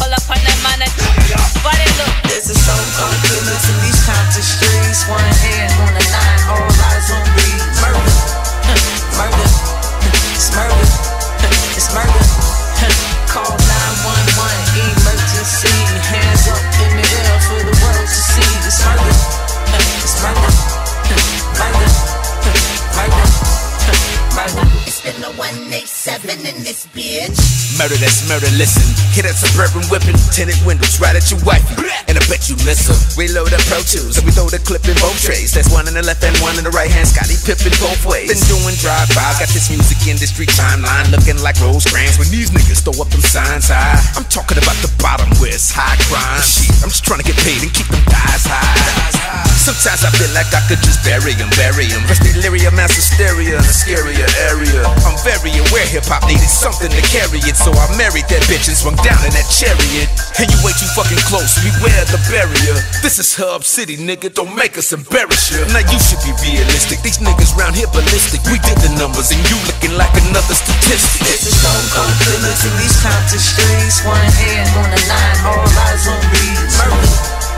Murder 28.36 28.50
listen. 28.58 28.95
Hit 29.16 29.24
that 29.24 29.32
suburban 29.32 29.80
whipping, 29.88 30.12
tinted 30.28 30.60
windows 30.68 31.00
right 31.00 31.16
at 31.16 31.24
your 31.32 31.40
wifey. 31.40 31.72
And 32.04 32.20
I 32.20 32.22
bet 32.28 32.52
you 32.52 32.56
miss 32.68 32.84
her. 32.84 32.98
Reload 33.16 33.48
up 33.56 33.64
Pro 33.64 33.80
Tools, 33.80 34.20
and 34.20 34.28
we 34.28 34.30
throw 34.36 34.52
the 34.52 34.60
clip 34.60 34.84
in 34.84 34.92
both 35.00 35.16
trays. 35.24 35.56
That's 35.56 35.72
one 35.72 35.88
in 35.88 35.96
the 35.96 36.04
left 36.04 36.20
and 36.20 36.36
one 36.44 36.60
in 36.60 36.68
the 36.68 36.74
right 36.76 36.92
hand. 36.92 37.08
Scottie 37.08 37.40
Pippen 37.40 37.72
both 37.80 38.04
ways. 38.04 38.28
Been 38.28 38.44
doing 38.44 38.76
drive-by, 38.76 39.40
got 39.40 39.48
this 39.56 39.72
music 39.72 40.04
industry 40.04 40.44
timeline 40.52 41.08
looking 41.08 41.40
like 41.40 41.56
Rosecrans 41.64 42.20
when 42.20 42.28
these 42.28 42.52
niggas 42.52 42.84
throw 42.84 42.92
up 43.00 43.08
them 43.08 43.24
signs 43.24 43.72
high. 43.72 43.96
I'm 44.20 44.28
talking 44.28 44.60
about 44.60 44.76
the 44.84 44.92
bottom 45.00 45.32
where 45.40 45.48
it's 45.48 45.72
high 45.72 45.96
crime. 46.12 46.44
I'm 46.84 46.92
just 46.92 47.08
trying 47.08 47.24
to 47.24 47.26
get 47.26 47.40
paid 47.40 47.64
and 47.64 47.72
keep 47.72 47.88
them 47.88 48.04
thighs 48.12 48.44
high. 48.44 49.48
Sometimes 49.56 50.04
I 50.04 50.12
feel 50.12 50.28
like 50.36 50.52
I 50.52 50.60
could 50.68 50.78
just 50.84 51.00
bury 51.08 51.32
him, 51.32 51.48
bury 51.56 51.88
him. 51.88 52.04
Press 52.04 52.20
delirium, 52.20 52.76
mass 52.76 52.92
hysteria 52.92 53.56
in 53.56 53.64
a 53.64 53.74
scarier 53.74 54.28
area. 54.52 54.84
I'm 55.08 55.16
very 55.24 55.56
aware 55.56 55.88
hip 55.88 56.04
hop 56.04 56.28
needed 56.28 56.52
something 56.52 56.92
to 56.92 57.02
carry 57.08 57.40
it, 57.42 57.56
so 57.56 57.72
I 57.72 57.88
married 57.96 58.28
that 58.28 58.44
bitch 58.46 58.68
and 58.68 58.76
swung 58.76 58.94
down 59.06 59.22
in 59.22 59.30
that 59.38 59.46
chariot. 59.46 60.10
And 60.42 60.50
you 60.50 60.58
way 60.66 60.74
too 60.74 60.90
fucking 60.98 61.22
close, 61.30 61.54
beware 61.62 62.02
the 62.10 62.18
barrier. 62.26 62.74
This 63.06 63.22
is 63.22 63.38
Hub 63.38 63.62
City, 63.62 63.94
nigga, 63.94 64.34
don't 64.34 64.52
make 64.58 64.74
us 64.74 64.90
embarrass 64.90 65.46
you. 65.54 65.62
Now 65.70 65.86
you 65.86 65.98
should 66.02 66.18
be 66.26 66.34
realistic, 66.42 67.06
these 67.06 67.22
niggas 67.22 67.54
round 67.54 67.78
here 67.78 67.88
ballistic. 67.94 68.42
We 68.50 68.58
did 68.66 68.76
the 68.82 68.90
numbers 68.98 69.30
and 69.30 69.38
you 69.46 69.56
looking 69.70 69.94
like 69.94 70.10
another 70.26 70.58
statistic. 70.58 71.22
There's 71.22 71.46
a 71.46 71.54
stone 71.54 71.86
cold 71.94 72.14
killers 72.26 72.60
in 72.66 72.74
these 72.82 72.98
Compton 72.98 73.38
streets. 73.38 74.02
One 74.02 74.18
hand 74.18 74.74
on 74.74 74.90
the 74.90 75.02
nine, 75.06 75.38
all 75.46 75.62
eyes 75.62 76.04
on 76.10 76.20
me. 76.34 76.44
Murder, 76.74 77.10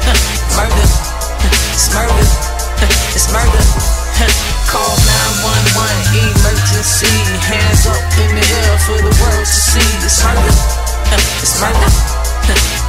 murder, 0.61 0.87
it's 1.75 1.89
murder, 1.97 2.29
it's 3.17 3.29
murder. 3.33 3.65
Call 4.69 4.93
911, 5.41 6.29
emergency. 6.29 7.09
Hands 7.41 7.83
up 7.89 8.05
in 8.21 8.37
the 8.37 8.45
air 8.45 8.77
for 8.85 9.01
the 9.01 9.13
world 9.17 9.47
to 9.49 9.59
see. 9.73 9.89
It's 10.05 10.21
murder, 10.21 10.88
it's 11.17 11.61
murder, 11.61 11.91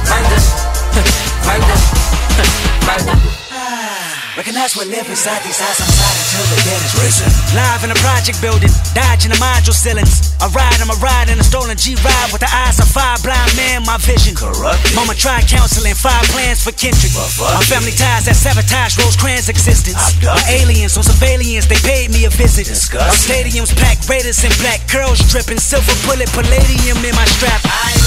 murder, 0.08 0.40
murder, 1.46 1.78
murder. 2.86 3.20
Recognize 4.40 4.72
when 4.72 4.88
live 4.88 5.04
inside 5.04 5.44
these 5.44 5.60
eyes, 5.60 5.76
I'm 5.84 5.90
tired 6.00 6.16
until 6.16 6.46
the 6.48 6.58
dead 6.64 6.80
is 6.80 6.94
risen. 6.96 7.28
Live 7.52 7.84
in 7.84 7.92
a 7.92 7.98
project 8.00 8.40
building, 8.40 8.72
dodging 8.96 9.28
the 9.28 9.36
module 9.36 9.76
ceilings. 9.76 10.32
I 10.40 10.48
ride, 10.56 10.80
I'm 10.80 10.88
a 10.88 10.96
ride 10.96 11.28
in 11.28 11.36
a 11.36 11.44
stolen 11.44 11.76
G 11.76 11.92
ride 12.00 12.32
with 12.32 12.40
the 12.40 12.48
eyes 12.48 12.80
of 12.80 12.88
five 12.88 13.20
blind 13.20 13.52
men, 13.52 13.84
my 13.84 14.00
vision. 14.00 14.32
Corrupt. 14.32 14.80
Mama 14.96 15.12
tried 15.12 15.44
counseling, 15.44 15.92
five 15.92 16.24
plans 16.32 16.64
for 16.64 16.72
Kendrick. 16.72 17.12
My 17.12 17.60
family 17.68 17.92
ties 17.92 18.24
that 18.32 18.38
sabotage 18.38 18.96
Rosecrans' 18.96 19.52
existence. 19.52 20.16
My 20.24 20.40
aliens 20.48 20.96
on 20.96 21.04
surveillance, 21.04 21.68
they 21.68 21.76
paid 21.84 22.08
me 22.08 22.24
a 22.24 22.32
visit. 22.32 22.64
Our 22.96 23.12
stadiums 23.12 23.76
packed, 23.76 24.08
Raiders 24.08 24.40
in 24.40 24.56
black, 24.56 24.88
curls 24.88 25.20
dripping, 25.28 25.60
silver 25.60 25.92
bullet, 26.08 26.32
palladium 26.32 26.96
in 27.04 27.12
my 27.12 27.28
strap. 27.28 27.60
I 27.68 27.99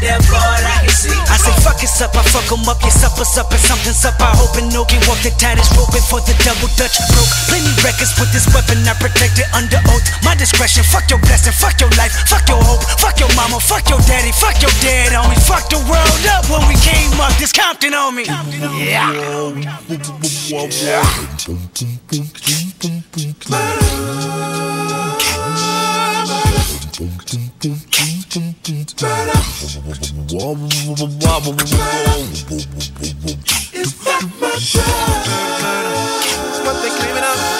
I 0.00 0.80
can 0.80 0.88
see. 0.96 1.12
I 1.12 1.36
say 1.36 1.52
fuck 1.60 1.82
it's 1.84 2.00
up, 2.00 2.16
I 2.16 2.22
fuck 2.32 2.48
'em 2.48 2.64
up, 2.64 2.80
your 2.80 2.90
supper's 2.90 3.36
up 3.36 3.52
and 3.52 3.60
something's 3.60 4.04
up. 4.04 4.16
I 4.20 4.32
hope 4.32 4.56
no 4.72 4.84
can 4.84 5.00
walk 5.04 5.20
the 5.20 5.30
tightest 5.36 5.76
rope 5.76 5.92
before 5.92 6.20
the 6.24 6.32
double 6.40 6.72
dutch 6.80 6.96
broke. 7.12 7.28
Plenty 7.52 7.72
records 7.84 8.16
with 8.16 8.32
this 8.32 8.48
weapon, 8.54 8.80
I 8.88 8.94
protect 8.96 9.38
it 9.38 9.48
under 9.52 9.76
oath. 9.92 10.04
My 10.24 10.34
discretion, 10.34 10.84
fuck 10.84 11.10
your 11.10 11.20
blessing, 11.20 11.52
fuck 11.52 11.80
your 11.80 11.90
life, 12.00 12.12
fuck 12.28 12.48
your 12.48 12.62
hope, 12.64 12.80
fuck 12.96 13.20
your 13.20 13.32
mama, 13.36 13.60
fuck 13.60 13.88
your 13.88 14.00
daddy, 14.08 14.32
fuck 14.32 14.56
your 14.62 14.72
dad 14.80 15.12
on 15.12 15.28
me, 15.28 15.36
fuck 15.36 15.68
the 15.68 15.78
world 15.84 16.24
up 16.32 16.48
when 16.48 16.64
we 16.68 16.76
came 16.80 17.12
up. 17.20 17.36
This 17.36 17.52
Compton 17.52 17.92
on 17.92 18.16
me. 18.16 18.24
Yeah. 18.24 19.12
What 29.60 29.68
they 36.82 36.88
claiming 36.88 37.20
Been 37.20 37.59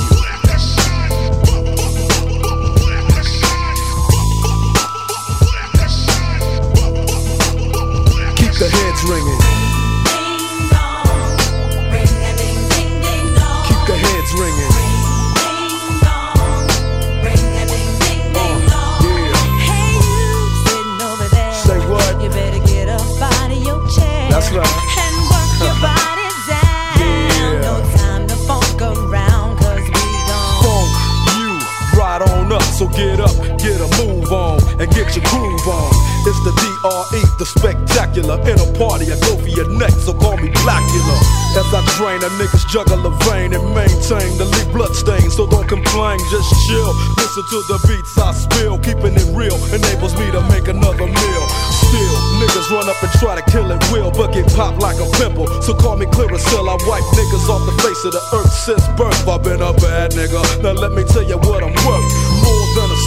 In 38.11 38.27
a 38.27 38.35
party, 38.75 39.07
I 39.07 39.15
go 39.23 39.39
for 39.39 39.47
your 39.47 39.71
neck, 39.79 39.95
so 40.03 40.11
call 40.11 40.35
me 40.35 40.51
Blacula. 40.51 41.17
As 41.55 41.63
I 41.71 41.79
drain, 41.95 42.19
a 42.19 42.27
niggas 42.35 42.67
juggle 42.67 42.99
a 43.07 43.11
vein 43.23 43.55
and 43.55 43.63
maintain 43.71 44.35
the 44.35 44.43
leak 44.51 44.67
bloodstain. 44.75 45.31
So 45.31 45.47
don't 45.47 45.67
complain, 45.67 46.19
just 46.27 46.51
chill. 46.67 46.91
Listen 47.15 47.43
to 47.47 47.57
the 47.71 47.79
beats 47.87 48.11
I 48.19 48.35
spill. 48.35 48.79
Keeping 48.83 49.15
it 49.15 49.31
real 49.31 49.55
enables 49.71 50.11
me 50.19 50.27
to 50.35 50.43
make 50.51 50.67
another 50.67 51.07
meal. 51.07 51.43
Still, 51.71 52.17
niggas 52.43 52.67
run 52.67 52.91
up 52.91 52.99
and 52.99 53.11
try 53.15 53.39
to 53.39 53.45
kill 53.47 53.71
it 53.71 53.79
will, 53.95 54.11
but 54.11 54.35
get 54.35 54.43
popped 54.59 54.83
like 54.83 54.99
a 54.99 55.07
pimple. 55.15 55.47
So 55.63 55.71
call 55.71 55.95
me 55.95 56.05
Clearasil. 56.05 56.67
I 56.67 56.75
wipe 56.83 57.07
niggas 57.15 57.47
off 57.47 57.63
the 57.63 57.75
face 57.79 58.03
of 58.03 58.11
the 58.11 58.23
earth 58.35 58.51
since 58.51 58.83
birth. 58.99 59.23
I've 59.23 59.39
been 59.39 59.63
a 59.63 59.71
bad 59.79 60.11
nigga. 60.11 60.43
Now 60.59 60.75
let 60.75 60.91
me 60.91 61.07
tell 61.07 61.23
you 61.23 61.39
what 61.47 61.63
I'm 61.63 61.71
worth. 61.87 62.07
More 62.43 62.67
than 62.75 62.90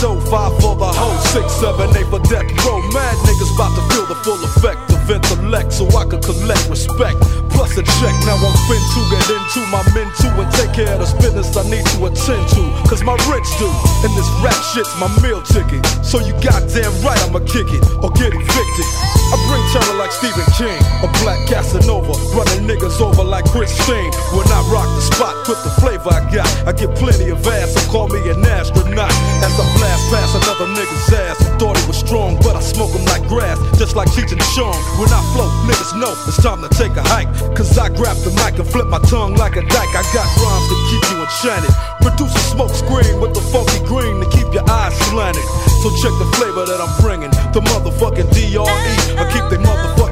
the 0.00 0.06
dough, 0.06 0.20
five 0.30 0.52
for 0.60 0.76
the 0.76 0.86
hoe, 0.86 1.16
six, 1.32 1.52
seven, 1.60 1.88
eight 1.96 2.06
for 2.08 2.20
death 2.20 2.48
row. 2.64 2.80
Mad 2.92 3.16
niggas 3.24 3.52
about 3.54 3.72
to 3.76 3.82
feel 3.92 4.06
the 4.06 4.16
full 4.24 4.40
effect 4.44 4.80
of 4.92 5.10
intellect 5.10 5.72
so 5.72 5.86
I 5.96 6.04
can 6.04 6.20
collect 6.20 6.68
respect. 6.68 7.20
Plus 7.50 7.76
a 7.76 7.82
check, 8.00 8.14
now 8.24 8.36
I'm 8.36 8.56
fin 8.68 8.80
to 8.80 9.00
get 9.12 9.26
into 9.28 9.60
my 9.68 9.82
men 9.94 10.08
too 10.16 10.32
and 10.40 10.48
take 10.52 10.72
care 10.72 10.92
of 10.94 11.00
this 11.00 11.12
business 11.14 11.56
I 11.56 11.64
need 11.68 11.84
to 11.96 12.06
attend 12.06 12.44
to. 12.56 12.62
Cause 12.88 13.02
my 13.02 13.14
rich 13.28 13.48
do, 13.58 13.68
and 14.04 14.12
this 14.16 14.28
rap 14.40 14.56
shit's 14.72 14.92
my 14.98 15.08
meal 15.22 15.42
ticket. 15.42 15.84
So 16.04 16.18
you 16.20 16.32
goddamn 16.40 16.92
right 17.04 17.20
I'ma 17.24 17.40
kick 17.40 17.68
it 17.68 17.84
or 18.00 18.10
get 18.12 18.32
evicted. 18.32 19.09
I 19.30 19.38
bring 19.46 19.62
terror 19.70 19.94
like 19.94 20.10
Stephen 20.10 20.42
King, 20.58 20.74
a 21.06 21.08
black 21.22 21.38
Casanova, 21.46 22.18
running 22.34 22.66
niggas 22.66 22.98
over 22.98 23.22
like 23.22 23.46
Christine. 23.46 24.10
When 24.34 24.46
I 24.50 24.60
rock 24.74 24.90
the 24.98 25.02
spot 25.06 25.34
with 25.46 25.62
the 25.62 25.70
flavor 25.78 26.10
I 26.10 26.26
got, 26.34 26.50
I 26.66 26.72
get 26.74 26.90
plenty 26.98 27.30
of 27.30 27.46
ass, 27.46 27.74
so 27.74 27.80
call 27.94 28.08
me 28.08 28.18
an 28.26 28.42
astronaut. 28.42 29.14
As 29.46 29.54
I 29.54 29.66
blast 29.78 30.02
past 30.10 30.34
another 30.34 30.66
nigga's 30.74 31.14
ass, 31.14 31.38
thought 31.62 31.78
he 31.78 31.86
was 31.86 31.98
strong, 31.98 32.42
but 32.42 32.58
I 32.58 32.60
smoke 32.60 32.90
him 32.90 33.06
like 33.06 33.22
grass, 33.30 33.54
just 33.78 33.94
like 33.94 34.10
Cheech 34.10 34.34
and 34.34 34.42
Chong. 34.58 34.74
When 34.98 35.10
I 35.14 35.22
flow, 35.30 35.46
niggas 35.70 35.94
know 35.94 36.10
it's 36.26 36.42
time 36.42 36.58
to 36.66 36.70
take 36.74 36.98
a 36.98 37.04
hike. 37.06 37.30
Cause 37.54 37.78
I 37.78 37.86
grab 37.88 38.18
the 38.26 38.34
mic 38.42 38.58
and 38.58 38.66
flip 38.66 38.88
my 38.90 38.98
tongue 39.06 39.38
like 39.38 39.54
a 39.54 39.62
dyke. 39.62 39.94
I 39.94 40.02
got 40.10 40.26
rhymes 40.42 40.66
to 40.66 40.76
keep 40.90 41.02
you 41.14 41.22
enchanted. 41.22 41.74
Produce 42.02 42.34
a 42.34 42.44
smoke 42.50 42.74
screen 42.74 43.22
with 43.22 43.34
the 43.38 43.44
funky 43.54 43.78
green 43.86 44.18
to 44.18 44.26
keep 44.34 44.50
your 44.50 44.66
eyes 44.66 44.94
slanted. 45.06 45.46
So 45.86 45.88
check 46.02 46.12
the 46.18 46.28
flavor 46.34 46.66
that 46.66 46.82
I'm 46.82 46.90
bringing. 47.00 47.30
The 47.54 47.62
motherfucking 47.62 48.34
D.R.E. 48.34 49.19
I 49.20 49.30
keep 49.30 49.44
they 49.50 49.58
motherfucking 49.62 50.09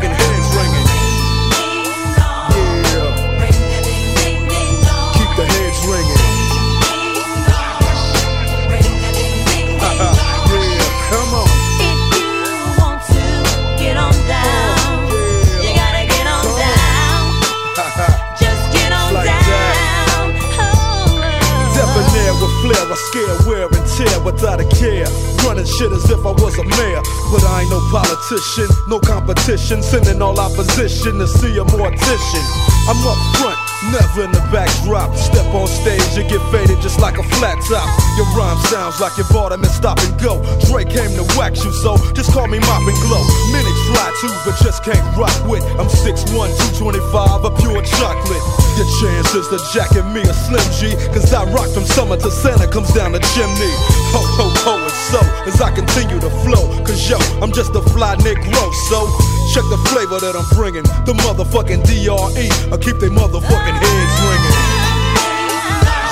I 22.91 22.97
scare, 23.13 23.37
wear 23.45 23.67
and 23.69 23.87
tear 23.97 24.17
without 24.25 24.61
a 24.61 24.67
care. 24.81 25.05
Running 25.45 25.67
shit 25.67 25.93
as 25.93 26.09
if 26.09 26.25
I 26.25 26.33
was 26.33 26.57
a 26.59 26.65
mayor. 26.65 27.03
But 27.29 27.45
I 27.45 27.63
ain't 27.63 27.71
no 27.71 27.81
politician, 27.93 28.69
no 28.89 28.99
competition. 29.01 29.83
Sending 29.83 30.23
all 30.23 30.39
opposition 30.41 31.19
to 31.19 31.27
see 31.29 31.59
a 31.59 31.65
mortician. 31.65 32.45
I'm 32.89 32.97
up 33.05 33.21
front, 33.37 33.58
Never 33.87 34.27
in 34.27 34.33
the 34.35 34.43
backdrop. 34.51 35.15
Step 35.15 35.47
on 35.55 35.71
stage, 35.71 36.03
you 36.19 36.27
get 36.27 36.43
faded 36.51 36.83
just 36.83 36.99
like 36.99 37.15
a 37.15 37.23
flat 37.39 37.63
top. 37.71 37.87
Your 38.19 38.27
rhyme 38.35 38.59
sounds 38.67 38.99
like 38.99 39.15
you 39.17 39.23
bought 39.31 39.55
them 39.55 39.63
and 39.63 39.71
stop 39.71 40.03
and 40.03 40.11
go. 40.19 40.43
Dre 40.67 40.83
came 40.83 41.15
to 41.15 41.23
wax 41.39 41.63
you, 41.63 41.71
so 41.71 41.95
just 42.11 42.35
call 42.35 42.51
me 42.51 42.59
Mop 42.59 42.83
and 42.83 42.99
Glow. 43.07 43.23
Minutes 43.55 43.83
fly 43.87 44.11
too, 44.19 44.35
but 44.43 44.59
just 44.59 44.83
can't 44.83 44.99
rock 45.15 45.33
with. 45.47 45.63
I'm 45.79 45.87
6'1, 45.87 46.27
225, 46.75 47.47
a 47.47 47.51
pure 47.55 47.79
chocolate. 47.87 48.45
Your 48.75 48.91
chances 48.99 49.47
to 49.47 49.59
jacket 49.71 50.03
me 50.11 50.27
a 50.27 50.35
Slim 50.35 50.67
G, 50.75 50.99
cause 51.15 51.31
I 51.33 51.47
rock 51.55 51.71
from 51.71 51.87
summer 51.87 52.19
to 52.19 52.31
Santa 52.35 52.67
comes 52.67 52.91
down 52.93 53.15
the 53.15 53.23
chimney. 53.31 53.71
Ho, 54.11 54.21
ho, 54.25 54.49
ho, 54.65 54.75
and 54.81 54.99
so 55.13 55.21
as 55.45 55.61
I 55.61 55.71
continue 55.75 56.19
to 56.21 56.31
flow, 56.41 56.65
cause 56.85 57.09
yo, 57.11 57.19
I'm 57.43 57.53
just 57.53 57.75
a 57.75 57.83
fly 57.93 58.17
Nick 58.25 58.39
Negro, 58.39 58.73
so 58.89 59.05
check 59.53 59.65
the 59.69 59.77
flavor 59.93 60.17
that 60.17 60.33
I'm 60.33 60.49
bringing. 60.57 60.85
The 61.05 61.13
motherfucking 61.13 61.85
D.R.E, 61.85 62.49
I 62.73 62.77
keep 62.81 62.97
they 63.05 63.13
motherfucking 63.13 63.77
heads 63.77 64.17
ringing. 64.25 64.57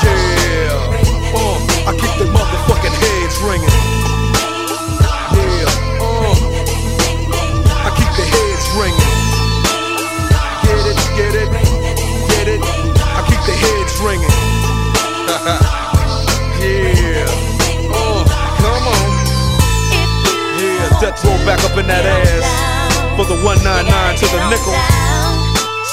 Yeah, 0.04 0.76
uh, 1.40 1.88
I 1.88 1.92
keep 1.96 2.12
they 2.20 2.28
motherfucking 2.28 2.96
heads 3.00 3.36
ringing. 3.40 3.72
Yeah, 5.32 5.72
uh, 6.04 6.36
I 7.80 7.90
keep 7.96 8.12
the 8.12 8.26
heads 8.28 8.66
ringing. 8.76 9.12
Get 10.68 10.84
it, 10.84 11.00
get 11.16 11.32
it, 11.32 11.50
get 12.28 12.46
it. 12.48 12.60
I 12.60 13.24
keep 13.24 13.40
the 13.48 13.56
heads 13.56 13.96
ringing. 14.04 15.72
death 21.06 21.22
roll 21.24 21.38
back 21.46 21.62
up 21.62 21.78
in 21.78 21.86
that 21.86 22.02
ass 22.02 22.42
for 23.14 23.22
the 23.30 23.38
199 23.46 23.86
to 24.18 24.26
the 24.26 24.42
nickel. 24.50 24.74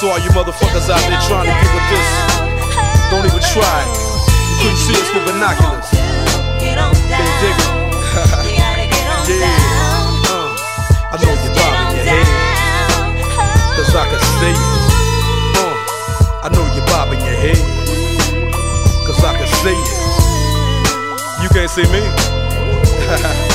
So 0.02 0.10
all 0.10 0.18
you 0.18 0.30
motherfuckers 0.34 0.90
out 0.90 0.98
there 1.06 1.22
trying 1.30 1.46
to 1.46 1.54
get 1.54 1.70
with 1.70 1.86
this, 1.86 2.02
don't 3.14 3.22
even 3.22 3.38
try. 3.38 3.78
You 3.86 4.58
couldn't 4.58 4.82
see 4.82 4.98
us 4.98 5.06
with 5.14 5.22
binoculars. 5.30 5.86
Can't 6.58 7.30
dig 7.38 7.54
it. 7.54 7.70
yeah. 9.38 9.54
Uh, 10.34 10.50
I 11.06 11.22
know 11.22 11.30
you're 11.30 11.54
bobbing 11.54 11.94
your 11.94 12.10
head. 12.10 12.26
Cause 13.78 13.94
I 13.94 14.10
can 14.10 14.18
see 14.18 14.50
you. 14.50 14.66
Uh, 15.62 15.78
I 16.42 16.50
know 16.50 16.66
you're 16.74 16.90
bobbing 16.90 17.22
your 17.22 17.38
head. 17.38 17.62
Cause 19.06 19.22
I 19.22 19.38
can 19.38 19.46
see 19.62 19.78
you. 19.78 19.94
You 21.38 21.48
can't 21.54 21.70
see 21.70 21.86
me. 21.94 22.02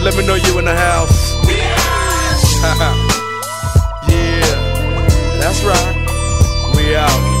Let 0.00 0.16
me 0.16 0.24
know 0.26 0.36
you 0.36 0.58
in 0.58 0.64
the 0.64 0.74
house. 0.74 1.34
yeah. 4.08 4.58
That's 5.40 5.62
right. 5.64 5.96
We 6.76 6.94
out. 6.96 7.38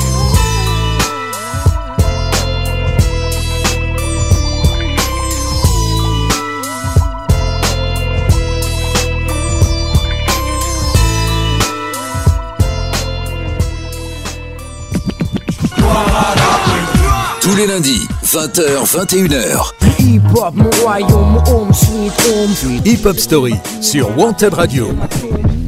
Tous 17.40 17.54
les 17.54 17.66
lundis, 17.66 18.06
20h, 18.24 18.84
21h. 18.84 19.77
Hip 20.08 20.22
hop, 20.34 20.54
mon 20.54 20.70
royaume, 20.82 21.36
home 21.48 21.70
sweet 21.74 22.12
home. 22.24 22.80
Hip 22.86 23.04
Hop 23.04 23.18
Story 23.18 23.54
sur 23.82 24.16
Wanted 24.16 24.54
Radio. 24.54 24.88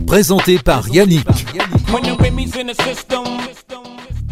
Présenté 0.07 0.59
par 0.59 0.89
Yannick. 0.89 1.29
When 1.93 2.03
the 2.05 2.19
Remy's 2.19 2.57
in 2.57 2.69
the 2.69 2.75
system. 2.83 3.50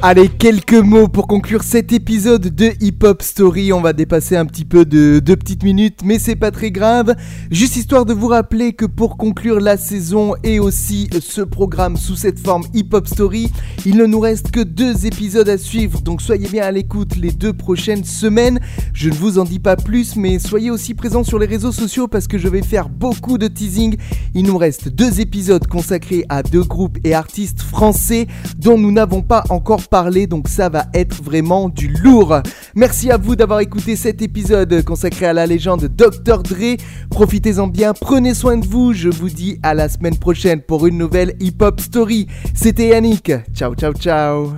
Allez, 0.01 0.29
quelques 0.29 0.75
mots 0.75 1.09
pour 1.09 1.27
conclure 1.27 1.65
cet 1.65 1.93
épisode 1.93 2.55
de 2.55 2.71
Hip 2.81 2.99
Hop 3.03 3.21
Story. 3.21 3.73
On 3.73 3.81
va 3.81 3.93
dépasser 3.93 4.37
un 4.37 4.47
petit 4.47 4.65
peu 4.65 4.85
de 4.85 5.19
deux 5.19 5.35
petites 5.35 5.65
minutes, 5.65 6.03
mais 6.05 6.21
c'est 6.21 6.37
pas 6.37 6.53
très 6.53 6.71
grave. 6.71 7.17
Juste 7.51 7.75
histoire 7.75 8.05
de 8.05 8.15
vous 8.15 8.29
rappeler 8.29 8.75
que 8.75 8.87
pour 8.87 9.17
conclure 9.17 9.59
la 9.59 9.77
saison 9.77 10.35
et 10.45 10.61
aussi 10.61 11.11
ce 11.21 11.41
programme 11.41 11.97
sous 11.97 12.15
cette 12.15 12.39
forme 12.39 12.63
Hip 12.75 12.91
Hop 12.93 13.09
Story, 13.09 13.51
il 13.87 13.97
ne 13.97 14.07
nous 14.07 14.21
reste 14.21 14.53
que 14.53 14.61
deux 14.61 15.05
épisodes 15.05 15.49
à 15.49 15.59
suivre. 15.59 16.01
Donc 16.01 16.23
soyez 16.23 16.49
bien 16.49 16.63
à 16.63 16.71
l'écoute 16.71 17.17
les 17.17 17.33
deux 17.33 17.53
prochaines 17.53 18.05
semaines. 18.05 18.61
Je 18.93 19.09
ne 19.09 19.15
vous 19.15 19.41
en 19.41 19.45
dis 19.45 19.59
pas 19.59 19.75
plus, 19.75 20.15
mais 20.15 20.39
soyez 20.39 20.71
aussi 20.71 20.95
présents 20.95 21.25
sur 21.25 21.41
les 21.41 21.47
réseaux 21.47 21.73
sociaux 21.73 22.07
parce 22.07 22.29
que 22.29 22.39
je 22.39 22.47
vais 22.47 22.63
faire 22.63 22.89
beaucoup 22.89 23.37
de 23.37 23.49
teasing. 23.49 23.97
Il 24.35 24.45
nous 24.45 24.59
reste 24.59 24.91
deux 24.91 25.21
épisodes 25.21 25.67
consacrés 25.67 26.25
à 26.29 26.45
deux 26.45 26.63
groupes 26.63 26.99
et 27.03 27.15
artistes 27.15 27.63
français 27.63 28.29
dont 28.59 28.79
nous 28.79 28.93
n'avons 28.93 29.23
pas 29.23 29.43
encore 29.49 29.88
parler, 29.89 30.27
donc 30.27 30.49
ça 30.49 30.69
va 30.69 30.87
être 30.95 31.23
vraiment 31.23 31.69
du 31.69 31.89
lourd. 31.89 32.41
Merci 32.75 33.11
à 33.11 33.17
vous 33.17 33.37
d'avoir 33.37 33.61
écouté 33.61 33.97
cet 33.97 34.23
épisode 34.23 34.83
consacré 34.85 35.27
à 35.27 35.33
la 35.33 35.47
légende 35.47 35.87
Dr. 35.87 36.43
Dre. 36.43 36.77
Profitez-en 37.11 37.67
bien, 37.67 37.93
prenez 37.95 38.35
soin 38.35 38.57
de 38.57 38.67
vous. 38.67 38.93
Je 38.93 39.09
vous 39.09 39.29
dis 39.29 39.59
à 39.63 39.75
la 39.75 39.89
semaine 39.89 40.17
prochaine 40.17 40.61
pour 40.61 40.87
une 40.87 40.99
nouvelle 40.99 41.35
Hip 41.41 41.57
Hop 41.61 41.81
Story. 41.81 42.27
C'était 42.55 42.89
Yannick. 42.89 43.33
Ciao, 43.55 43.75
ciao, 43.75 43.93
ciao. 43.93 44.53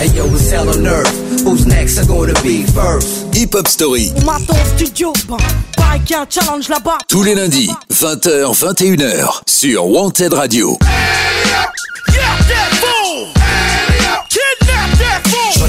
Hey 0.00 0.08
yo, 0.10 0.26
it's 0.26 0.50
hell 0.50 0.68
on 0.68 0.84
earth. 0.86 1.12
Who's 1.44 1.66
next? 1.66 1.98
Are 1.98 2.06
gonna 2.06 2.34
be 2.42 2.64
first? 2.66 3.34
Hip 3.34 3.54
Hop 3.54 3.68
Story. 3.68 4.12
On 4.16 4.24
m'attend 4.24 4.54
au 4.54 4.76
studio, 4.76 5.12
ben, 5.28 5.36
pareil 5.76 6.00
qu'il 6.02 6.16
y 6.16 6.18
a 6.18 6.22
un 6.22 6.26
challenge 6.28 6.68
là-bas. 6.68 6.98
Tous 7.08 7.22
les 7.22 7.34
lundis, 7.34 7.70
20h, 7.92 8.52
21h 8.52 9.40
sur 9.46 9.86
Wanted 9.86 10.34
Radio. 10.34 10.76
Yeah! 10.82 11.66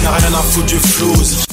Rien 0.10 0.34
à 0.34 0.42
foutre 0.42 0.66
du 0.68 0.80
flouze. 0.80 1.48